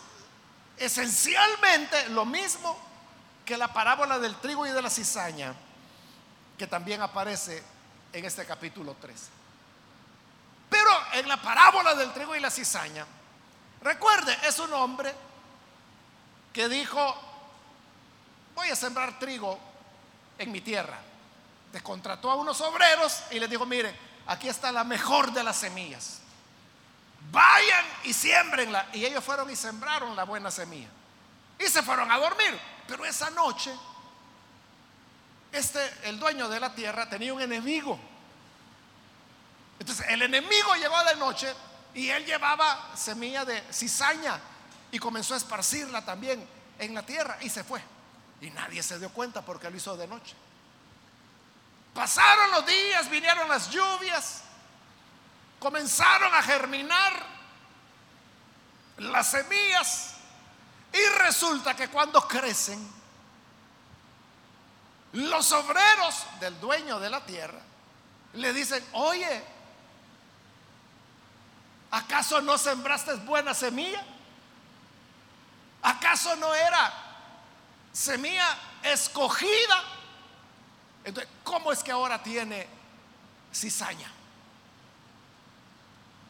esencialmente 0.77 2.09
lo 2.11 2.25
mismo 2.25 2.77
que 3.45 3.57
la 3.57 3.73
parábola 3.73 4.19
del 4.19 4.37
trigo 4.37 4.67
y 4.67 4.71
de 4.71 4.83
la 4.83 4.91
cizaña, 4.91 5.55
que 6.59 6.67
también 6.67 7.03
aparece 7.03 7.63
en 8.13 8.25
este 8.25 8.45
capítulo 8.45 8.97
3. 9.01 9.29
Pero 10.69 10.91
en 11.13 11.29
la 11.29 11.41
parábola 11.41 11.95
del 11.95 12.13
trigo 12.13 12.35
y 12.35 12.41
la 12.41 12.51
cizaña, 12.51 13.07
recuerde, 13.83 14.37
es 14.47 14.59
un 14.59 14.73
hombre 14.73 15.15
que 16.53 16.69
dijo, 16.69 17.15
voy 18.55 18.69
a 18.69 18.77
sembrar 18.77 19.19
trigo 19.19 19.59
en 20.39 20.53
mi 20.53 20.61
tierra. 20.61 20.99
Descontrató 21.73 22.31
a 22.31 22.37
unos 22.37 22.61
obreros 22.61 23.23
y 23.31 23.39
les 23.39 23.49
dijo, 23.49 23.67
miren, 23.67 23.97
aquí 24.27 24.49
está 24.49 24.73
la 24.73 24.85
mejor 24.85 25.33
de 25.33 25.43
las 25.43 25.57
semillas. 25.57 26.21
Vayan 27.31 27.85
y 28.05 28.13
siembrenla. 28.13 28.89
Y 28.93 29.05
ellos 29.05 29.23
fueron 29.23 29.49
y 29.51 29.57
sembraron 29.57 30.15
la 30.17 30.25
buena 30.25 30.51
semilla. 30.51 30.89
Y 31.59 31.65
se 31.67 31.83
fueron 31.83 32.11
a 32.11 32.19
dormir. 32.19 32.59
Pero 32.87 33.05
esa 33.05 33.31
noche, 33.31 33.73
este, 35.53 35.81
el 36.05 36.19
dueño 36.19 36.49
de 36.49 36.59
la 36.59 36.75
tierra, 36.75 37.09
tenía 37.09 37.33
un 37.35 37.41
enemigo. 37.41 37.99
Entonces 39.79 40.07
el 40.09 40.23
enemigo 40.23 40.75
llegó 40.77 41.03
de 41.05 41.17
noche 41.17 41.53
y 41.95 42.09
él 42.09 42.25
llevaba 42.25 42.91
semilla 42.97 43.45
de 43.45 43.63
cizaña 43.73 44.41
y 44.91 44.99
comenzó 44.99 45.35
a 45.35 45.37
esparcirla 45.37 46.05
también 46.05 46.47
en 46.79 46.95
la 46.95 47.03
tierra 47.05 47.37
y 47.41 47.49
se 47.49 47.65
fue. 47.65 47.83
Y 48.41 48.51
nadie 48.51 48.83
se 48.83 48.99
dio 48.99 49.11
cuenta 49.11 49.43
porque 49.43 49.71
lo 49.71 49.77
hizo 49.77 49.97
de 49.97 50.07
noche. 50.07 50.35
Pasaron 51.95 52.51
los 52.53 52.67
días, 52.67 53.11
vinieron 53.11 53.49
las 53.49 53.71
lluvias, 53.71 54.43
comenzaron 55.59 56.35
a 56.35 56.43
germinar 56.43 57.13
las 58.99 59.31
semillas 59.31 60.15
y 60.93 61.19
resulta 61.19 61.75
que 61.75 61.89
cuando 61.89 62.27
crecen, 62.27 63.02
los 65.13 65.53
obreros 65.53 66.25
del 66.41 66.59
dueño 66.61 66.99
de 66.99 67.11
la 67.11 67.25
tierra 67.25 67.61
le 68.35 68.53
dicen, 68.53 68.85
oye, 68.93 69.43
¿Acaso 71.93 72.41
no 72.41 72.57
sembraste 72.57 73.15
buena 73.17 73.53
semilla? 73.53 74.03
¿Acaso 75.83 76.35
no 76.37 76.55
era 76.55 76.91
semilla 77.93 78.57
escogida? 78.83 79.85
Entonces, 81.05 81.31
¿cómo 81.45 81.71
es 81.71 81.83
que 81.83 81.93
ahora 81.93 82.23
tiene 82.23 82.67
cizaña? 83.53 84.11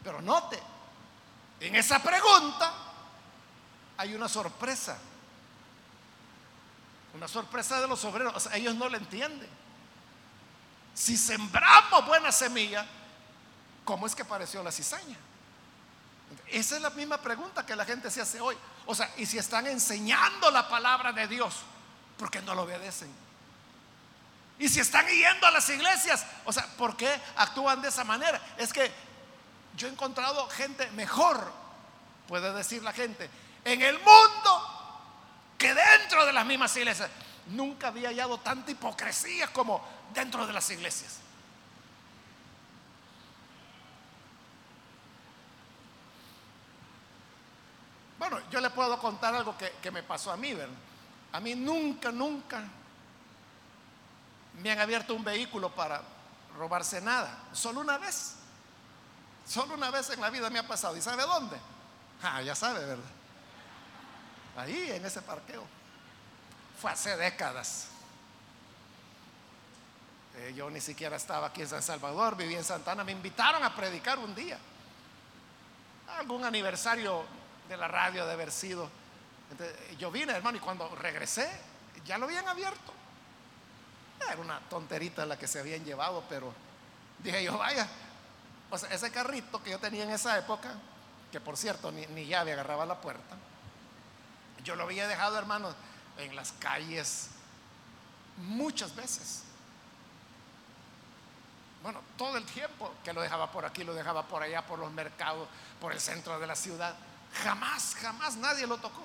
Pero 0.03 0.21
note, 0.21 0.61
en 1.61 1.77
esa 1.77 2.03
pregunta 2.03 2.73
hay 3.99 4.17
una 4.17 4.29
sorpresa. 4.29 4.99
Una 7.15 7.29
sorpresa 7.29 7.81
de 7.81 7.89
los 7.89 8.05
obreros. 8.05 8.49
ellos 8.53 8.75
no 8.75 8.89
le 8.89 8.99
entienden. 8.99 9.49
Si 10.95 11.17
sembramos 11.17 12.07
buena 12.07 12.33
semilla, 12.33 12.87
¿cómo 13.85 14.07
es 14.07 14.15
que 14.15 14.23
apareció 14.23 14.63
la 14.63 14.73
cizaña? 14.73 15.17
Esa 16.49 16.77
es 16.77 16.83
la 16.83 16.91
misma 16.91 17.19
pregunta 17.19 17.65
que 17.65 17.77
la 17.77 17.85
gente 17.85 18.11
se 18.11 18.21
hace 18.21 18.41
hoy. 18.41 18.57
O 18.87 18.95
sea, 18.95 19.11
y 19.17 19.27
si 19.27 19.39
están 19.39 19.67
enseñando 19.67 20.51
la 20.51 20.69
palabra 20.69 21.13
de 21.13 21.27
Dios, 21.27 21.55
¿por 22.19 22.31
qué 22.31 22.41
no 22.43 22.55
lo 22.55 22.63
obedecen? 22.63 23.13
Y 24.59 24.69
si 24.69 24.81
están 24.81 25.07
yendo 25.07 25.47
a 25.47 25.51
las 25.51 25.69
iglesias, 25.71 26.25
o 26.45 26.53
sea, 26.53 26.67
¿por 26.77 26.97
qué 26.97 27.21
actúan 27.37 27.83
de 27.83 27.89
esa 27.89 28.05
manera? 28.05 28.41
Es 28.57 28.73
que 28.73 28.91
yo 29.77 29.89
he 29.89 29.91
encontrado 29.91 30.49
gente 30.49 30.91
mejor, 30.93 31.53
puede 32.29 32.53
decir 32.53 32.83
la 32.83 32.93
gente, 32.93 33.29
en 33.65 33.83
el 33.83 33.99
mundo 33.99 34.72
que 35.63 35.73
dentro 35.73 36.27
de 36.27 36.33
las 36.33 36.45
mismas 36.45 36.77
iglesias. 36.77 37.09
Nunca 37.47 37.89
había 37.89 38.09
hallado 38.09 38.39
tanta 38.39 38.73
hipocresía 38.73 39.53
como 39.53 39.81
dentro 40.13 40.45
de 40.45 40.53
las 40.53 40.69
iglesias. 40.71 41.19
Bueno, 48.19 48.41
yo 48.51 48.61
le 48.61 48.71
puedo 48.71 48.99
contar 48.99 49.35
algo 49.35 49.57
que, 49.57 49.91
me 49.93 50.03
pasó 50.03 50.33
a 50.33 50.37
mí, 50.37 50.53
¿verdad? 50.53 50.75
A 51.33 51.39
mí 51.39 51.55
nunca, 51.55 52.11
nunca 52.11 52.65
me 54.61 54.71
han 54.71 54.81
abierto 54.81 55.15
un 55.15 55.23
vehículo 55.23 55.73
para 55.73 56.03
robarse 56.57 57.01
nada. 57.01 57.39
Solo 57.53 57.81
una 57.81 57.99
vez. 57.99 58.35
Solo 59.47 59.75
una 59.75 59.91
vez 59.91 60.11
en 60.11 60.21
la 60.21 60.31
vida 60.31 60.51
me 60.51 60.59
ha 60.59 60.67
pasado. 60.67 60.97
¿Y 60.97 61.03
sabe 61.03 61.23
dónde? 61.23 61.57
Ah, 62.23 62.43
ya 62.43 62.55
sabe, 62.55 62.85
¿verdad? 62.85 63.22
Ahí, 64.57 64.91
en 64.91 65.05
ese 65.05 65.23
parqueo. 65.23 65.65
Fue 66.81 66.91
hace 66.91 67.17
décadas. 67.17 67.89
Eh, 70.37 70.55
yo 70.57 70.71
ni 70.71 70.81
siquiera 70.81 71.17
estaba 71.17 71.49
aquí 71.49 71.63
en 71.63 71.69
San 71.69 71.83
Salvador, 71.83 72.37
viví 72.37 72.55
en 72.55 72.65
Santana. 72.65 73.05
Me 73.05 73.13
invitaron 73.13 73.63
a 73.63 73.75
predicar 73.75 74.19
un 74.19 74.35
día. 74.35 74.59
Algún 76.19 76.45
aniversario 76.45 77.25
de 77.69 77.77
la 77.77 77.89
radio 77.89 78.27
de 78.27 78.33
haber 78.33 78.51
sido. 78.51 78.91
yo 79.99 80.11
vine, 80.11 80.33
hermano, 80.33 80.57
y 80.57 80.61
cuando 80.61 80.89
regresé, 80.97 81.49
ya 82.05 82.19
lo 82.19 82.27
habían 82.27 82.49
abierto. 82.49 82.93
Era 84.21 84.41
una 84.41 84.61
tonterita 84.61 85.27
la 85.27 85.39
que 85.39 85.49
se 85.49 85.61
habían 85.61 85.85
llevado, 85.85 86.25
pero 86.29 86.53
dije 87.19 87.43
yo, 87.43 87.59
vaya, 87.59 87.89
ese 88.91 89.11
carrito 89.11 89.63
que 89.63 89.71
yo 89.71 89.79
tenía 89.79 90.05
en 90.05 90.11
esa 90.11 90.39
época, 90.39 90.75
que 91.31 91.41
por 91.41 91.57
cierto 91.57 91.91
ni, 91.91 92.07
ni 92.07 92.27
llave 92.27 92.53
agarraba 92.53 92.87
la 92.87 93.01
puerta, 93.01 93.37
yo 94.65 94.77
lo 94.77 94.85
había 94.85 95.09
dejado, 95.09 95.39
hermano, 95.39 95.75
en 96.19 96.37
las 96.37 96.53
calles 96.53 97.29
muchas 98.37 98.95
veces. 98.95 99.43
Bueno, 101.83 102.01
todo 102.17 102.37
el 102.37 102.45
tiempo 102.45 102.95
que 103.05 103.13
lo 103.13 103.21
dejaba 103.21 103.51
por 103.51 103.65
aquí, 103.65 103.83
lo 103.83 103.95
dejaba 103.95 104.27
por 104.29 104.43
allá, 104.43 104.65
por 104.65 104.79
los 104.79 104.93
mercados, 104.93 105.49
por 105.81 105.93
el 105.93 106.01
centro 106.01 106.39
de 106.39 106.47
la 106.47 106.55
ciudad. 106.55 106.95
Jamás, 107.43 107.97
jamás 107.97 108.37
nadie 108.37 108.67
lo 108.67 108.79
tocó. 108.79 109.03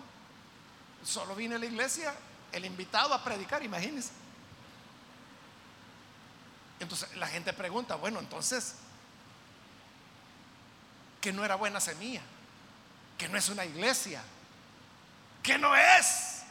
Solo 1.03 1.35
vine 1.35 1.55
a 1.55 1.59
la 1.59 1.65
iglesia 1.65 2.13
el 2.51 2.65
invitado 2.65 3.13
a 3.13 3.23
predicar, 3.23 3.63
imagínense. 3.63 4.11
Entonces 6.79 7.15
la 7.17 7.27
gente 7.27 7.51
pregunta, 7.53 7.95
bueno, 7.95 8.19
entonces, 8.19 8.75
que 11.19 11.33
no 11.33 11.43
era 11.43 11.55
buena 11.55 11.79
semilla, 11.79 12.21
que 13.17 13.27
no 13.27 13.37
es 13.37 13.49
una 13.49 13.65
iglesia, 13.65 14.21
que 15.47 15.57
no 15.57 15.73
es 15.73 16.43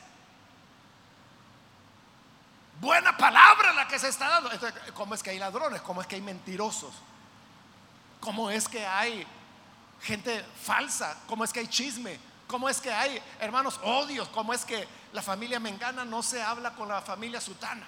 buena 2.80 3.14
palabra 3.14 3.74
la 3.74 3.86
que 3.86 3.98
se 3.98 4.08
está 4.08 4.26
dando. 4.26 4.50
¿Cómo 4.94 5.14
es 5.14 5.22
que 5.22 5.28
hay 5.28 5.38
ladrones? 5.38 5.82
¿Cómo 5.82 6.00
es 6.00 6.06
que 6.06 6.14
hay 6.14 6.22
mentirosos? 6.22 6.94
¿Cómo 8.20 8.50
es 8.50 8.66
que 8.66 8.86
hay 8.86 9.26
gente 10.00 10.42
falsa, 10.62 11.14
cómo 11.26 11.44
es 11.44 11.52
que 11.52 11.60
hay 11.60 11.68
chisme, 11.68 12.18
cómo 12.46 12.70
es 12.70 12.80
que 12.80 12.90
hay, 12.90 13.22
hermanos, 13.38 13.78
odios, 13.82 14.28
cómo 14.28 14.54
es 14.54 14.64
que 14.64 14.88
la 15.12 15.20
familia 15.20 15.60
mengana 15.60 16.06
no 16.06 16.22
se 16.22 16.42
habla 16.42 16.72
con 16.72 16.88
la 16.88 17.02
familia 17.02 17.40
sutana. 17.40 17.86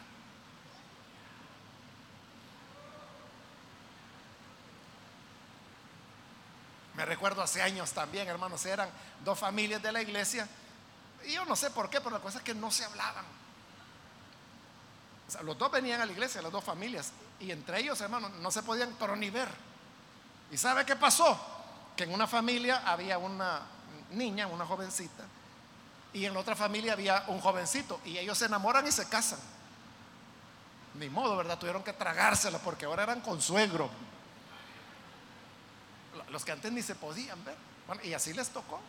Me 6.94 7.05
recuerdo 7.07 7.40
hace 7.40 7.62
años 7.62 7.92
también, 7.92 8.29
hermanos, 8.29 8.66
eran 8.66 8.90
dos 9.25 9.38
familias 9.38 9.81
de 9.81 9.92
la 9.92 10.03
iglesia. 10.03 10.47
Y 11.27 11.33
yo 11.33 11.45
no 11.45 11.57
sé 11.57 11.71
por 11.71 11.91
qué, 11.91 12.01
pero 12.01 12.11
la 12.11 12.23
cosa 12.23 12.39
es 12.39 12.45
que 12.45 12.55
no 12.55 12.71
se 12.71 12.85
hablaban. 12.85 13.25
Los 15.43 15.59
dos 15.59 15.71
venían 15.71 16.01
a 16.01 16.07
la 16.07 16.13
iglesia, 16.13 16.41
las 16.41 16.53
dos 16.53 16.65
familias. 16.65 17.13
Y 17.41 17.51
entre 17.51 17.81
ellos, 17.81 18.01
hermanos, 18.01 18.31
no 18.33 18.51
se 18.51 18.63
podían 18.63 18.95
pero 18.99 19.15
ni 19.15 19.31
ver. 19.31 19.49
¿Y 20.51 20.57
sabe 20.57 20.87
qué 20.87 20.97
pasó? 20.97 21.39
Que 21.97 22.05
en 22.05 22.15
una 22.15 22.27
familia 22.27 22.83
había 22.87 23.19
una 23.19 23.63
niña, 24.11 24.47
una 24.47 24.65
jovencita, 24.65 25.25
y 26.13 26.25
en 26.25 26.37
otra 26.37 26.57
familia 26.57 26.95
había 26.95 27.25
un 27.29 27.41
jovencito, 27.41 28.01
y 28.05 28.17
ellos 28.17 28.39
se 28.39 28.47
enamoran 28.47 28.87
y 28.87 28.93
se 28.93 29.09
casan. 29.09 29.39
Ni 30.95 31.09
modo, 31.11 31.37
¿verdad? 31.37 31.59
Tuvieron 31.59 31.85
que 31.85 31.93
tragársela 31.93 32.59
porque 32.59 32.87
ahora 32.87 33.05
eran 33.05 33.21
consuegro. 33.21 33.91
Los 36.31 36.45
que 36.45 36.53
antes 36.53 36.73
ni 36.73 36.83
se 36.83 36.95
podían 36.95 37.43
ver. 37.45 37.57
Y 38.03 38.15
así 38.15 38.33
les 38.33 38.49
tocó. 38.49 38.81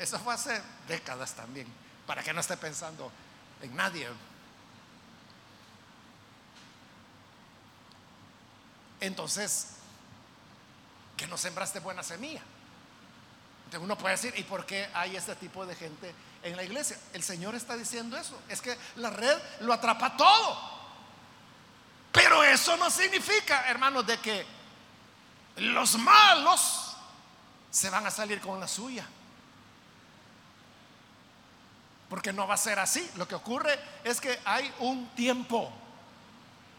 Eso 0.00 0.18
fue 0.18 0.32
hace 0.32 0.62
décadas 0.88 1.34
también, 1.34 1.66
para 2.06 2.22
que 2.22 2.32
no 2.32 2.40
esté 2.40 2.56
pensando 2.56 3.12
en 3.60 3.76
nadie. 3.76 4.08
Entonces, 8.98 9.72
que 11.18 11.26
no 11.26 11.36
sembraste 11.36 11.80
buena 11.80 12.02
semilla. 12.02 12.40
Entonces 13.66 13.84
uno 13.84 13.98
puede 13.98 14.16
decir, 14.16 14.32
¿y 14.38 14.42
por 14.42 14.64
qué 14.64 14.88
hay 14.94 15.16
este 15.16 15.36
tipo 15.36 15.66
de 15.66 15.76
gente 15.76 16.14
en 16.44 16.56
la 16.56 16.62
iglesia? 16.62 16.98
El 17.12 17.22
Señor 17.22 17.54
está 17.54 17.76
diciendo 17.76 18.16
eso. 18.16 18.40
Es 18.48 18.62
que 18.62 18.78
la 18.96 19.10
red 19.10 19.36
lo 19.60 19.74
atrapa 19.74 20.16
todo. 20.16 20.80
Pero 22.10 22.42
eso 22.42 22.74
no 22.78 22.88
significa, 22.88 23.68
hermanos, 23.68 24.06
de 24.06 24.18
que 24.18 24.46
los 25.56 25.98
malos 25.98 26.96
se 27.70 27.90
van 27.90 28.06
a 28.06 28.10
salir 28.10 28.40
con 28.40 28.58
la 28.58 28.66
suya. 28.66 29.06
Porque 32.10 32.32
no 32.32 32.46
va 32.46 32.54
a 32.54 32.58
ser 32.58 32.78
así. 32.80 33.08
Lo 33.14 33.26
que 33.26 33.36
ocurre 33.36 33.78
es 34.04 34.20
que 34.20 34.38
hay 34.44 34.70
un 34.80 35.06
tiempo. 35.14 35.72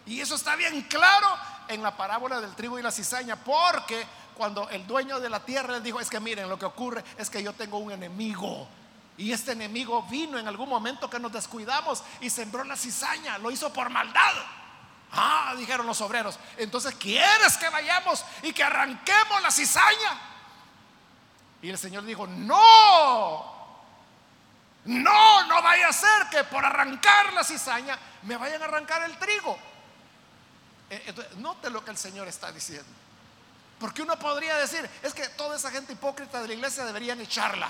Y 0.06 0.20
eso 0.20 0.36
está 0.36 0.58
bien 0.58 0.82
claro 0.84 1.28
en 1.70 1.82
la 1.82 1.96
parábola 1.96 2.42
del 2.42 2.54
trigo 2.54 2.78
y 2.78 2.82
la 2.82 2.92
cizaña. 2.92 3.38
Porque 3.38 4.06
cuando 4.36 4.70
el 4.70 4.86
dueño 4.86 5.22
de 5.22 5.30
la 5.30 5.40
tierra 5.40 5.76
le 5.76 5.82
dijo, 5.82 6.02
es 6.02 6.10
que 6.10 6.20
miren, 6.20 6.50
lo 6.50 6.60
que 6.60 6.66
ocurre 6.66 7.04
es 7.18 7.30
que 7.30 7.42
yo 7.42 7.54
tengo 7.54 7.78
un 7.78 7.94
enemigo. 7.94 8.68
Y 9.18 9.32
este 9.32 9.54
enemigo 9.54 10.04
vino 10.04 10.38
en 10.38 10.48
algún 10.48 10.68
momento 10.68 11.10
que 11.10 11.20
nos 11.20 11.32
descuidamos 11.32 12.04
y 12.20 12.30
sembró 12.30 12.66
la 12.66 12.76
cizaña. 12.76 13.38
Lo 13.38 13.52
hizo 13.52 13.72
por 13.72 13.90
maldad. 13.90 14.34
Ah, 15.14 15.54
dijeron 15.58 15.88
los 15.88 16.02
obreros. 16.02 16.38
Entonces, 16.58 16.96
¿quieres 16.96 17.58
que 17.58 17.70
vayamos 17.70 18.26
y 18.44 18.52
que 18.52 18.64
arranquemos 18.64 19.42
la 19.42 19.52
cizaña? 19.52 20.20
Y 21.62 21.70
el 21.70 21.78
Señor 21.78 22.04
dijo, 22.04 22.28
no, 22.28 23.51
no, 24.86 25.46
no 25.46 25.62
vaya 25.62 25.90
a 25.90 25.94
ser 25.94 26.28
que 26.30 26.44
por 26.46 26.66
arrancar 26.66 27.34
la 27.34 27.44
cizaña 27.44 27.98
me 28.24 28.36
vayan 28.38 28.62
a 28.62 28.66
arrancar 28.66 29.04
el 29.04 29.18
trigo. 29.18 29.58
Eh, 30.90 31.04
entonces, 31.08 31.38
note 31.38 31.70
lo 31.70 31.86
que 31.86 31.92
el 31.92 31.98
Señor 31.98 32.28
está 32.28 32.52
diciendo. 32.52 32.90
Porque 33.80 34.02
uno 34.02 34.18
podría 34.18 34.56
decir, 34.58 34.88
es 35.02 35.14
que 35.14 35.28
toda 35.30 35.56
esa 35.56 35.72
gente 35.72 35.94
hipócrita 35.94 36.42
de 36.42 36.48
la 36.48 36.54
iglesia 36.54 36.86
deberían 36.86 37.20
echarla. 37.22 37.70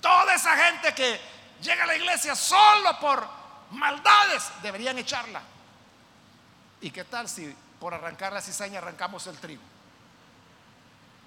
Toda 0.00 0.34
esa 0.34 0.56
gente 0.56 0.94
que 0.94 1.20
llega 1.60 1.84
a 1.84 1.86
la 1.86 1.96
iglesia 1.96 2.34
solo 2.34 2.98
por 2.98 3.28
maldades 3.70 4.50
deberían 4.62 4.98
echarla. 4.98 5.42
¿Y 6.80 6.90
qué 6.90 7.04
tal 7.04 7.28
si 7.28 7.54
por 7.78 7.94
arrancar 7.94 8.32
la 8.32 8.40
cizaña 8.40 8.78
arrancamos 8.78 9.26
el 9.28 9.38
trigo? 9.38 9.62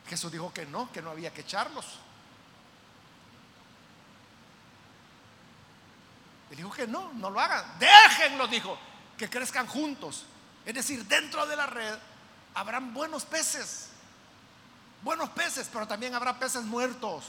Jesús 0.08 0.32
dijo 0.32 0.54
que 0.54 0.66
no, 0.66 0.92
que 0.92 1.02
no 1.02 1.12
había 1.12 1.34
que 1.34 1.42
echarlos. 1.42 2.00
Dijo 6.56 6.72
que 6.72 6.88
no, 6.88 7.12
no 7.14 7.30
lo 7.30 7.40
hagan. 7.40 7.64
Déjenlo, 7.80 8.48
dijo, 8.48 8.78
que 9.18 9.30
crezcan 9.30 9.68
juntos. 9.68 10.26
Es 10.66 10.74
decir, 10.74 11.06
dentro 11.06 11.46
de 11.46 11.56
la 11.56 11.66
red 11.66 11.98
habrán 12.54 12.94
buenos 12.94 13.26
peces. 13.26 13.90
Buenos 15.02 15.30
peces, 15.30 15.70
pero 15.72 15.88
también 15.88 16.16
habrá 16.16 16.40
peces 16.40 16.64
muertos. 16.64 17.26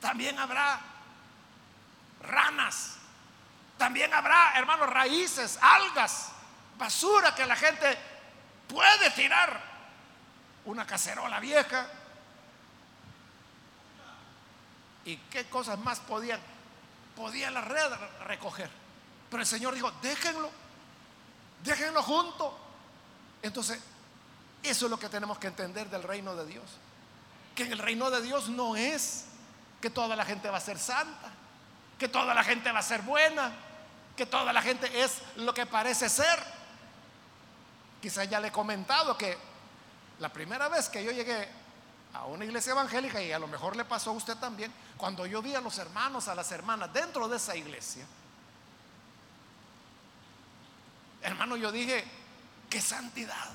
También 0.00 0.38
habrá 0.38 0.80
ranas. 2.20 2.96
También 3.76 4.12
habrá, 4.14 4.54
hermanos, 4.56 4.88
raíces, 4.88 5.58
algas, 5.60 6.30
basura 6.78 7.34
que 7.34 7.46
la 7.46 7.56
gente 7.56 7.98
puede 8.66 9.10
tirar. 9.10 9.74
Una 10.64 10.86
cacerola 10.86 11.40
vieja. 11.40 11.86
¿Y 15.04 15.16
qué 15.16 15.44
cosas 15.50 15.78
más 15.78 16.00
podían? 16.00 16.40
Podía 17.16 17.50
la 17.50 17.60
red 17.60 17.92
recoger. 18.26 18.70
Pero 19.30 19.42
el 19.42 19.46
Señor 19.46 19.74
dijo, 19.74 19.90
déjenlo, 20.02 20.50
déjenlo 21.62 22.02
junto. 22.02 22.58
Entonces, 23.42 23.80
eso 24.62 24.86
es 24.86 24.90
lo 24.90 24.98
que 24.98 25.08
tenemos 25.08 25.38
que 25.38 25.46
entender 25.46 25.88
del 25.90 26.02
reino 26.02 26.34
de 26.34 26.46
Dios. 26.46 26.64
Que 27.54 27.64
en 27.64 27.72
el 27.72 27.78
reino 27.78 28.10
de 28.10 28.22
Dios 28.22 28.48
no 28.48 28.76
es 28.76 29.26
que 29.80 29.90
toda 29.90 30.16
la 30.16 30.24
gente 30.24 30.48
va 30.48 30.58
a 30.58 30.60
ser 30.60 30.78
santa, 30.78 31.30
que 31.98 32.08
toda 32.08 32.34
la 32.34 32.42
gente 32.42 32.72
va 32.72 32.78
a 32.78 32.82
ser 32.82 33.02
buena, 33.02 33.52
que 34.16 34.26
toda 34.26 34.52
la 34.52 34.62
gente 34.62 35.02
es 35.02 35.18
lo 35.36 35.52
que 35.52 35.66
parece 35.66 36.08
ser. 36.08 36.42
Quizás 38.00 38.28
ya 38.28 38.40
le 38.40 38.48
he 38.48 38.52
comentado 38.52 39.16
que 39.18 39.36
la 40.20 40.32
primera 40.32 40.68
vez 40.68 40.88
que 40.88 41.04
yo 41.04 41.10
llegué 41.10 41.48
a 42.14 42.24
una 42.26 42.44
iglesia 42.44 42.72
evangélica, 42.72 43.20
y 43.20 43.32
a 43.32 43.38
lo 43.38 43.46
mejor 43.46 43.76
le 43.76 43.84
pasó 43.84 44.10
a 44.10 44.14
usted 44.14 44.36
también, 44.36 44.72
cuando 44.96 45.26
yo 45.26 45.42
vi 45.42 45.54
a 45.54 45.60
los 45.60 45.78
hermanos, 45.78 46.28
a 46.28 46.34
las 46.34 46.50
hermanas 46.52 46.92
dentro 46.92 47.28
de 47.28 47.36
esa 47.36 47.56
iglesia, 47.56 48.06
hermano, 51.22 51.56
yo 51.56 51.70
dije, 51.72 52.04
qué 52.70 52.80
santidad. 52.80 53.50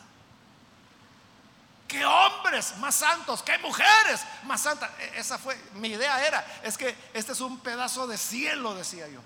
Qué 1.88 2.06
hombres 2.06 2.78
más 2.78 2.93
santos, 2.93 3.41
qué 3.41 3.58
mujeres 3.58 4.22
más 4.43 4.62
santas. 4.62 4.91
E, 5.00 5.19
esa 5.19 5.39
fue 5.39 5.60
mi 5.74 5.88
idea 5.88 6.24
era, 6.24 6.45
es 6.62 6.78
que 6.78 6.95
este 7.15 7.32
es 7.32 7.41
un 7.41 7.60
pedazo 7.60 8.06
de 8.06 8.15
cielo, 8.15 8.76
decía 8.76 9.08
yo 9.08 9.22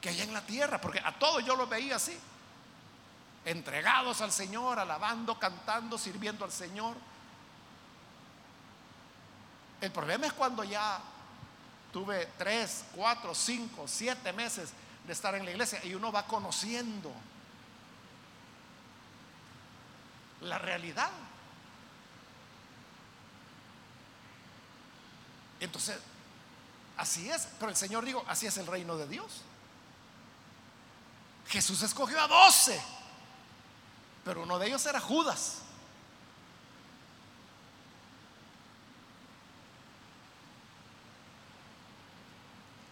que 0.00 0.10
hay 0.10 0.20
en 0.20 0.32
la 0.32 0.42
tierra, 0.42 0.80
porque 0.80 1.00
a 1.00 1.18
todos 1.18 1.44
yo 1.44 1.56
los 1.56 1.68
veía 1.68 1.96
así, 1.96 2.16
entregados 3.44 4.20
al 4.20 4.32
Señor, 4.32 4.78
alabando, 4.78 5.38
cantando, 5.38 5.98
sirviendo 5.98 6.44
al 6.44 6.52
Señor. 6.52 6.96
El 9.80 9.90
problema 9.92 10.26
es 10.26 10.32
cuando 10.32 10.64
ya 10.64 11.00
tuve 11.92 12.26
tres, 12.36 12.84
cuatro, 12.94 13.34
cinco, 13.34 13.86
siete 13.86 14.32
meses 14.32 14.70
de 15.06 15.12
estar 15.12 15.34
en 15.34 15.44
la 15.44 15.50
iglesia 15.50 15.84
y 15.84 15.94
uno 15.94 16.12
va 16.12 16.26
conociendo 16.26 17.12
la 20.40 20.58
realidad. 20.58 21.10
Entonces, 25.60 25.98
así 26.96 27.28
es, 27.30 27.48
pero 27.58 27.70
el 27.70 27.76
Señor 27.76 28.04
dijo, 28.04 28.24
así 28.28 28.46
es 28.46 28.56
el 28.58 28.66
reino 28.66 28.96
de 28.96 29.08
Dios. 29.08 29.42
Jesús 31.48 31.82
escogió 31.82 32.20
a 32.20 32.28
doce, 32.28 32.80
pero 34.24 34.42
uno 34.42 34.58
de 34.58 34.66
ellos 34.66 34.84
era 34.86 35.00
Judas. 35.00 35.62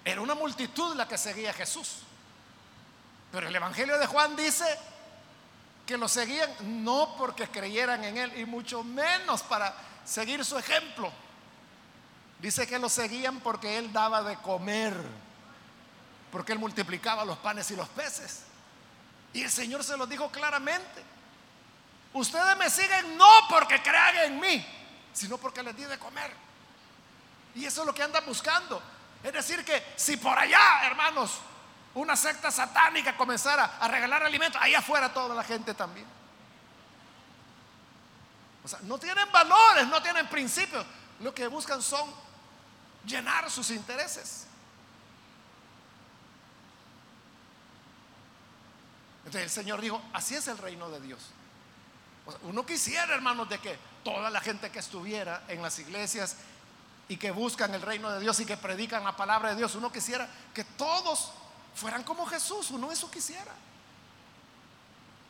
Era 0.06 0.22
una 0.22 0.34
multitud 0.34 0.94
la 0.94 1.06
que 1.06 1.18
seguía 1.18 1.50
a 1.50 1.52
Jesús. 1.52 1.98
Pero 3.30 3.48
el 3.48 3.54
Evangelio 3.54 3.98
de 3.98 4.06
Juan 4.06 4.34
dice 4.36 4.64
que 5.84 5.98
lo 5.98 6.08
seguían 6.08 6.50
no 6.84 7.14
porque 7.18 7.48
creyeran 7.48 8.02
en 8.04 8.16
Él 8.16 8.38
y 8.40 8.46
mucho 8.46 8.82
menos 8.82 9.42
para 9.42 9.74
seguir 10.04 10.42
su 10.44 10.56
ejemplo. 10.56 11.12
Dice 12.40 12.66
que 12.66 12.78
lo 12.78 12.88
seguían 12.88 13.40
porque 13.40 13.76
Él 13.76 13.92
daba 13.92 14.22
de 14.22 14.36
comer 14.36 14.94
porque 16.30 16.52
Él 16.52 16.58
multiplicaba 16.58 17.24
los 17.24 17.38
panes 17.38 17.70
y 17.70 17.76
los 17.76 17.88
peces. 17.88 18.42
Y 19.32 19.42
el 19.42 19.50
Señor 19.50 19.82
se 19.82 19.96
lo 19.96 20.06
dijo 20.06 20.30
claramente. 20.30 21.02
Ustedes 22.12 22.56
me 22.58 22.68
siguen 22.68 23.16
no 23.16 23.28
porque 23.48 23.82
crean 23.82 24.16
en 24.16 24.40
mí, 24.40 24.66
sino 25.14 25.38
porque 25.38 25.62
les 25.62 25.76
di 25.76 25.84
de 25.84 25.98
comer. 25.98 26.30
Y 27.54 27.64
eso 27.64 27.80
es 27.80 27.86
lo 27.86 27.94
que 27.94 28.02
andan 28.02 28.24
buscando. 28.26 28.82
Es 29.26 29.32
decir, 29.32 29.64
que 29.64 29.82
si 29.96 30.16
por 30.18 30.38
allá, 30.38 30.86
hermanos, 30.86 31.40
una 31.94 32.14
secta 32.14 32.48
satánica 32.52 33.16
comenzara 33.16 33.76
a 33.80 33.88
regalar 33.88 34.22
alimentos, 34.22 34.62
allá 34.62 34.78
afuera 34.78 35.12
toda 35.12 35.34
la 35.34 35.42
gente 35.42 35.74
también. 35.74 36.06
O 38.62 38.68
sea, 38.68 38.78
no 38.82 38.98
tienen 38.98 39.26
valores, 39.32 39.88
no 39.88 40.00
tienen 40.00 40.28
principios. 40.28 40.86
Lo 41.18 41.34
que 41.34 41.48
buscan 41.48 41.82
son 41.82 42.08
llenar 43.04 43.50
sus 43.50 43.70
intereses. 43.70 44.46
Entonces 49.24 49.42
el 49.42 49.50
Señor 49.50 49.80
dijo, 49.80 50.00
así 50.12 50.36
es 50.36 50.46
el 50.46 50.58
reino 50.58 50.88
de 50.88 51.00
Dios. 51.00 51.32
uno 52.42 52.64
quisiera, 52.64 53.12
hermanos, 53.12 53.48
de 53.48 53.58
que 53.58 53.76
toda 54.04 54.30
la 54.30 54.40
gente 54.40 54.70
que 54.70 54.78
estuviera 54.78 55.42
en 55.48 55.62
las 55.62 55.80
iglesias 55.80 56.36
y 57.08 57.16
que 57.16 57.30
buscan 57.30 57.74
el 57.74 57.82
reino 57.82 58.10
de 58.10 58.20
Dios 58.20 58.38
y 58.40 58.46
que 58.46 58.56
predican 58.56 59.04
la 59.04 59.16
palabra 59.16 59.50
de 59.50 59.56
Dios, 59.56 59.74
uno 59.74 59.92
quisiera 59.92 60.28
que 60.52 60.64
todos 60.64 61.32
fueran 61.74 62.02
como 62.02 62.26
Jesús, 62.26 62.70
uno 62.70 62.90
eso 62.90 63.10
quisiera. 63.10 63.52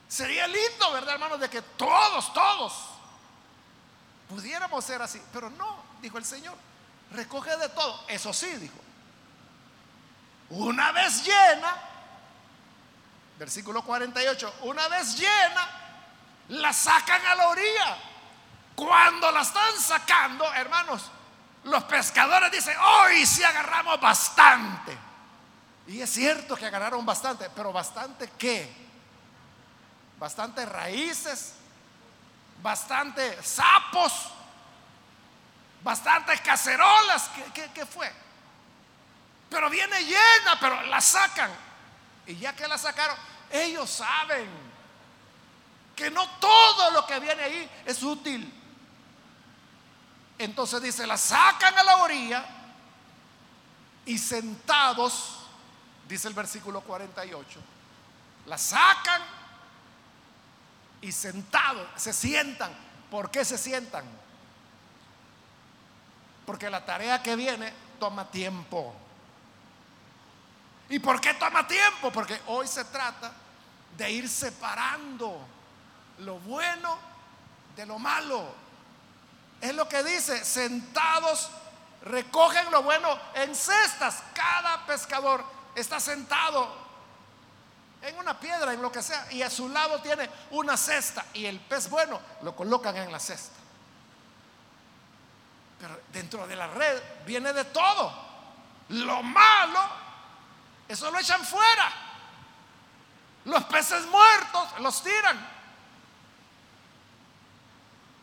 Sería 0.09 0.47
lindo, 0.47 0.93
¿verdad, 0.93 1.15
hermanos? 1.15 1.41
De 1.41 1.51
que 1.51 1.61
todos, 1.63 2.33
todos 2.33 2.73
pudiéramos 4.29 4.85
ser 4.85 5.03
así. 5.03 5.21
Pero 5.33 5.51
no, 5.51 5.83
dijo 6.01 6.19
el 6.19 6.25
Señor, 6.25 6.57
recoge 7.13 7.57
de 7.57 7.69
todo. 7.71 8.05
Eso 8.09 8.33
sí, 8.33 8.47
dijo. 8.57 8.79
Una 10.51 10.93
vez 10.93 11.25
llena, 11.25 11.75
versículo 13.39 13.83
48, 13.83 14.55
una 14.63 14.87
vez 14.89 15.19
llena, 15.19 15.69
la 16.49 16.73
sacan 16.73 17.25
a 17.27 17.35
la 17.35 17.49
orilla. 17.49 17.99
Cuando 18.77 19.33
la 19.33 19.41
están 19.41 19.77
sacando, 19.81 20.53
hermanos, 20.53 21.11
los 21.67 21.83
pescadores 21.85 22.51
dicen, 22.53 22.77
hoy 22.79 23.27
sí 23.27 23.43
agarramos 23.43 24.01
bastante. 24.01 24.97
Y 25.89 26.01
es 26.01 26.11
cierto 26.11 26.57
que 26.57 26.67
agarraron 26.67 27.05
bastante, 27.05 27.51
pero 27.51 27.73
bastante 27.73 28.31
qué? 28.39 28.87
Bastante 30.19 30.65
raíces, 30.65 31.55
bastante 32.63 33.43
sapos, 33.43 34.13
bastantes 35.83 36.41
cacerolas. 36.41 37.31
¿Qué, 37.53 37.69
qué 37.75 37.85
fue? 37.85 38.13
Pero 39.51 39.69
viene 39.69 40.01
llena, 40.03 40.59
pero 40.61 40.83
la 40.83 41.01
sacan. 41.01 41.51
Y 42.27 42.37
ya 42.37 42.55
que 42.55 42.69
la 42.69 42.79
sacaron, 42.79 43.17
ellos 43.51 43.91
saben 43.91 44.49
que 45.97 46.11
no 46.11 46.29
todo 46.39 46.93
lo 46.93 47.07
que 47.07 47.19
viene 47.19 47.43
ahí 47.43 47.71
es 47.87 48.03
útil. 48.05 48.53
Entonces 50.39 50.83
dice, 50.83 51.07
la 51.07 51.17
sacan 51.17 51.77
a 51.79 51.83
la 51.83 51.97
orilla 51.97 52.45
y 54.05 54.19
sentados, 54.19 55.39
dice 56.09 56.29
el 56.29 56.35
versículo 56.35 56.81
48, 56.83 57.61
la 58.47 58.59
sacan 58.59 59.23
y 61.01 61.11
sentados, 61.13 61.89
se 61.97 62.13
sientan. 62.13 62.73
¿Por 63.11 63.31
qué 63.31 63.45
se 63.45 63.57
sientan? 63.57 64.05
Porque 66.45 66.69
la 66.71 66.85
tarea 66.85 67.23
que 67.23 67.35
viene 67.35 67.73
toma 67.99 68.31
tiempo. 68.31 68.95
¿Y 70.89 70.99
por 70.99 71.21
qué 71.21 71.35
toma 71.35 71.67
tiempo? 71.67 72.13
Porque 72.13 72.41
hoy 72.47 72.69
se 72.69 72.85
trata 72.85 73.33
de 73.97 74.11
ir 74.11 74.29
separando 74.29 75.41
lo 76.19 76.39
bueno 76.41 76.99
de 77.75 77.87
lo 77.87 77.99
malo. 77.99 78.66
Es 79.61 79.75
lo 79.75 79.89
que 79.89 80.03
dice, 80.03 80.45
sentados 80.45 81.51
recogen 82.03 82.71
lo 82.71 82.83
bueno 82.83 83.19
en 83.35 83.55
cestas. 83.55 84.23
Cada 84.35 84.87
pescador 84.87 85.45
está 85.75 86.01
sentado 86.01 86.87
en 88.03 88.17
una 88.19 88.39
piedra, 88.39 88.73
en 88.73 88.81
lo 88.81 88.93
que 88.93 89.03
sea, 89.03 89.27
y 89.33 89.43
a 89.43 89.51
su 89.51 89.69
lado 89.69 90.01
tiene 90.01 90.29
una 90.51 90.77
cesta 90.77 91.25
y 91.35 91.47
el 91.47 91.59
pez 91.59 91.91
bueno 91.91 92.21
lo 92.43 92.55
colocan 92.55 92.97
en 92.97 93.11
la 93.11 93.19
cesta. 93.19 93.57
Pero 95.81 96.01
dentro 96.13 96.47
de 96.47 96.57
la 96.57 96.69
red 96.69 97.03
viene 97.27 97.53
de 97.53 97.65
todo. 97.65 98.27
Lo 98.91 99.23
malo, 99.23 99.81
eso 100.89 101.11
lo 101.11 101.19
echan 101.19 101.45
fuera. 101.45 101.93
Los 103.47 103.65
peces 103.65 104.07
muertos 104.07 104.81
los 104.81 105.03
tiran. 105.03 105.56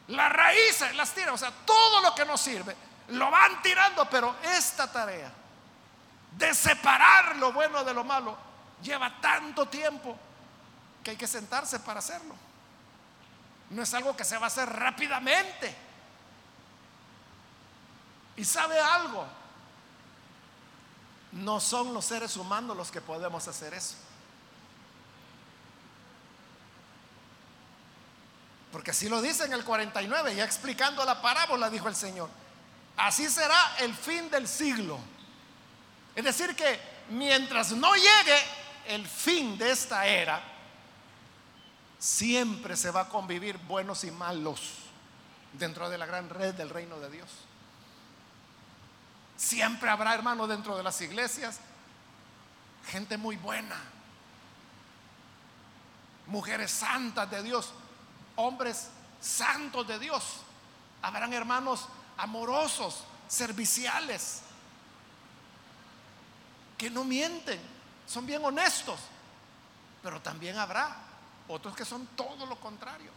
Las 0.08 0.32
raíces 0.32 0.96
las 0.96 1.12
tiran, 1.14 1.34
o 1.34 1.38
sea, 1.38 1.52
todo 1.66 2.02
lo 2.02 2.14
que 2.14 2.26
nos 2.26 2.42
sirve 2.42 2.76
lo 3.10 3.30
van 3.30 3.62
tirando, 3.62 4.10
pero 4.10 4.36
esta 4.44 4.92
tarea 4.92 5.32
de 6.38 6.54
separar 6.54 7.36
lo 7.38 7.52
bueno 7.52 7.84
de 7.84 7.94
lo 7.94 8.04
malo 8.04 8.36
lleva 8.82 9.22
tanto 9.22 9.68
tiempo 9.68 10.18
que 11.04 11.12
hay 11.12 11.18
que 11.18 11.28
sentarse 11.28 11.80
para 11.80 12.00
hacerlo. 12.00 12.36
No 13.70 13.84
es 13.84 13.94
algo 13.94 14.16
que 14.16 14.24
se 14.24 14.38
va 14.38 14.46
a 14.46 14.48
hacer 14.48 14.70
rápidamente. 14.70 15.76
Y 18.36 18.46
sabe 18.46 18.80
algo, 18.80 19.26
no 21.34 21.60
son 21.60 21.94
los 21.94 22.06
seres 22.06 22.36
humanos 22.38 22.76
los 22.76 22.92
que 22.92 23.02
podemos 23.02 23.48
hacer 23.48 23.74
eso. 23.74 23.96
Porque 28.74 28.90
así 28.90 29.08
lo 29.08 29.22
dice 29.22 29.46
en 29.46 29.54
el 29.54 29.64
49, 29.64 30.36
ya 30.36 30.44
explicando 30.44 31.06
la 31.06 31.22
parábola, 31.22 31.70
dijo 31.70 31.88
el 31.88 31.96
Señor. 31.96 32.28
Así 32.98 33.30
será 33.30 33.76
el 33.78 33.94
fin 33.94 34.32
del 34.32 34.48
siglo. 34.48 35.00
Es 36.16 36.26
decir, 36.26 36.56
que 36.56 36.80
mientras 37.10 37.72
no 37.74 37.94
llegue 37.94 38.40
el 38.88 39.08
fin 39.08 39.60
de 39.60 39.72
esta 39.72 40.08
era, 40.08 40.42
siempre 42.00 42.76
se 42.76 42.90
va 42.90 43.02
a 43.02 43.10
convivir 43.10 43.60
buenos 43.60 44.04
y 44.06 44.10
malos 44.10 44.60
dentro 45.54 45.88
de 45.92 46.00
la 46.00 46.08
gran 46.08 46.28
red 46.32 46.56
del 46.56 46.72
reino 46.72 47.00
de 47.00 47.12
Dios. 47.12 47.30
Siempre 49.38 49.92
habrá, 49.92 50.16
hermano, 50.16 50.48
dentro 50.48 50.76
de 50.76 50.82
las 50.82 51.00
iglesias, 51.00 51.60
gente 52.88 53.18
muy 53.18 53.36
buena, 53.36 53.80
mujeres 56.26 56.72
santas 56.72 57.30
de 57.30 57.44
Dios, 57.44 57.72
hombres 58.36 58.90
santos 59.22 59.88
de 59.88 60.00
Dios. 60.00 60.24
Habrán 61.02 61.34
hermanos 61.34 61.88
amorosos, 62.18 63.04
serviciales, 63.28 64.42
que 66.78 66.90
no 66.90 67.04
mienten, 67.04 67.60
son 68.08 68.26
bien 68.26 68.44
honestos. 68.44 69.00
Pero 70.02 70.22
también 70.22 70.58
habrá 70.58 70.96
otros 71.48 71.76
que 71.76 71.86
son 71.86 72.08
todo 72.08 72.46
lo 72.46 72.60
contrario. 72.60 73.12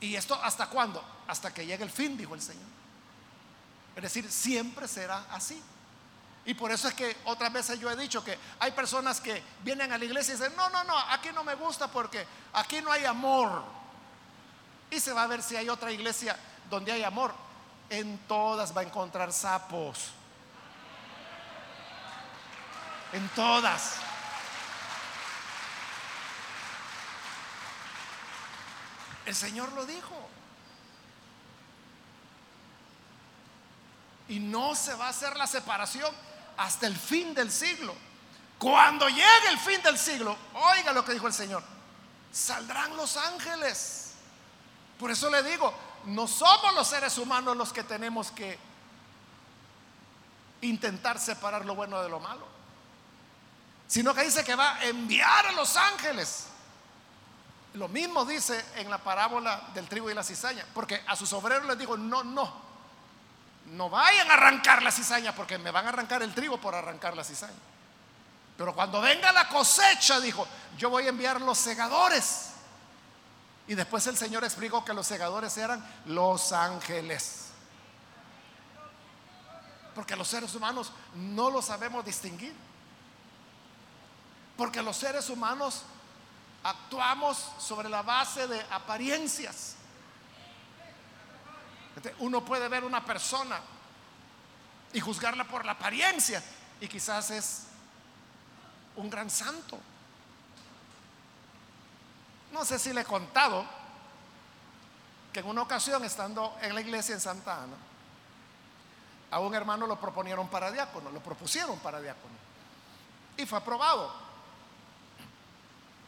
¿Y 0.00 0.16
esto 0.16 0.34
hasta 0.42 0.68
cuándo? 0.68 1.02
Hasta 1.28 1.54
que 1.54 1.64
llegue 1.64 1.84
el 1.84 1.90
fin, 1.90 2.16
dijo 2.16 2.34
el 2.34 2.42
Señor. 2.42 2.66
Es 3.96 4.02
decir, 4.02 4.30
siempre 4.30 4.88
será 4.88 5.26
así. 5.30 5.62
Y 6.44 6.54
por 6.54 6.72
eso 6.72 6.88
es 6.88 6.94
que 6.94 7.16
otras 7.24 7.52
veces 7.52 7.78
yo 7.78 7.88
he 7.90 7.96
dicho 7.96 8.24
que 8.24 8.36
hay 8.58 8.72
personas 8.72 9.20
que 9.20 9.42
vienen 9.62 9.92
a 9.92 9.98
la 9.98 10.04
iglesia 10.04 10.34
y 10.34 10.36
dicen, 10.36 10.56
no, 10.56 10.68
no, 10.70 10.82
no, 10.82 10.98
aquí 10.98 11.28
no 11.32 11.44
me 11.44 11.54
gusta 11.54 11.88
porque 11.88 12.26
aquí 12.54 12.80
no 12.80 12.90
hay 12.90 13.04
amor. 13.04 13.62
Y 14.90 14.98
se 14.98 15.12
va 15.12 15.22
a 15.22 15.26
ver 15.28 15.42
si 15.42 15.54
hay 15.56 15.68
otra 15.68 15.92
iglesia 15.92 16.36
donde 16.68 16.90
hay 16.90 17.04
amor. 17.04 17.32
En 17.88 18.18
todas 18.26 18.76
va 18.76 18.80
a 18.80 18.84
encontrar 18.84 19.32
sapos. 19.32 20.10
En 23.12 23.28
todas. 23.30 23.96
El 29.26 29.34
Señor 29.36 29.72
lo 29.74 29.86
dijo. 29.86 30.28
Y 34.28 34.40
no 34.40 34.74
se 34.74 34.94
va 34.94 35.06
a 35.06 35.10
hacer 35.10 35.36
la 35.36 35.46
separación 35.46 36.12
hasta 36.62 36.86
el 36.86 36.96
fin 36.96 37.34
del 37.34 37.50
siglo. 37.50 37.92
Cuando 38.58 39.08
llegue 39.08 39.48
el 39.50 39.58
fin 39.58 39.82
del 39.82 39.98
siglo, 39.98 40.36
oiga 40.54 40.92
lo 40.92 41.04
que 41.04 41.12
dijo 41.12 41.26
el 41.26 41.32
Señor, 41.32 41.62
saldrán 42.32 42.96
los 42.96 43.16
ángeles. 43.16 44.12
Por 44.96 45.10
eso 45.10 45.28
le 45.28 45.42
digo, 45.42 45.74
no 46.04 46.28
somos 46.28 46.72
los 46.74 46.86
seres 46.86 47.18
humanos 47.18 47.56
los 47.56 47.72
que 47.72 47.82
tenemos 47.82 48.30
que 48.30 48.56
intentar 50.60 51.18
separar 51.18 51.64
lo 51.64 51.74
bueno 51.74 52.00
de 52.00 52.08
lo 52.08 52.20
malo, 52.20 52.46
sino 53.88 54.14
que 54.14 54.22
dice 54.22 54.44
que 54.44 54.54
va 54.54 54.76
a 54.76 54.84
enviar 54.84 55.46
a 55.46 55.52
los 55.52 55.76
ángeles. 55.76 56.46
Lo 57.74 57.88
mismo 57.88 58.24
dice 58.24 58.64
en 58.76 58.88
la 58.88 58.98
parábola 58.98 59.70
del 59.74 59.88
trigo 59.88 60.08
y 60.08 60.14
la 60.14 60.22
cizaña, 60.22 60.64
porque 60.72 61.02
a 61.08 61.16
sus 61.16 61.32
obreros 61.32 61.66
les 61.66 61.78
digo, 61.78 61.96
no, 61.96 62.22
no, 62.22 62.71
no 63.72 63.88
vayan 63.88 64.30
a 64.30 64.34
arrancar 64.34 64.82
la 64.82 64.92
cizaña 64.92 65.34
porque 65.34 65.58
me 65.58 65.70
van 65.70 65.86
a 65.86 65.88
arrancar 65.90 66.22
el 66.22 66.34
trigo 66.34 66.60
por 66.60 66.74
arrancar 66.74 67.16
la 67.16 67.24
cizaña. 67.24 67.52
Pero 68.56 68.74
cuando 68.74 69.00
venga 69.00 69.32
la 69.32 69.48
cosecha, 69.48 70.20
dijo, 70.20 70.46
yo 70.76 70.90
voy 70.90 71.06
a 71.06 71.08
enviar 71.08 71.40
los 71.40 71.56
segadores. 71.58 72.50
Y 73.66 73.74
después 73.74 74.06
el 74.06 74.16
Señor 74.16 74.44
explicó 74.44 74.84
que 74.84 74.92
los 74.92 75.06
segadores 75.06 75.56
eran 75.56 75.84
los 76.06 76.52
ángeles. 76.52 77.46
Porque 79.94 80.16
los 80.16 80.28
seres 80.28 80.54
humanos 80.54 80.92
no 81.14 81.50
lo 81.50 81.62
sabemos 81.62 82.04
distinguir. 82.04 82.54
Porque 84.56 84.82
los 84.82 84.96
seres 84.96 85.30
humanos 85.30 85.82
actuamos 86.62 87.52
sobre 87.58 87.88
la 87.88 88.02
base 88.02 88.46
de 88.46 88.60
apariencias. 88.70 89.76
Uno 92.18 92.44
puede 92.44 92.68
ver 92.68 92.84
una 92.84 93.04
persona 93.04 93.60
y 94.92 95.00
juzgarla 95.00 95.44
por 95.44 95.64
la 95.64 95.72
apariencia 95.72 96.42
y 96.80 96.88
quizás 96.88 97.30
es 97.30 97.62
un 98.96 99.08
gran 99.08 99.30
santo. 99.30 99.78
No 102.52 102.64
sé 102.64 102.78
si 102.78 102.92
le 102.92 103.00
he 103.00 103.04
contado 103.04 103.64
que 105.32 105.40
en 105.40 105.46
una 105.46 105.62
ocasión 105.62 106.04
estando 106.04 106.56
en 106.60 106.74
la 106.74 106.80
iglesia 106.80 107.14
en 107.14 107.20
Santa 107.20 107.62
Ana, 107.62 107.76
a 109.30 109.40
un 109.40 109.54
hermano 109.54 109.86
lo 109.86 109.98
proponieron 109.98 110.48
para 110.48 110.70
diácono, 110.70 111.10
lo 111.10 111.20
propusieron 111.20 111.78
para 111.78 112.00
diácono 112.00 112.34
y 113.36 113.46
fue 113.46 113.58
aprobado. 113.58 114.12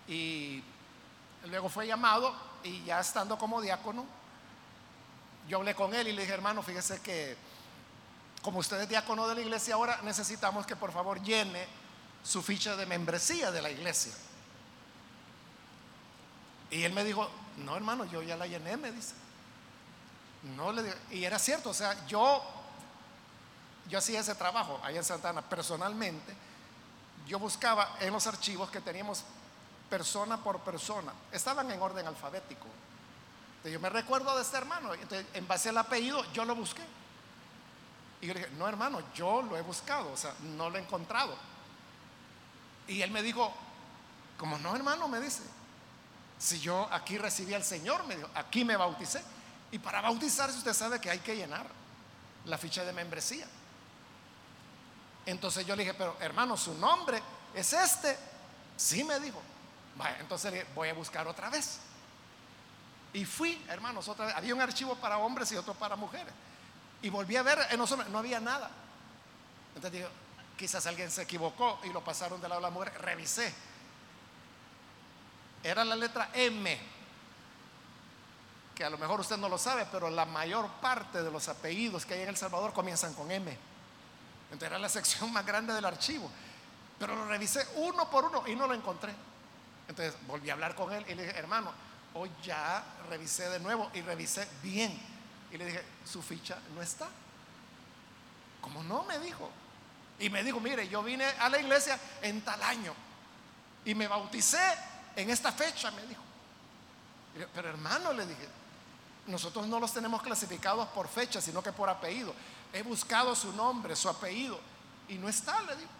Y 0.06 0.62
luego 1.46 1.70
fue 1.70 1.86
llamado 1.86 2.34
y 2.62 2.84
ya 2.84 3.00
estando 3.00 3.38
como 3.38 3.62
diácono, 3.62 4.04
yo 5.48 5.58
hablé 5.58 5.74
con 5.74 5.94
él 5.94 6.08
y 6.08 6.12
le 6.12 6.22
dije, 6.22 6.34
hermano, 6.34 6.62
fíjese 6.62 7.00
que 7.00 7.36
como 8.42 8.58
usted 8.58 8.80
es 8.80 8.88
diácono 8.88 9.26
de 9.26 9.34
la 9.34 9.40
iglesia 9.40 9.74
ahora, 9.74 10.00
necesitamos 10.02 10.66
que 10.66 10.76
por 10.76 10.92
favor 10.92 11.22
llene 11.22 11.66
su 12.22 12.42
ficha 12.42 12.76
de 12.76 12.86
membresía 12.86 13.50
de 13.50 13.62
la 13.62 13.70
iglesia. 13.70 14.12
Y 16.70 16.82
él 16.82 16.92
me 16.92 17.04
dijo, 17.04 17.28
no 17.58 17.76
hermano, 17.76 18.04
yo 18.04 18.22
ya 18.22 18.36
la 18.36 18.46
llené, 18.46 18.76
me 18.76 18.92
dice. 18.92 19.14
No 20.56 20.72
le 20.72 20.94
y 21.10 21.24
era 21.24 21.38
cierto, 21.38 21.70
o 21.70 21.74
sea, 21.74 22.06
yo, 22.06 22.42
yo 23.88 23.98
hacía 23.98 24.20
ese 24.20 24.34
trabajo 24.34 24.78
allá 24.82 24.98
en 24.98 25.04
Santana 25.04 25.40
personalmente. 25.40 26.34
Yo 27.26 27.38
buscaba 27.38 27.96
en 28.00 28.12
los 28.12 28.26
archivos 28.26 28.70
que 28.70 28.82
teníamos 28.82 29.24
persona 29.88 30.36
por 30.36 30.60
persona, 30.60 31.12
estaban 31.32 31.70
en 31.70 31.80
orden 31.80 32.06
alfabético. 32.06 32.66
Yo 33.64 33.80
me 33.80 33.88
recuerdo 33.88 34.34
de 34.36 34.42
este 34.42 34.58
hermano, 34.58 34.92
entonces, 34.92 35.26
en 35.32 35.48
base 35.48 35.70
al 35.70 35.78
apellido 35.78 36.22
yo 36.32 36.44
lo 36.44 36.54
busqué. 36.54 36.82
Y 38.20 38.26
yo 38.26 38.34
le 38.34 38.40
dije, 38.40 38.52
no 38.56 38.68
hermano, 38.68 39.00
yo 39.14 39.42
lo 39.42 39.56
he 39.56 39.62
buscado, 39.62 40.12
o 40.12 40.16
sea, 40.16 40.34
no 40.56 40.68
lo 40.68 40.76
he 40.76 40.80
encontrado. 40.80 41.34
Y 42.86 43.00
él 43.00 43.10
me 43.10 43.22
dijo, 43.22 43.52
como 44.38 44.58
no 44.58 44.76
hermano, 44.76 45.08
me 45.08 45.20
dice, 45.20 45.42
si 46.38 46.60
yo 46.60 46.88
aquí 46.92 47.16
recibí 47.16 47.54
al 47.54 47.64
Señor, 47.64 48.04
me 48.06 48.16
dijo, 48.16 48.28
aquí 48.34 48.64
me 48.64 48.76
bauticé. 48.76 49.22
Y 49.70 49.78
para 49.78 50.02
bautizarse 50.02 50.58
usted 50.58 50.74
sabe 50.74 51.00
que 51.00 51.10
hay 51.10 51.20
que 51.20 51.34
llenar 51.34 51.66
la 52.44 52.58
ficha 52.58 52.84
de 52.84 52.92
membresía. 52.92 53.46
Entonces 55.26 55.66
yo 55.66 55.74
le 55.74 55.84
dije, 55.84 55.94
pero 55.94 56.16
hermano, 56.20 56.56
su 56.56 56.74
nombre 56.74 57.22
es 57.54 57.72
este. 57.72 58.18
Sí, 58.76 59.04
me 59.04 59.18
dijo. 59.20 59.40
entonces 60.20 60.52
le 60.52 60.58
dije, 60.58 60.70
voy 60.74 60.88
a 60.90 60.94
buscar 60.94 61.26
otra 61.26 61.48
vez. 61.48 61.78
Y 63.14 63.24
fui, 63.24 63.64
hermanos, 63.68 64.08
otra 64.08 64.26
vez. 64.26 64.36
Había 64.36 64.54
un 64.54 64.60
archivo 64.60 64.96
para 64.96 65.18
hombres 65.18 65.50
y 65.52 65.56
otro 65.56 65.72
para 65.72 65.96
mujeres. 65.96 66.34
Y 67.00 67.08
volví 67.08 67.36
a 67.36 67.42
ver 67.42 67.58
en 67.70 67.78
los 67.78 67.90
hombres, 67.92 68.10
no 68.10 68.18
había 68.18 68.40
nada. 68.40 68.70
Entonces 69.74 69.92
dije, 69.92 70.08
quizás 70.58 70.84
alguien 70.86 71.10
se 71.10 71.22
equivocó 71.22 71.80
y 71.84 71.90
lo 71.90 72.04
pasaron 72.04 72.40
de 72.40 72.48
lado 72.48 72.58
a 72.58 72.62
la 72.62 72.70
mujer. 72.70 72.92
Revisé. 73.00 73.54
Era 75.62 75.84
la 75.84 75.96
letra 75.96 76.28
M 76.34 76.94
que 78.74 78.84
a 78.84 78.90
lo 78.90 78.98
mejor 78.98 79.20
usted 79.20 79.36
no 79.36 79.48
lo 79.48 79.56
sabe, 79.56 79.86
pero 79.90 80.10
la 80.10 80.26
mayor 80.26 80.68
parte 80.80 81.22
de 81.22 81.30
los 81.30 81.48
apellidos 81.48 82.04
que 82.04 82.14
hay 82.14 82.22
en 82.22 82.30
El 82.30 82.36
Salvador 82.36 82.72
comienzan 82.72 83.14
con 83.14 83.30
M. 83.30 83.56
Entonces 84.46 84.68
era 84.68 84.78
la 84.78 84.88
sección 84.88 85.32
más 85.32 85.46
grande 85.46 85.72
del 85.72 85.84
archivo. 85.84 86.28
Pero 86.98 87.14
lo 87.14 87.26
revisé 87.26 87.66
uno 87.76 88.10
por 88.10 88.24
uno 88.24 88.42
y 88.46 88.56
no 88.56 88.66
lo 88.66 88.74
encontré. 88.74 89.14
Entonces 89.88 90.16
volví 90.26 90.50
a 90.50 90.54
hablar 90.54 90.74
con 90.74 90.92
él 90.92 91.04
y 91.08 91.14
le 91.14 91.24
dije, 91.24 91.38
hermano, 91.38 91.72
hoy 92.14 92.30
ya 92.42 92.84
revisé 93.08 93.48
de 93.48 93.60
nuevo 93.60 93.90
y 93.94 94.00
revisé 94.00 94.48
bien. 94.62 94.98
Y 95.50 95.58
le 95.58 95.66
dije, 95.66 95.84
su 96.04 96.22
ficha 96.22 96.58
no 96.74 96.82
está. 96.82 97.08
Como 98.60 98.82
no, 98.82 99.04
me 99.04 99.18
dijo. 99.18 99.50
Y 100.18 100.30
me 100.30 100.42
dijo, 100.42 100.60
mire, 100.60 100.88
yo 100.88 101.02
vine 101.02 101.24
a 101.24 101.48
la 101.48 101.58
iglesia 101.58 101.98
en 102.22 102.40
tal 102.42 102.62
año 102.62 102.94
y 103.84 103.94
me 103.94 104.08
bauticé 104.08 104.62
en 105.16 105.30
esta 105.30 105.52
fecha, 105.52 105.90
me 105.90 106.02
dijo. 106.06 106.22
Pero 107.52 107.68
hermano, 107.68 108.12
le 108.12 108.26
dije, 108.26 108.48
nosotros 109.26 109.66
no 109.66 109.80
los 109.80 109.92
tenemos 109.92 110.22
clasificados 110.22 110.88
por 110.88 111.08
fecha, 111.08 111.40
sino 111.40 111.62
que 111.62 111.72
por 111.72 111.88
apellido. 111.88 112.34
He 112.72 112.82
buscado 112.82 113.34
su 113.34 113.52
nombre, 113.52 113.96
su 113.96 114.08
apellido, 114.08 114.58
y 115.08 115.14
no 115.14 115.28
está, 115.28 115.60
le 115.62 115.76
digo. 115.76 115.90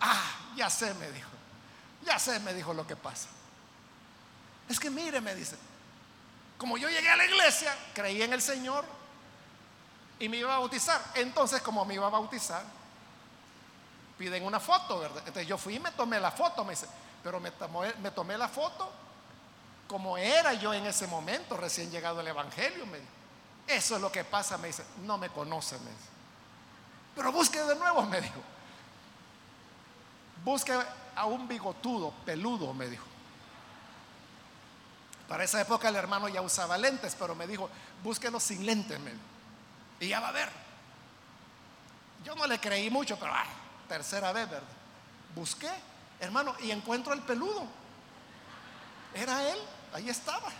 Ah, 0.00 0.52
ya 0.56 0.70
sé, 0.70 0.94
me 0.94 1.10
dijo. 1.10 1.30
Ya 2.04 2.18
sé, 2.18 2.38
me 2.40 2.54
dijo 2.54 2.72
lo 2.72 2.86
que 2.86 2.96
pasa. 2.96 3.28
Es 4.68 4.78
que 4.78 4.90
mire, 4.90 5.20
me 5.20 5.34
dice, 5.34 5.56
como 6.58 6.76
yo 6.76 6.88
llegué 6.88 7.08
a 7.08 7.16
la 7.16 7.24
iglesia, 7.24 7.74
creí 7.94 8.22
en 8.22 8.32
el 8.32 8.42
Señor 8.42 8.84
y 10.18 10.28
me 10.28 10.36
iba 10.36 10.54
a 10.54 10.58
bautizar. 10.58 11.00
Entonces, 11.14 11.62
como 11.62 11.84
me 11.84 11.94
iba 11.94 12.06
a 12.06 12.10
bautizar, 12.10 12.62
piden 14.18 14.44
una 14.44 14.60
foto, 14.60 14.98
¿verdad? 14.98 15.18
Entonces 15.18 15.46
yo 15.46 15.56
fui 15.56 15.76
y 15.76 15.80
me 15.80 15.92
tomé 15.92 16.18
la 16.18 16.32
foto, 16.32 16.64
me 16.64 16.72
dice, 16.72 16.86
pero 17.22 17.40
me 17.40 17.50
tomé, 18.10 18.36
la 18.36 18.48
foto 18.48 18.90
como 19.86 20.18
era 20.18 20.52
yo 20.52 20.74
en 20.74 20.84
ese 20.84 21.06
momento, 21.06 21.56
recién 21.56 21.90
llegado 21.90 22.20
al 22.20 22.28
Evangelio. 22.28 22.84
Me 22.86 22.98
Eso 23.66 23.96
es 23.96 24.02
lo 24.02 24.12
que 24.12 24.22
pasa, 24.22 24.58
me 24.58 24.66
dice. 24.66 24.84
No 25.04 25.16
me 25.16 25.30
conoce, 25.30 25.78
me 25.78 25.90
dice. 25.90 26.08
Pero 27.16 27.32
busque 27.32 27.58
de 27.58 27.74
nuevo, 27.74 28.02
me 28.02 28.20
dijo. 28.20 28.40
Busque 30.44 30.78
a 31.16 31.24
un 31.24 31.48
bigotudo, 31.48 32.12
peludo, 32.26 32.74
me 32.74 32.86
dijo. 32.86 33.07
Para 35.28 35.44
esa 35.44 35.60
época 35.60 35.90
el 35.90 35.96
hermano 35.96 36.28
ya 36.28 36.40
usaba 36.40 36.78
lentes, 36.78 37.14
pero 37.18 37.34
me 37.34 37.46
dijo, 37.46 37.68
búsquelo 38.02 38.40
sin 38.40 38.64
lentes, 38.64 38.98
me 38.98 39.12
Y 40.00 40.08
ya 40.08 40.20
va 40.20 40.28
a 40.28 40.32
ver. 40.32 40.48
Yo 42.24 42.34
no 42.34 42.46
le 42.46 42.58
creí 42.58 42.90
mucho, 42.90 43.18
pero 43.18 43.32
ay, 43.34 43.48
tercera 43.88 44.32
vez, 44.32 44.50
¿verdad? 44.50 44.68
Busqué, 45.34 45.70
hermano, 46.18 46.54
y 46.60 46.70
encuentro 46.70 47.12
el 47.12 47.20
peludo. 47.20 47.66
Era 49.14 49.48
él. 49.50 49.58
Ahí 49.92 50.08
estaba. 50.08 50.50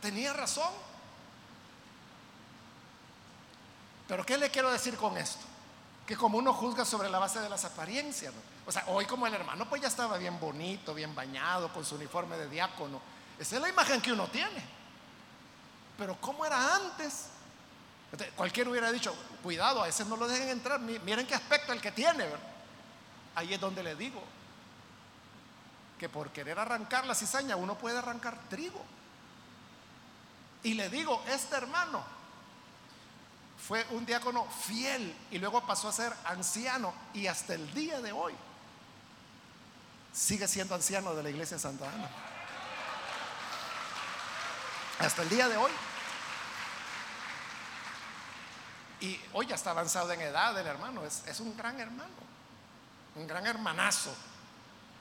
Tenía 0.00 0.32
razón. 0.32 0.72
Pero 4.08 4.24
¿qué 4.24 4.38
le 4.38 4.50
quiero 4.50 4.70
decir 4.70 4.96
con 4.96 5.16
esto? 5.16 5.44
Que 6.06 6.16
como 6.16 6.38
uno 6.38 6.52
juzga 6.52 6.84
sobre 6.84 7.08
la 7.08 7.18
base 7.18 7.40
de 7.40 7.48
las 7.48 7.64
apariencias, 7.64 8.32
o 8.66 8.72
sea, 8.72 8.84
hoy 8.88 9.06
como 9.06 9.26
el 9.26 9.34
hermano 9.34 9.68
pues 9.68 9.82
ya 9.82 9.88
estaba 9.88 10.18
bien 10.18 10.38
bonito, 10.38 10.94
bien 10.94 11.14
bañado, 11.14 11.72
con 11.72 11.84
su 11.84 11.96
uniforme 11.96 12.36
de 12.36 12.48
diácono. 12.48 13.00
Esa 13.38 13.56
es 13.56 13.62
la 13.62 13.68
imagen 13.68 14.00
que 14.00 14.12
uno 14.12 14.28
tiene. 14.28 14.62
Pero 15.98 16.16
¿cómo 16.20 16.44
era 16.44 16.76
antes? 16.76 17.30
cualquiera 18.34 18.68
hubiera 18.68 18.90
dicho, 18.90 19.14
cuidado, 19.42 19.82
a 19.82 19.88
ese 19.88 20.04
no 20.04 20.16
lo 20.16 20.26
dejen 20.26 20.48
entrar, 20.48 20.80
miren 20.80 21.26
qué 21.26 21.34
aspecto 21.34 21.72
el 21.72 21.80
que 21.80 21.92
tiene. 21.92 22.26
Ahí 23.36 23.54
es 23.54 23.60
donde 23.60 23.82
le 23.82 23.94
digo, 23.94 24.22
que 25.98 26.08
por 26.08 26.30
querer 26.30 26.58
arrancar 26.58 27.06
la 27.06 27.14
cizaña 27.14 27.56
uno 27.56 27.76
puede 27.76 27.98
arrancar 27.98 28.36
trigo. 28.48 28.84
Y 30.62 30.74
le 30.74 30.88
digo, 30.90 31.22
este 31.28 31.56
hermano 31.56 32.02
fue 33.66 33.86
un 33.90 34.04
diácono 34.04 34.44
fiel 34.46 35.14
y 35.30 35.38
luego 35.38 35.64
pasó 35.66 35.88
a 35.88 35.92
ser 35.92 36.12
anciano 36.24 36.92
y 37.14 37.26
hasta 37.26 37.54
el 37.54 37.72
día 37.72 38.00
de 38.00 38.12
hoy 38.12 38.34
sigue 40.12 40.48
siendo 40.48 40.74
anciano 40.74 41.14
de 41.14 41.22
la 41.22 41.30
iglesia 41.30 41.56
de 41.56 41.62
Santa 41.62 41.88
Ana. 41.88 42.08
Hasta 44.98 45.22
el 45.22 45.28
día 45.28 45.48
de 45.48 45.56
hoy. 45.56 45.70
Y 49.00 49.18
hoy 49.32 49.46
ya 49.46 49.54
está 49.54 49.70
avanzado 49.70 50.12
en 50.12 50.20
edad 50.20 50.58
el 50.58 50.66
hermano, 50.66 51.04
es, 51.04 51.22
es 51.26 51.40
un 51.40 51.56
gran 51.56 51.80
hermano, 51.80 52.10
un 53.16 53.26
gran 53.26 53.46
hermanazo. 53.46 54.14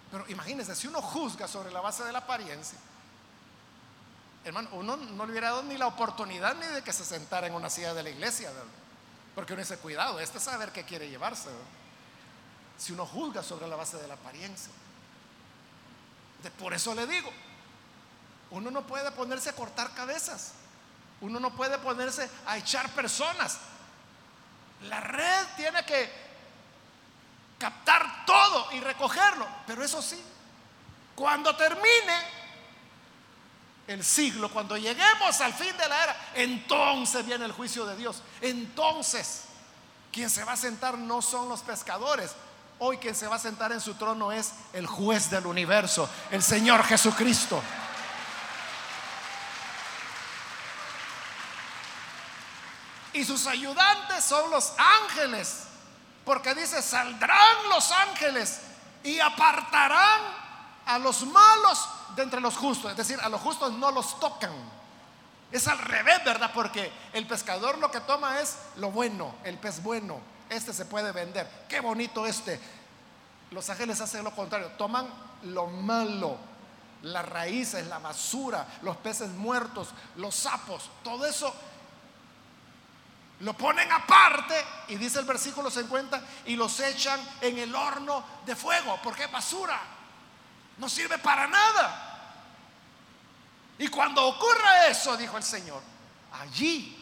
Pero 0.10 0.26
imagínense, 0.30 0.74
si 0.74 0.88
uno 0.88 1.02
juzga 1.02 1.48
sobre 1.48 1.72
la 1.72 1.82
base 1.82 2.06
de 2.06 2.14
la 2.14 2.20
apariencia, 2.20 2.80
hermano, 4.46 4.70
uno 4.72 4.96
no 4.96 5.26
le 5.26 5.32
hubiera 5.32 5.50
dado 5.50 5.64
ni 5.64 5.78
la 5.78 5.88
oportunidad 5.88 6.56
ni 6.56 6.66
de 6.68 6.82
que 6.82 6.94
se 6.94 7.04
sentara 7.04 7.48
en 7.48 7.54
una 7.54 7.70
silla 7.70 7.94
de 7.94 8.04
la 8.04 8.10
iglesia, 8.10 8.52
porque 9.36 9.52
uno 9.52 9.62
dice, 9.62 9.78
cuidado, 9.78 10.20
este 10.20 10.40
saber 10.40 10.72
qué 10.72 10.86
quiere 10.86 11.10
llevarse. 11.10 11.50
Si 12.78 12.94
uno 12.94 13.06
juzga 13.06 13.44
sobre 13.44 13.68
la 13.68 13.76
base 13.76 13.98
de 13.98 14.08
la 14.08 14.14
apariencia. 14.14 14.72
Por 16.58 16.74
eso 16.74 16.96
le 16.96 17.06
digo, 17.08 17.32
uno 18.52 18.72
no 18.72 18.86
puede 18.88 19.12
ponerse 19.12 19.50
a 19.50 19.56
cortar 19.56 19.94
cabezas, 19.94 20.54
uno 21.22 21.40
no 21.40 21.56
puede 21.56 21.78
ponerse 21.80 22.30
a 22.46 22.58
echar 22.58 22.90
personas. 22.92 23.60
La 24.84 25.02
red 25.02 25.48
tiene 25.58 25.84
que 25.86 26.30
captar 27.58 28.26
todo 28.26 28.72
y 28.72 28.80
recogerlo. 28.80 29.46
Pero 29.68 29.84
eso 29.84 30.02
sí, 30.02 30.20
cuando 31.14 31.56
termine 31.56 32.40
el 33.88 34.04
siglo, 34.04 34.50
cuando 34.50 34.78
lleguemos 34.78 35.42
al 35.42 35.54
fin 35.54 35.76
de 35.78 35.90
la 35.90 36.04
era, 36.04 36.32
entonces 36.36 37.26
viene 37.26 37.46
el 37.46 37.52
juicio 37.52 37.86
de 37.86 37.98
Dios. 37.98 38.24
Entonces, 38.40 39.44
quien 40.12 40.30
se 40.30 40.44
va 40.44 40.54
a 40.54 40.58
sentar 40.58 40.98
no 40.98 41.22
son 41.22 41.50
los 41.50 41.62
pescadores. 41.62 42.32
Hoy 42.80 42.98
quien 42.98 43.14
se 43.14 43.28
va 43.28 43.36
a 43.36 43.40
sentar 43.40 43.72
en 43.74 43.82
su 43.82 43.96
trono 43.96 44.32
es 44.32 44.54
el 44.72 44.88
juez 44.88 45.30
del 45.30 45.46
universo, 45.46 46.10
el 46.32 46.42
Señor 46.42 46.84
Jesucristo. 46.84 47.62
Y 53.12 53.26
sus 53.26 53.48
ayudantes 53.48 54.24
son 54.24 54.50
los 54.50 54.74
ángeles 54.78 55.64
porque 56.24 56.56
dice, 56.56 56.82
saldrán 56.82 57.70
los 57.70 57.92
ángeles 57.92 58.62
y 59.04 59.20
apartarán 59.20 60.22
a 60.86 61.00
los 61.00 61.26
malos 61.26 61.90
de 62.16 62.24
entre 62.24 62.40
los 62.40 62.56
justos. 62.56 62.92
Es 62.92 62.98
decir, 62.98 63.20
a 63.20 63.28
los 63.28 63.42
justos 63.42 63.74
no 63.74 63.92
los 63.92 64.20
tocan. 64.20 64.54
Es 65.52 65.68
al 65.68 65.80
revés, 65.80 66.24
¿verdad? 66.24 66.52
Porque 66.54 66.94
el 67.14 67.26
pescador 67.26 67.78
lo 67.80 67.90
que 67.92 68.00
toma 68.02 68.40
es 68.40 68.58
lo 68.78 68.92
bueno, 68.92 69.36
el 69.44 69.58
pez 69.58 69.82
bueno. 69.82 70.20
Este 70.50 70.74
se 70.74 70.86
puede 70.86 71.12
vender. 71.12 71.48
Qué 71.68 71.80
bonito 71.80 72.26
este. 72.26 72.60
los 73.52 73.70
ángeles 73.70 74.02
hacen 74.02 74.24
lo 74.24 74.36
contrario, 74.36 74.70
toman 74.78 75.08
lo 75.44 75.68
malo, 75.68 76.38
las 77.04 77.28
raíces, 77.28 77.88
la 77.88 78.00
basura, 78.00 78.68
los 78.82 78.98
peces 78.98 79.30
muertos, 79.30 79.90
los 80.18 80.36
sapos, 80.36 80.90
todo 81.04 81.26
eso 81.26 81.54
lo 83.42 83.54
ponen 83.54 83.90
aparte 83.92 84.54
y 84.90 84.96
dice 84.96 85.20
el 85.20 85.26
versículo 85.26 85.72
50 85.72 86.22
y 86.46 86.56
los 86.56 86.80
echan 86.82 87.20
en 87.40 87.58
el 87.58 87.74
horno 87.74 88.24
de 88.46 88.56
fuego, 88.56 89.00
porque 89.02 89.24
es 89.24 89.32
basura, 89.32 89.80
no 90.78 90.90
sirve 90.90 91.18
para 91.20 91.48
nada. 91.48 92.06
Y 93.78 93.88
cuando 93.88 94.28
ocurra 94.28 94.88
eso, 94.88 95.16
dijo 95.16 95.38
el 95.38 95.44
Señor, 95.44 95.82
allí 96.34 96.98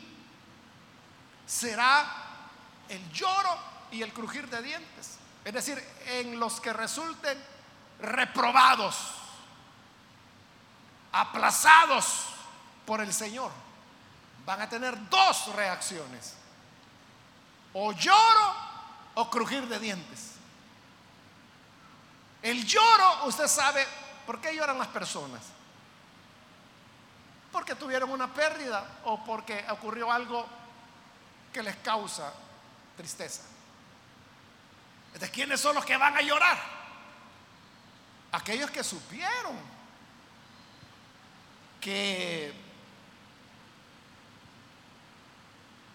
será 1.44 2.27
el 2.90 3.12
lloro 3.12 3.58
y 3.92 4.02
el 4.02 4.14
crujir 4.14 4.50
de 4.50 4.62
dientes. 4.62 5.18
Es 5.44 5.54
decir, 5.54 5.82
en 6.08 6.40
los 6.40 6.60
que 6.60 6.74
resulten 6.74 7.42
reprobados, 8.00 8.96
aplazados 11.12 12.26
por 12.86 13.02
el 13.02 13.14
Señor, 13.14 13.52
van 14.46 14.62
a 14.62 14.70
tener 14.70 15.10
dos 15.10 15.54
reacciones. 15.56 16.36
O 17.74 17.92
lloro 17.92 18.56
o 19.16 19.30
crujir 19.30 19.68
de 19.68 19.80
dientes. 19.80 20.34
El 22.42 22.66
lloro, 22.66 23.26
usted 23.26 23.48
sabe, 23.48 23.86
¿por 24.26 24.40
qué 24.40 24.56
lloran 24.56 24.78
las 24.78 24.88
personas? 24.88 25.42
Porque 27.52 27.76
tuvieron 27.76 28.10
una 28.10 28.34
pérdida 28.34 29.00
o 29.06 29.24
porque 29.24 29.66
ocurrió 29.70 30.12
algo 30.12 30.46
que 31.52 31.64
les 31.64 31.76
causa 31.78 32.32
tristeza. 32.98 33.44
¿De 35.18 35.30
quiénes 35.30 35.62
son 35.62 35.76
los 35.76 35.86
que 35.86 35.96
van 35.96 36.18
a 36.18 36.22
llorar? 36.22 36.58
Aquellos 38.32 38.70
que 38.70 38.84
supieron 38.84 39.56
que 41.80 42.54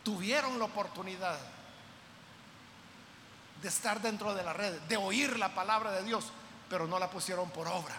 tuvieron 0.03 0.59
la 0.59 0.65
oportunidad 0.65 1.39
de 3.61 3.69
estar 3.69 4.01
dentro 4.01 4.35
de 4.35 4.43
la 4.43 4.53
red, 4.53 4.81
de 4.83 4.97
oír 4.97 5.39
la 5.39 5.55
palabra 5.55 5.93
de 5.93 6.03
Dios, 6.03 6.33
pero 6.69 6.87
no 6.87 6.99
la 6.99 7.11
pusieron 7.11 7.51
por 7.51 7.69
obra. 7.69 7.95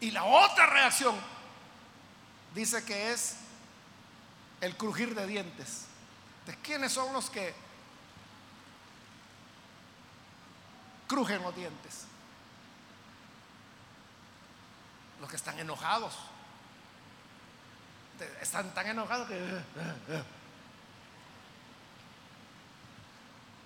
Y 0.00 0.10
la 0.10 0.24
otra 0.24 0.66
reacción 0.66 1.16
dice 2.54 2.84
que 2.84 3.12
es 3.12 3.36
el 4.60 4.76
crujir 4.76 5.14
de 5.14 5.26
dientes. 5.26 5.86
¿De 6.46 6.54
quiénes 6.56 6.92
son 6.92 7.12
los 7.12 7.28
que 7.30 7.54
crujen 11.06 11.42
los 11.42 11.54
dientes? 11.54 12.04
Los 15.20 15.30
que 15.30 15.36
están 15.36 15.58
enojados. 15.58 16.14
Están 18.40 18.72
tan 18.74 18.86
enojados 18.86 19.28
que... 19.28 19.62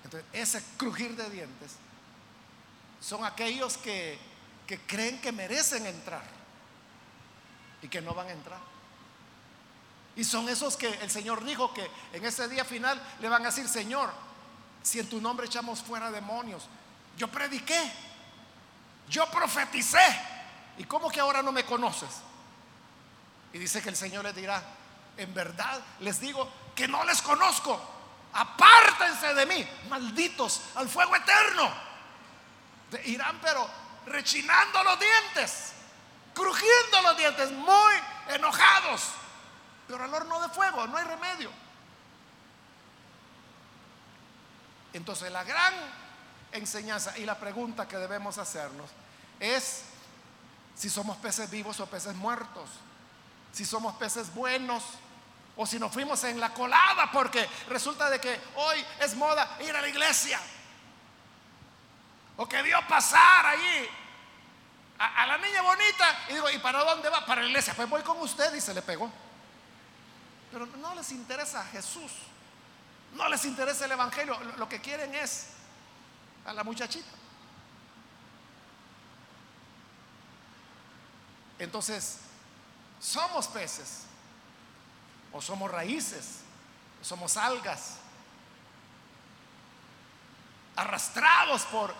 Entonces, 0.04 0.28
ese 0.32 0.64
crujir 0.76 1.14
de 1.14 1.30
dientes 1.30 1.76
son 3.00 3.24
aquellos 3.24 3.76
que, 3.76 4.18
que 4.66 4.80
creen 4.80 5.20
que 5.20 5.30
merecen 5.30 5.86
entrar 5.86 6.22
y 7.82 7.88
que 7.88 8.00
no 8.00 8.14
van 8.14 8.28
a 8.28 8.32
entrar. 8.32 8.60
Y 10.16 10.24
son 10.24 10.48
esos 10.48 10.76
que 10.76 10.88
el 10.88 11.10
Señor 11.10 11.44
dijo 11.44 11.72
que 11.72 11.88
en 12.12 12.24
ese 12.24 12.48
día 12.48 12.64
final 12.64 13.00
le 13.20 13.28
van 13.28 13.42
a 13.42 13.46
decir, 13.46 13.68
Señor, 13.68 14.10
si 14.82 14.98
en 14.98 15.08
tu 15.08 15.20
nombre 15.20 15.46
echamos 15.46 15.80
fuera 15.80 16.10
demonios, 16.10 16.68
yo 17.16 17.28
prediqué, 17.28 17.92
yo 19.08 19.30
profeticé, 19.30 19.98
¿y 20.78 20.84
cómo 20.84 21.10
que 21.10 21.20
ahora 21.20 21.42
no 21.42 21.52
me 21.52 21.64
conoces? 21.64 22.08
Y 23.52 23.58
dice 23.58 23.82
que 23.82 23.88
el 23.88 23.96
Señor 23.96 24.24
les 24.24 24.34
dirá, 24.34 24.62
en 25.16 25.34
verdad 25.34 25.80
les 26.00 26.20
digo 26.20 26.48
que 26.74 26.88
no 26.88 27.04
les 27.04 27.20
conozco, 27.22 27.80
apártense 28.32 29.34
de 29.34 29.46
mí, 29.46 29.68
malditos, 29.88 30.62
al 30.76 30.88
fuego 30.88 31.16
eterno. 31.16 31.90
Irán 33.04 33.38
pero 33.40 33.68
rechinando 34.06 34.82
los 34.82 34.98
dientes, 34.98 35.72
crujiendo 36.34 37.02
los 37.02 37.16
dientes, 37.16 37.52
muy 37.52 37.94
enojados 38.28 39.02
pero 39.90 40.04
al 40.04 40.14
horno 40.14 40.40
de 40.40 40.48
fuego, 40.50 40.86
no 40.86 40.96
hay 40.96 41.04
remedio. 41.04 41.50
Entonces 44.92 45.32
la 45.32 45.42
gran 45.42 45.74
enseñanza 46.52 47.16
y 47.18 47.24
la 47.24 47.38
pregunta 47.38 47.86
que 47.86 47.96
debemos 47.96 48.38
hacernos 48.38 48.90
es 49.38 49.82
si 50.74 50.88
somos 50.88 51.16
peces 51.18 51.50
vivos 51.50 51.78
o 51.80 51.86
peces 51.86 52.14
muertos, 52.14 52.70
si 53.52 53.64
somos 53.64 53.94
peces 53.96 54.32
buenos 54.34 54.82
o 55.56 55.66
si 55.66 55.78
nos 55.78 55.92
fuimos 55.92 56.22
en 56.24 56.40
la 56.40 56.54
colada 56.54 57.10
porque 57.12 57.48
resulta 57.68 58.08
de 58.08 58.20
que 58.20 58.40
hoy 58.56 58.84
es 59.00 59.14
moda 59.16 59.58
ir 59.60 59.74
a 59.74 59.80
la 59.80 59.88
iglesia 59.88 60.40
o 62.36 62.48
que 62.48 62.62
vio 62.62 62.78
pasar 62.88 63.46
allí 63.46 63.88
a, 64.98 65.26
la 65.26 65.38
niña 65.38 65.62
bonita 65.62 66.24
y 66.28 66.34
digo, 66.34 66.50
¿y 66.50 66.58
para 66.58 66.84
dónde 66.84 67.08
va? 67.08 67.24
Para 67.24 67.42
la 67.42 67.48
iglesia, 67.48 67.74
pues 67.74 67.88
voy 67.88 68.02
con 68.02 68.18
usted 68.20 68.54
y 68.54 68.60
se 68.60 68.74
le 68.74 68.82
pegó. 68.82 69.10
Pero 70.52 70.66
no 70.66 70.94
les 70.94 71.10
interesa 71.12 71.64
Jesús. 71.66 72.12
No 73.14 73.28
les 73.28 73.44
interesa 73.44 73.86
el 73.86 73.92
Evangelio. 73.92 74.38
Lo 74.56 74.68
que 74.68 74.80
quieren 74.80 75.14
es 75.14 75.48
a 76.44 76.52
la 76.52 76.64
muchachita. 76.64 77.08
Entonces, 81.58 82.18
somos 83.00 83.48
peces. 83.48 84.04
O 85.32 85.40
somos 85.40 85.70
raíces. 85.70 86.40
O 87.00 87.04
somos 87.04 87.36
algas. 87.36 87.96
Arrastrados 90.76 91.62
por 91.64 91.94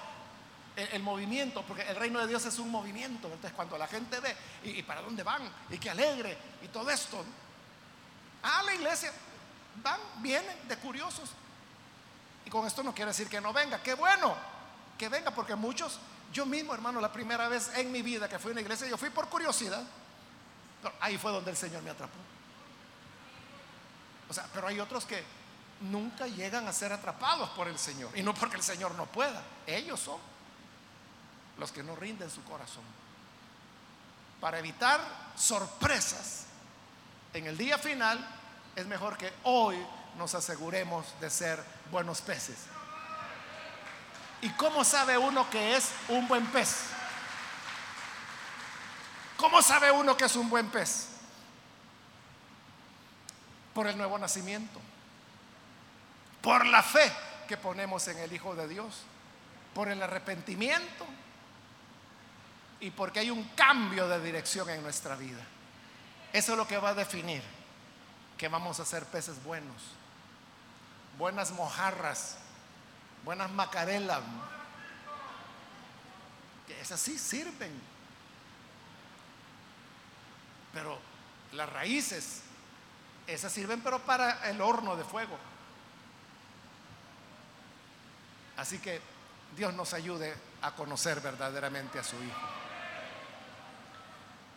el, 0.77 1.03
movimiento, 1.03 1.63
porque 1.67 1.83
el 1.83 1.97
reino 1.97 2.21
de 2.21 2.27
Dios 2.27 2.45
es 2.47 2.59
un 2.59 2.71
movimiento. 2.71 3.27
Entonces, 3.27 3.53
cuando 3.53 3.77
la 3.77 3.87
gente 3.87 4.19
ve, 4.21 4.35
¿y, 4.65 4.71
y 4.71 4.83
para 4.83 5.03
dónde 5.03 5.23
van? 5.23 5.43
Y 5.69 5.79
qué 5.79 5.91
alegre, 5.91 6.39
y 6.63 6.69
todo 6.69 6.89
esto 6.91 7.25
a 8.43 8.63
la 8.63 8.75
iglesia, 8.75 9.13
van, 9.83 10.01
vienen 10.19 10.57
de 10.69 10.77
curiosos. 10.79 11.31
Y 12.45 12.51
con 12.51 12.67
esto 12.67 12.83
no 12.83 12.95
quiere 12.95 13.11
decir 13.11 13.29
que 13.29 13.41
no 13.41 13.53
venga, 13.53 13.83
qué 13.83 13.95
bueno 13.95 14.35
que 15.01 15.09
venga, 15.09 15.31
porque 15.31 15.55
muchos, 15.55 15.99
yo 16.31 16.45
mismo 16.45 16.75
hermano, 16.75 17.01
la 17.01 17.11
primera 17.11 17.49
vez 17.49 17.71
en 17.77 17.91
mi 17.91 18.03
vida 18.03 18.29
que 18.29 18.39
fui 18.39 18.51
a 18.51 18.53
una 18.53 18.61
iglesia, 18.61 18.87
yo 18.87 18.99
fui 18.99 19.09
por 19.09 19.31
curiosidad, 19.31 19.83
ahí 21.01 21.17
fue 21.17 21.33
donde 21.33 21.51
el 21.51 21.57
Señor 21.57 21.83
me 21.83 21.89
atrapó. 21.89 22.19
O 24.29 24.35
sea, 24.35 24.47
pero 24.53 24.69
hay 24.69 24.79
otros 24.79 25.07
que 25.07 25.25
nunca 25.81 26.27
llegan 26.27 26.69
a 26.69 26.73
ser 26.75 26.93
atrapados 26.93 27.49
por 27.51 27.67
el 27.67 27.79
Señor, 27.79 28.11
y 28.15 28.23
no 28.23 28.35
porque 28.35 28.57
el 28.57 28.63
Señor 28.63 28.95
no 28.95 29.07
pueda, 29.07 29.43
ellos 29.67 29.99
son 29.99 30.21
los 31.57 31.73
que 31.73 31.83
no 31.83 31.97
rinden 31.97 32.31
su 32.31 32.45
corazón. 32.45 32.85
Para 34.39 34.59
evitar 34.59 35.01
sorpresas, 35.37 36.45
en 37.33 37.47
el 37.47 37.57
día 37.57 37.79
final, 37.79 38.19
es 38.77 38.87
mejor 38.87 39.17
que 39.17 39.33
hoy 39.45 39.77
nos 40.17 40.35
aseguremos 40.35 41.07
de 41.21 41.31
ser 41.31 41.63
buenos 41.91 42.21
peces. 42.21 42.57
¿Y 44.43 44.49
cómo 44.51 44.85
sabe 44.85 45.19
uno 45.19 45.49
que 45.51 45.77
es 45.77 45.91
un 46.09 46.27
buen 46.27 46.47
pez? 46.47 46.85
¿Cómo 49.37 49.63
sabe 49.63 49.91
uno 49.91 50.17
que 50.17 50.25
es 50.25 50.37
un 50.37 50.49
buen 50.49 50.69
pez? 50.71 51.09
Por 53.75 53.87
el 53.87 53.97
nuevo 53.97 54.19
nacimiento, 54.19 54.81
por 56.43 56.67
la 56.67 56.83
fe 56.83 57.13
que 57.47 57.57
ponemos 57.57 58.07
en 58.09 58.19
el 58.19 58.33
Hijo 58.33 58.55
de 58.55 58.69
Dios, 58.69 59.03
por 59.75 59.89
el 59.89 60.03
arrepentimiento 60.03 61.07
y 62.81 62.91
porque 62.91 63.21
hay 63.21 63.31
un 63.31 63.45
cambio 63.51 64.09
de 64.09 64.21
dirección 64.21 64.69
en 64.71 64.83
nuestra 64.83 65.17
vida. 65.17 65.43
Eso 66.33 66.53
es 66.53 66.59
lo 66.59 66.67
que 66.67 66.79
va 66.79 66.91
a 66.91 66.95
definir 66.95 67.43
que 68.41 68.49
vamos 68.49 68.81
a 68.81 68.87
ser 68.87 69.05
peces 69.05 69.45
buenos, 69.45 69.83
buenas 71.19 71.51
mojarras, 71.51 72.39
buenas 73.23 73.51
macarelas, 73.51 74.23
que 76.67 76.81
esas 76.81 76.99
sí 76.99 77.19
sirven. 77.19 77.71
Pero 80.73 80.99
las 81.53 81.71
raíces, 81.71 82.41
esas 83.27 83.53
sirven 83.53 83.83
pero 83.83 83.99
para 84.07 84.49
el 84.49 84.63
horno 84.63 84.97
de 84.97 85.05
fuego. 85.05 85.37
Así 88.57 88.79
que 88.79 89.03
Dios 89.55 89.75
nos 89.75 89.93
ayude 89.93 90.35
a 90.63 90.71
conocer 90.73 91.21
verdaderamente 91.21 91.99
a 91.99 92.05
su 92.05 92.17
Hijo. 92.17 92.41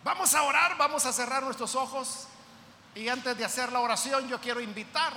Vamos 0.05 0.33
a 0.35 0.43
orar, 0.43 0.77
vamos 0.77 1.05
a 1.05 1.11
cerrar 1.11 1.43
nuestros 1.43 1.75
ojos 1.75 2.29
y 2.95 3.07
antes 3.07 3.37
de 3.37 3.45
hacer 3.45 3.71
la 3.71 3.79
oración 3.79 4.27
yo 4.27 4.39
quiero 4.39 4.61
invitar 4.61 5.13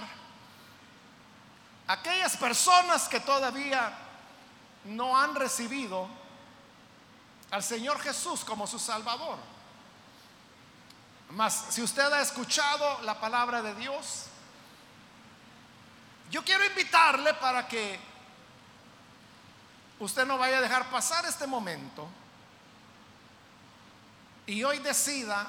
a 1.86 1.92
aquellas 1.92 2.36
personas 2.36 3.08
que 3.08 3.20
todavía 3.20 3.92
no 4.84 5.16
han 5.18 5.34
recibido 5.34 6.08
al 7.50 7.62
Señor 7.62 8.00
Jesús 8.00 8.44
como 8.44 8.66
su 8.66 8.78
Salvador. 8.78 9.38
Mas 11.30 11.66
si 11.70 11.82
usted 11.82 12.12
ha 12.12 12.20
escuchado 12.20 13.02
la 13.02 13.18
palabra 13.20 13.62
de 13.62 13.74
Dios, 13.74 14.26
yo 16.30 16.44
quiero 16.44 16.64
invitarle 16.64 17.34
para 17.34 17.66
que 17.68 17.98
usted 20.00 20.26
no 20.26 20.38
vaya 20.38 20.58
a 20.58 20.60
dejar 20.60 20.90
pasar 20.90 21.24
este 21.26 21.46
momento 21.46 22.08
y 24.46 24.62
hoy 24.62 24.78
decida 24.78 25.46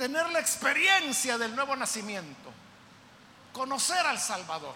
tener 0.00 0.30
la 0.30 0.40
experiencia 0.40 1.36
del 1.36 1.54
nuevo 1.54 1.76
nacimiento, 1.76 2.50
conocer 3.52 4.06
al 4.06 4.18
Salvador. 4.18 4.74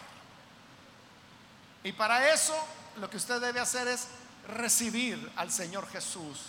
Y 1.82 1.92
para 1.92 2.30
eso 2.30 2.54
lo 2.98 3.08
que 3.08 3.16
usted 3.16 3.40
debe 3.40 3.58
hacer 3.58 3.88
es 3.88 4.06
recibir 4.48 5.32
al 5.36 5.50
Señor 5.50 5.88
Jesús 5.88 6.40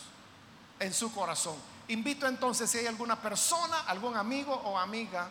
en 0.77 0.93
su 0.93 1.13
corazón. 1.13 1.55
Invito 1.87 2.27
entonces 2.27 2.69
si 2.69 2.79
hay 2.79 2.87
alguna 2.87 3.15
persona, 3.21 3.79
algún 3.87 4.17
amigo 4.17 4.53
o 4.53 4.77
amiga 4.77 5.29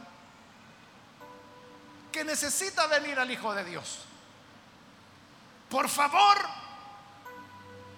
que 2.10 2.24
necesita 2.24 2.86
venir 2.86 3.18
al 3.18 3.30
Hijo 3.30 3.52
de 3.52 3.62
Dios. 3.62 3.98
Por 5.68 5.90
favor, 5.90 6.38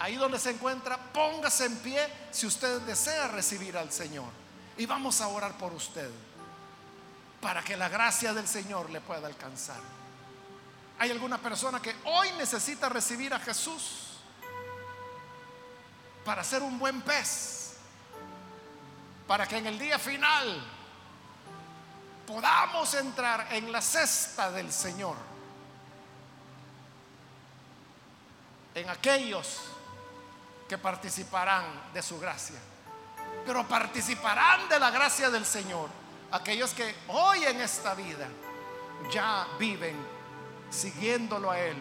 ahí 0.00 0.16
donde 0.16 0.40
se 0.40 0.50
encuentra, 0.50 0.98
póngase 1.12 1.66
en 1.66 1.76
pie 1.76 2.04
si 2.32 2.48
usted 2.48 2.80
desea 2.80 3.28
recibir 3.28 3.78
al 3.78 3.92
Señor. 3.92 4.45
Y 4.78 4.86
vamos 4.86 5.20
a 5.20 5.28
orar 5.28 5.56
por 5.56 5.72
usted 5.72 6.10
para 7.40 7.62
que 7.62 7.76
la 7.76 7.88
gracia 7.88 8.34
del 8.34 8.48
Señor 8.48 8.90
le 8.90 9.00
pueda 9.00 9.26
alcanzar. 9.26 9.80
¿Hay 10.98 11.10
alguna 11.10 11.38
persona 11.38 11.80
que 11.80 11.94
hoy 12.04 12.30
necesita 12.32 12.88
recibir 12.88 13.32
a 13.34 13.38
Jesús 13.38 14.18
para 16.24 16.42
ser 16.42 16.62
un 16.62 16.78
buen 16.78 17.02
pez? 17.02 17.76
Para 19.26 19.46
que 19.46 19.58
en 19.58 19.66
el 19.66 19.78
día 19.78 19.98
final 19.98 20.62
podamos 22.26 22.92
entrar 22.94 23.48
en 23.52 23.70
la 23.70 23.80
cesta 23.80 24.50
del 24.50 24.72
Señor. 24.72 25.16
En 28.74 28.88
aquellos 28.88 29.60
que 30.68 30.78
participarán 30.78 31.92
de 31.94 32.02
su 32.02 32.18
gracia. 32.18 32.58
Pero 33.44 33.66
participarán 33.66 34.68
de 34.68 34.78
la 34.80 34.90
gracia 34.90 35.30
del 35.30 35.44
Señor 35.44 35.88
aquellos 36.32 36.72
que 36.72 36.94
hoy 37.08 37.44
en 37.44 37.60
esta 37.60 37.94
vida 37.94 38.28
ya 39.10 39.46
viven 39.58 39.96
siguiéndolo 40.70 41.50
a 41.50 41.58
Él, 41.58 41.76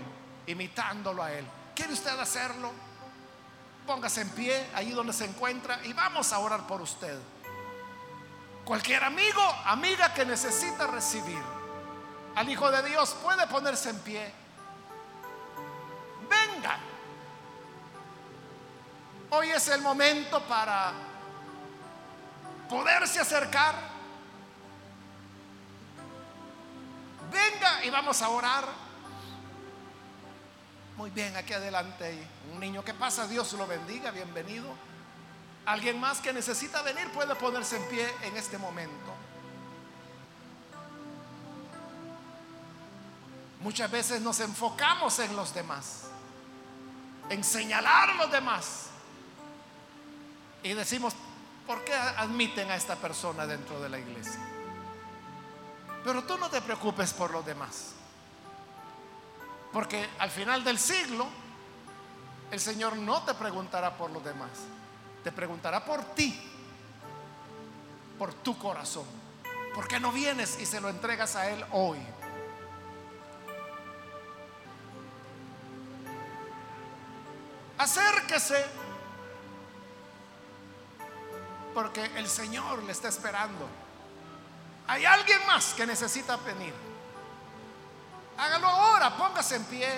imitándolo 0.48 1.24
a 1.24 1.32
Él. 1.32 1.46
¿Quiere 1.76 1.94
usted 1.94 2.18
hacerlo? 2.20 2.72
Póngase 3.86 4.22
en 4.22 4.30
pie 4.30 4.68
ahí 4.74 4.92
donde 4.92 5.14
se 5.14 5.26
encuentra 5.26 5.80
y 5.84 5.94
vamos 5.94 6.32
a 6.34 6.40
orar 6.40 6.66
por 6.68 6.82
usted. 6.82 7.20
Cualquier 8.64 9.04
amigo, 9.04 9.42
amiga 9.66 10.14
que 10.14 10.26
necesita 10.26 10.88
recibir 10.88 11.42
al 12.36 12.50
Hijo 12.50 12.70
de 12.72 12.90
Dios 12.90 13.16
puede 13.22 13.46
ponerse 13.48 13.90
en 13.90 14.00
pie. 14.00 14.34
Venga. 16.30 16.78
Hoy 19.30 19.50
es 19.50 19.68
el 19.68 19.82
momento 19.82 20.42
para 20.44 20.92
poderse 22.70 23.20
acercar. 23.20 23.76
Venga 27.32 27.86
y 27.86 27.90
vamos 27.90 28.22
a 28.22 28.30
orar. 28.30 28.66
Muy 30.98 31.10
bien, 31.10 31.36
aquí 31.36 31.54
adelante 31.54 32.28
un 32.54 32.60
niño 32.60 32.84
que 32.84 32.94
pasa, 32.94 33.28
Dios 33.28 33.52
lo 33.54 33.68
bendiga, 33.68 34.12
bienvenido. 34.12 34.68
Alguien 35.66 36.00
más 36.00 36.20
que 36.20 36.32
necesita 36.32 36.82
venir 36.84 37.10
puede 37.12 37.36
ponerse 37.36 37.78
en 37.78 37.90
pie 37.90 38.08
en 38.22 38.38
este 38.38 38.58
momento. 38.58 39.14
Muchas 43.62 43.90
veces 43.90 44.22
nos 44.22 44.40
enfocamos 44.42 45.18
en 45.20 45.36
los 45.36 45.54
demás, 45.54 46.04
en 47.30 47.44
señalar 47.44 48.12
a 48.12 48.14
los 48.14 48.32
demás. 48.32 48.90
Y 50.62 50.74
decimos, 50.74 51.16
¿por 51.66 51.84
qué 51.84 51.94
admiten 51.94 52.70
a 52.72 52.76
esta 52.76 52.96
persona 52.96 53.46
dentro 53.46 53.80
de 53.82 53.90
la 53.90 54.00
iglesia? 54.00 54.40
Pero 56.04 56.24
tú 56.24 56.38
no 56.38 56.50
te 56.50 56.62
preocupes 56.62 57.14
por 57.14 57.32
los 57.32 57.46
demás. 57.46 57.94
Porque 59.74 60.08
al 60.20 60.30
final 60.30 60.64
del 60.64 60.80
siglo, 60.80 61.28
el 62.52 62.60
Señor 62.60 62.96
no 62.98 63.24
te 63.24 63.34
preguntará 63.34 63.98
por 63.98 64.12
los 64.12 64.24
demás 64.24 64.50
te 65.26 65.32
preguntará 65.32 65.84
por 65.84 66.04
ti, 66.14 66.40
por 68.20 68.32
tu 68.32 68.56
corazón. 68.60 69.06
¿Por 69.74 69.88
qué 69.88 70.00
no 70.00 70.12
vienes 70.12 70.60
y 70.62 70.68
se 70.68 70.80
lo 70.80 70.88
entregas 70.88 71.36
a 71.36 71.50
Él 71.50 71.66
hoy? 71.72 71.98
Acérquese, 77.80 78.64
porque 81.76 82.06
el 82.16 82.30
Señor 82.30 82.82
le 82.84 82.94
está 82.94 83.10
esperando. 83.10 83.68
Hay 84.88 85.04
alguien 85.04 85.46
más 85.46 85.74
que 85.74 85.86
necesita 85.86 86.38
venir. 86.38 86.74
Hágalo 88.38 88.68
ahora, 88.68 89.18
póngase 89.18 89.58
en 89.58 89.66
pie 89.66 89.90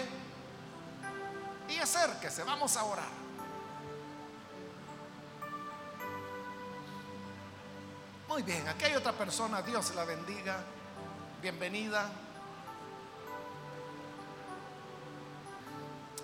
y 1.70 1.78
acérquese. 1.78 2.44
Vamos 2.44 2.76
a 2.76 2.84
orar. 2.84 3.28
Muy 8.28 8.42
bien, 8.42 8.68
aquí 8.68 8.86
hay 8.86 8.96
otra 8.96 9.14
persona, 9.14 9.62
Dios 9.62 9.94
la 9.94 10.04
bendiga. 10.04 10.58
Bienvenida. 11.44 12.10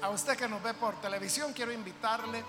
A 0.02 0.10
usted 0.10 0.36
que 0.36 0.48
nos 0.48 0.64
ve 0.64 0.74
por 0.74 0.96
televisión, 0.96 1.54
quiero 1.54 1.72
invitarle 1.72 2.44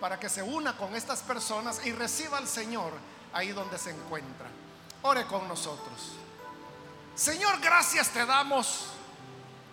para 0.00 0.18
que 0.18 0.28
se 0.28 0.42
una 0.42 0.76
con 0.76 0.94
estas 0.94 1.20
personas 1.20 1.84
y 1.84 1.92
reciba 1.92 2.38
al 2.38 2.48
Señor 2.48 2.92
ahí 3.32 3.52
donde 3.52 3.78
se 3.78 3.90
encuentra. 3.90 4.48
Ore 5.02 5.26
con 5.26 5.46
nosotros. 5.48 6.12
Señor, 7.14 7.60
gracias 7.60 8.10
te 8.10 8.26
damos 8.26 8.86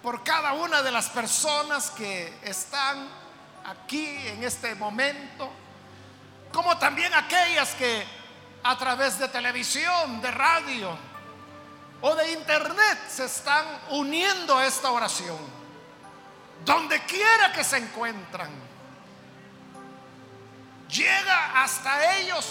por 0.01 0.24
cada 0.24 0.53
una 0.53 0.82
de 0.82 0.91
las 0.91 1.09
personas 1.09 1.89
que 1.91 2.38
están 2.43 3.07
aquí 3.65 4.05
en 4.28 4.43
este 4.43 4.76
momento, 4.76 5.49
como 6.51 6.78
también 6.78 7.13
aquellas 7.13 7.74
que 7.76 8.05
a 8.63 8.78
través 8.78 9.19
de 9.19 9.28
televisión, 9.28 10.21
de 10.21 10.32
radio 10.32 10.97
o 12.01 12.15
de 12.15 12.32
internet 12.34 12.99
se 13.09 13.26
están 13.26 13.65
uniendo 13.89 14.57
a 14.57 14.65
esta 14.65 14.91
oración. 14.91 15.38
Donde 16.65 17.01
quiera 17.05 17.51
que 17.51 17.63
se 17.63 17.78
encuentran, 17.78 18.49
llega 20.94 21.64
hasta 21.64 22.18
ellos 22.18 22.46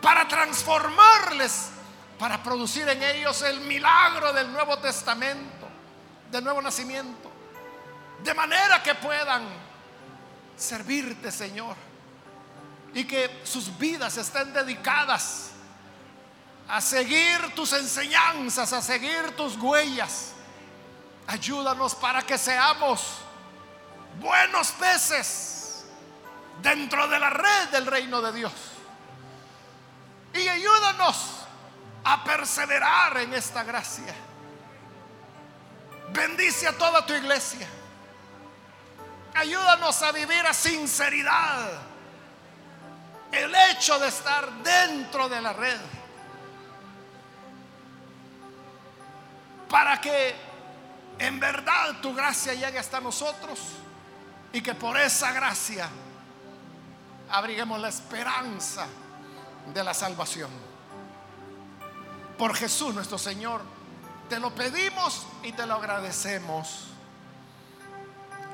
para 0.00 0.26
transformarles, 0.26 1.70
para 2.18 2.42
producir 2.42 2.88
en 2.88 3.02
ellos 3.02 3.42
el 3.42 3.60
milagro 3.60 4.32
del 4.32 4.50
Nuevo 4.52 4.78
Testamento, 4.78 5.68
del 6.30 6.42
nuevo 6.42 6.62
nacimiento, 6.62 7.30
de 8.22 8.34
manera 8.34 8.82
que 8.82 8.94
puedan 8.94 9.44
servirte, 10.56 11.30
Señor 11.30 11.76
y 12.94 13.04
que 13.04 13.40
sus 13.44 13.76
vidas 13.76 14.16
estén 14.16 14.52
dedicadas 14.52 15.50
a 16.68 16.80
seguir 16.80 17.54
tus 17.54 17.72
enseñanzas, 17.72 18.72
a 18.72 18.80
seguir 18.80 19.34
tus 19.36 19.56
huellas. 19.56 20.32
Ayúdanos 21.26 21.94
para 21.96 22.22
que 22.22 22.38
seamos 22.38 23.18
buenos 24.20 24.70
peces 24.72 25.53
dentro 26.62 27.08
de 27.08 27.18
la 27.18 27.30
red 27.30 27.68
del 27.70 27.86
reino 27.86 28.20
de 28.22 28.32
Dios. 28.32 28.52
Y 30.34 30.48
ayúdanos 30.48 31.44
a 32.04 32.24
perseverar 32.24 33.16
en 33.18 33.34
esta 33.34 33.62
gracia. 33.62 34.14
Bendice 36.12 36.68
a 36.68 36.76
toda 36.76 37.04
tu 37.06 37.14
iglesia. 37.14 37.66
Ayúdanos 39.34 40.02
a 40.02 40.12
vivir 40.12 40.46
a 40.46 40.54
sinceridad 40.54 41.70
el 43.32 43.52
hecho 43.70 43.98
de 43.98 44.08
estar 44.08 44.50
dentro 44.62 45.28
de 45.28 45.40
la 45.40 45.52
red. 45.52 45.80
Para 49.68 50.00
que 50.00 50.36
en 51.18 51.40
verdad 51.40 52.00
tu 52.00 52.14
gracia 52.14 52.54
llegue 52.54 52.78
hasta 52.78 53.00
nosotros 53.00 53.58
y 54.52 54.60
que 54.60 54.74
por 54.74 54.96
esa 54.96 55.32
gracia 55.32 55.88
abriguemos 57.34 57.80
la 57.80 57.88
esperanza 57.88 58.86
de 59.72 59.82
la 59.82 59.92
salvación. 59.92 60.50
Por 62.38 62.54
Jesús 62.54 62.94
nuestro 62.94 63.18
Señor, 63.18 63.60
te 64.28 64.38
lo 64.38 64.54
pedimos 64.54 65.26
y 65.42 65.50
te 65.50 65.66
lo 65.66 65.74
agradecemos. 65.74 66.90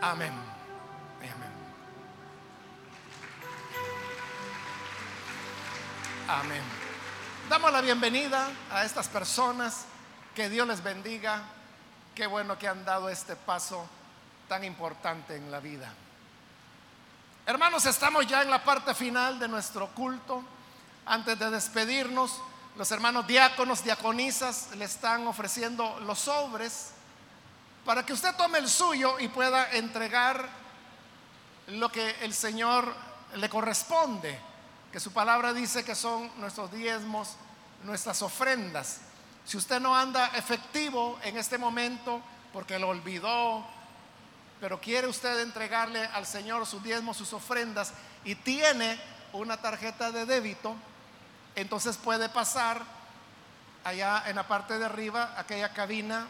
Amén. 0.00 0.32
Amén. 1.18 1.52
Amén. 6.26 6.62
Damos 7.50 7.72
la 7.72 7.82
bienvenida 7.82 8.48
a 8.72 8.84
estas 8.84 9.08
personas. 9.08 9.84
Que 10.34 10.48
Dios 10.48 10.66
les 10.66 10.82
bendiga. 10.82 11.42
Qué 12.14 12.26
bueno 12.26 12.56
que 12.56 12.66
han 12.66 12.86
dado 12.86 13.10
este 13.10 13.36
paso 13.36 13.86
tan 14.48 14.64
importante 14.64 15.36
en 15.36 15.50
la 15.50 15.60
vida. 15.60 15.92
Hermanos, 17.50 17.84
estamos 17.84 18.28
ya 18.28 18.42
en 18.42 18.50
la 18.50 18.62
parte 18.62 18.94
final 18.94 19.40
de 19.40 19.48
nuestro 19.48 19.88
culto. 19.88 20.40
Antes 21.04 21.36
de 21.36 21.50
despedirnos, 21.50 22.40
los 22.76 22.88
hermanos 22.92 23.26
diáconos, 23.26 23.82
diaconisas 23.82 24.68
le 24.76 24.84
están 24.84 25.26
ofreciendo 25.26 25.98
los 26.06 26.20
sobres 26.20 26.92
para 27.84 28.06
que 28.06 28.12
usted 28.12 28.36
tome 28.36 28.58
el 28.58 28.68
suyo 28.68 29.18
y 29.18 29.26
pueda 29.26 29.68
entregar 29.72 30.48
lo 31.66 31.90
que 31.90 32.14
el 32.20 32.34
Señor 32.34 32.94
le 33.34 33.48
corresponde, 33.48 34.38
que 34.92 35.00
su 35.00 35.12
palabra 35.12 35.52
dice 35.52 35.84
que 35.84 35.96
son 35.96 36.30
nuestros 36.38 36.70
diezmos, 36.70 37.34
nuestras 37.82 38.22
ofrendas. 38.22 39.00
Si 39.44 39.56
usted 39.56 39.80
no 39.80 39.96
anda 39.96 40.28
efectivo 40.36 41.18
en 41.24 41.36
este 41.36 41.58
momento 41.58 42.22
porque 42.52 42.78
lo 42.78 42.90
olvidó, 42.90 43.66
pero 44.60 44.80
quiere 44.80 45.06
usted 45.06 45.40
entregarle 45.40 46.04
al 46.04 46.26
Señor 46.26 46.66
sus 46.66 46.82
diezmos, 46.82 47.16
sus 47.16 47.32
ofrendas 47.32 47.92
y 48.24 48.34
tiene 48.34 48.98
una 49.32 49.56
tarjeta 49.56 50.12
de 50.12 50.26
débito, 50.26 50.76
entonces 51.54 51.96
puede 51.96 52.28
pasar 52.28 52.82
allá 53.84 54.24
en 54.26 54.36
la 54.36 54.46
parte 54.46 54.78
de 54.78 54.84
arriba, 54.84 55.34
aquella 55.36 55.72
cabina 55.72 56.26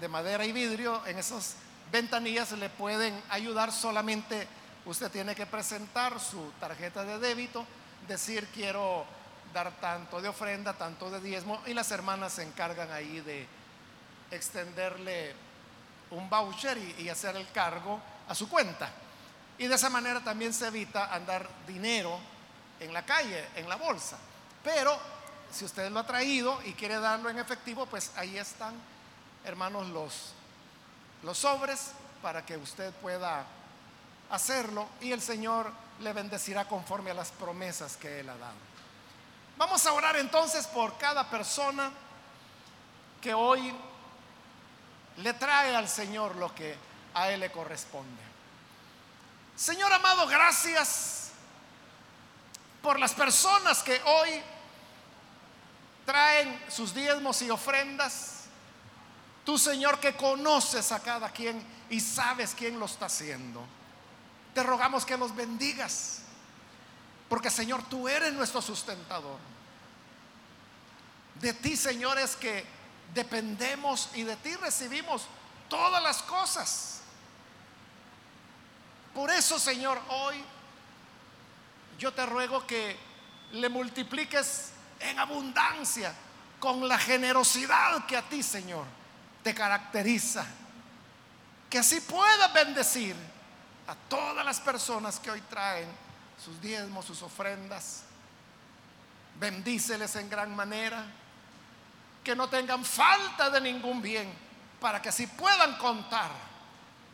de 0.00 0.08
madera 0.08 0.44
y 0.44 0.52
vidrio, 0.52 1.04
en 1.06 1.18
esas 1.18 1.56
ventanillas 1.92 2.52
le 2.52 2.70
pueden 2.70 3.20
ayudar 3.30 3.70
solamente, 3.70 4.48
usted 4.84 5.10
tiene 5.10 5.34
que 5.34 5.46
presentar 5.46 6.18
su 6.18 6.50
tarjeta 6.58 7.04
de 7.04 7.18
débito, 7.18 7.66
decir 8.08 8.48
quiero 8.52 9.04
dar 9.52 9.72
tanto 9.80 10.20
de 10.20 10.28
ofrenda, 10.28 10.72
tanto 10.72 11.10
de 11.10 11.20
diezmo, 11.20 11.60
y 11.66 11.74
las 11.74 11.90
hermanas 11.90 12.32
se 12.34 12.42
encargan 12.42 12.90
ahí 12.90 13.20
de 13.20 13.46
extenderle 14.30 15.34
un 16.10 16.28
voucher 16.28 16.78
y, 16.98 17.08
hacer 17.08 17.36
el 17.36 17.50
cargo 17.52 18.00
a 18.28 18.34
su 18.34 18.48
cuenta. 18.48 18.90
Y 19.58 19.66
de 19.66 19.74
esa 19.74 19.90
manera 19.90 20.20
también 20.20 20.52
se 20.52 20.66
evita 20.66 21.14
andar 21.14 21.48
dinero 21.66 22.18
en 22.78 22.92
la 22.92 23.04
calle, 23.04 23.48
en 23.56 23.68
la 23.68 23.76
bolsa. 23.76 24.16
Pero 24.64 24.98
si 25.50 25.64
usted 25.64 25.90
lo 25.90 26.00
ha 26.00 26.06
traído 26.06 26.60
y 26.64 26.72
quiere 26.72 26.98
darlo 26.98 27.28
en 27.28 27.38
efectivo, 27.38 27.86
pues 27.86 28.12
ahí 28.16 28.38
están, 28.38 28.74
hermanos, 29.44 29.88
los, 29.88 30.32
los 31.22 31.38
sobres 31.38 31.92
para 32.22 32.44
que 32.44 32.56
usted 32.56 32.92
pueda 32.94 33.44
hacerlo 34.30 34.88
y 35.00 35.12
el 35.12 35.20
Señor 35.20 35.70
le 36.00 36.12
bendecirá 36.12 36.66
conforme 36.66 37.10
a 37.10 37.14
las 37.14 37.30
promesas 37.32 37.96
que 37.96 38.20
Él 38.20 38.28
ha 38.28 38.36
dado. 38.36 38.70
Vamos 39.58 39.84
a 39.84 39.92
orar 39.92 40.16
entonces 40.16 40.66
por 40.66 40.96
cada 40.96 41.28
persona 41.28 41.90
que 43.20 43.34
hoy 43.34 43.74
le 45.18 45.34
trae 45.34 45.74
al 45.74 45.88
Señor 45.88 46.36
lo 46.36 46.54
que 46.54 46.76
a 47.14 47.30
Él 47.30 47.40
le 47.40 47.50
corresponde. 47.50 48.22
Señor 49.56 49.92
amado, 49.92 50.26
gracias 50.26 51.30
por 52.82 52.98
las 52.98 53.12
personas 53.12 53.82
que 53.82 54.00
hoy 54.04 54.40
traen 56.06 56.58
sus 56.70 56.94
diezmos 56.94 57.42
y 57.42 57.50
ofrendas. 57.50 58.44
Tú, 59.44 59.58
Señor, 59.58 60.00
que 60.00 60.16
conoces 60.16 60.92
a 60.92 61.00
cada 61.00 61.30
quien 61.30 61.62
y 61.90 62.00
sabes 62.00 62.54
quién 62.56 62.78
lo 62.78 62.86
está 62.86 63.06
haciendo. 63.06 63.62
Te 64.54 64.62
rogamos 64.62 65.04
que 65.04 65.16
los 65.16 65.34
bendigas, 65.34 66.22
porque, 67.28 67.50
Señor, 67.50 67.82
tú 67.84 68.08
eres 68.08 68.32
nuestro 68.32 68.62
sustentador. 68.62 69.38
De 71.36 71.52
ti, 71.52 71.76
Señor, 71.76 72.18
es 72.18 72.36
que 72.36 72.64
dependemos 73.14 74.10
y 74.14 74.22
de 74.22 74.36
ti 74.36 74.54
recibimos 74.56 75.26
todas 75.68 76.02
las 76.02 76.22
cosas. 76.22 77.00
Por 79.14 79.30
eso, 79.30 79.58
Señor, 79.58 80.00
hoy 80.08 80.42
yo 81.98 82.12
te 82.12 82.24
ruego 82.26 82.66
que 82.66 82.96
le 83.52 83.68
multipliques 83.68 84.70
en 85.00 85.18
abundancia 85.18 86.14
con 86.58 86.86
la 86.86 86.98
generosidad 86.98 88.06
que 88.06 88.16
a 88.16 88.22
ti, 88.22 88.42
Señor, 88.42 88.86
te 89.42 89.54
caracteriza. 89.54 90.46
Que 91.68 91.78
así 91.78 92.00
puedas 92.00 92.52
bendecir 92.52 93.16
a 93.86 93.94
todas 93.94 94.44
las 94.44 94.60
personas 94.60 95.18
que 95.18 95.30
hoy 95.30 95.40
traen 95.42 95.88
sus 96.42 96.60
diezmos, 96.60 97.04
sus 97.04 97.22
ofrendas. 97.22 98.02
Bendíceles 99.38 100.16
en 100.16 100.28
gran 100.28 100.54
manera. 100.54 101.04
Que 102.24 102.36
no 102.36 102.48
tengan 102.48 102.84
falta 102.84 103.50
de 103.50 103.60
ningún 103.60 104.02
bien 104.02 104.32
para 104.80 105.00
que 105.00 105.08
así 105.08 105.26
puedan 105.26 105.76
contar 105.76 106.30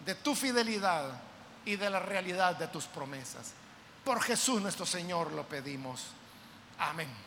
de 0.05 0.15
tu 0.15 0.35
fidelidad 0.35 1.21
y 1.65 1.77
de 1.77 1.91
la 1.91 1.99
realidad 1.99 2.57
de 2.57 2.69
tus 2.69 2.85
promesas. 2.85 3.53
Por 4.05 4.23
Jesús 4.23 4.63
nuestro 4.63 4.87
Señor 4.87 5.33
lo 5.33 5.45
pedimos. 5.45 6.07
Amén. 6.79 7.26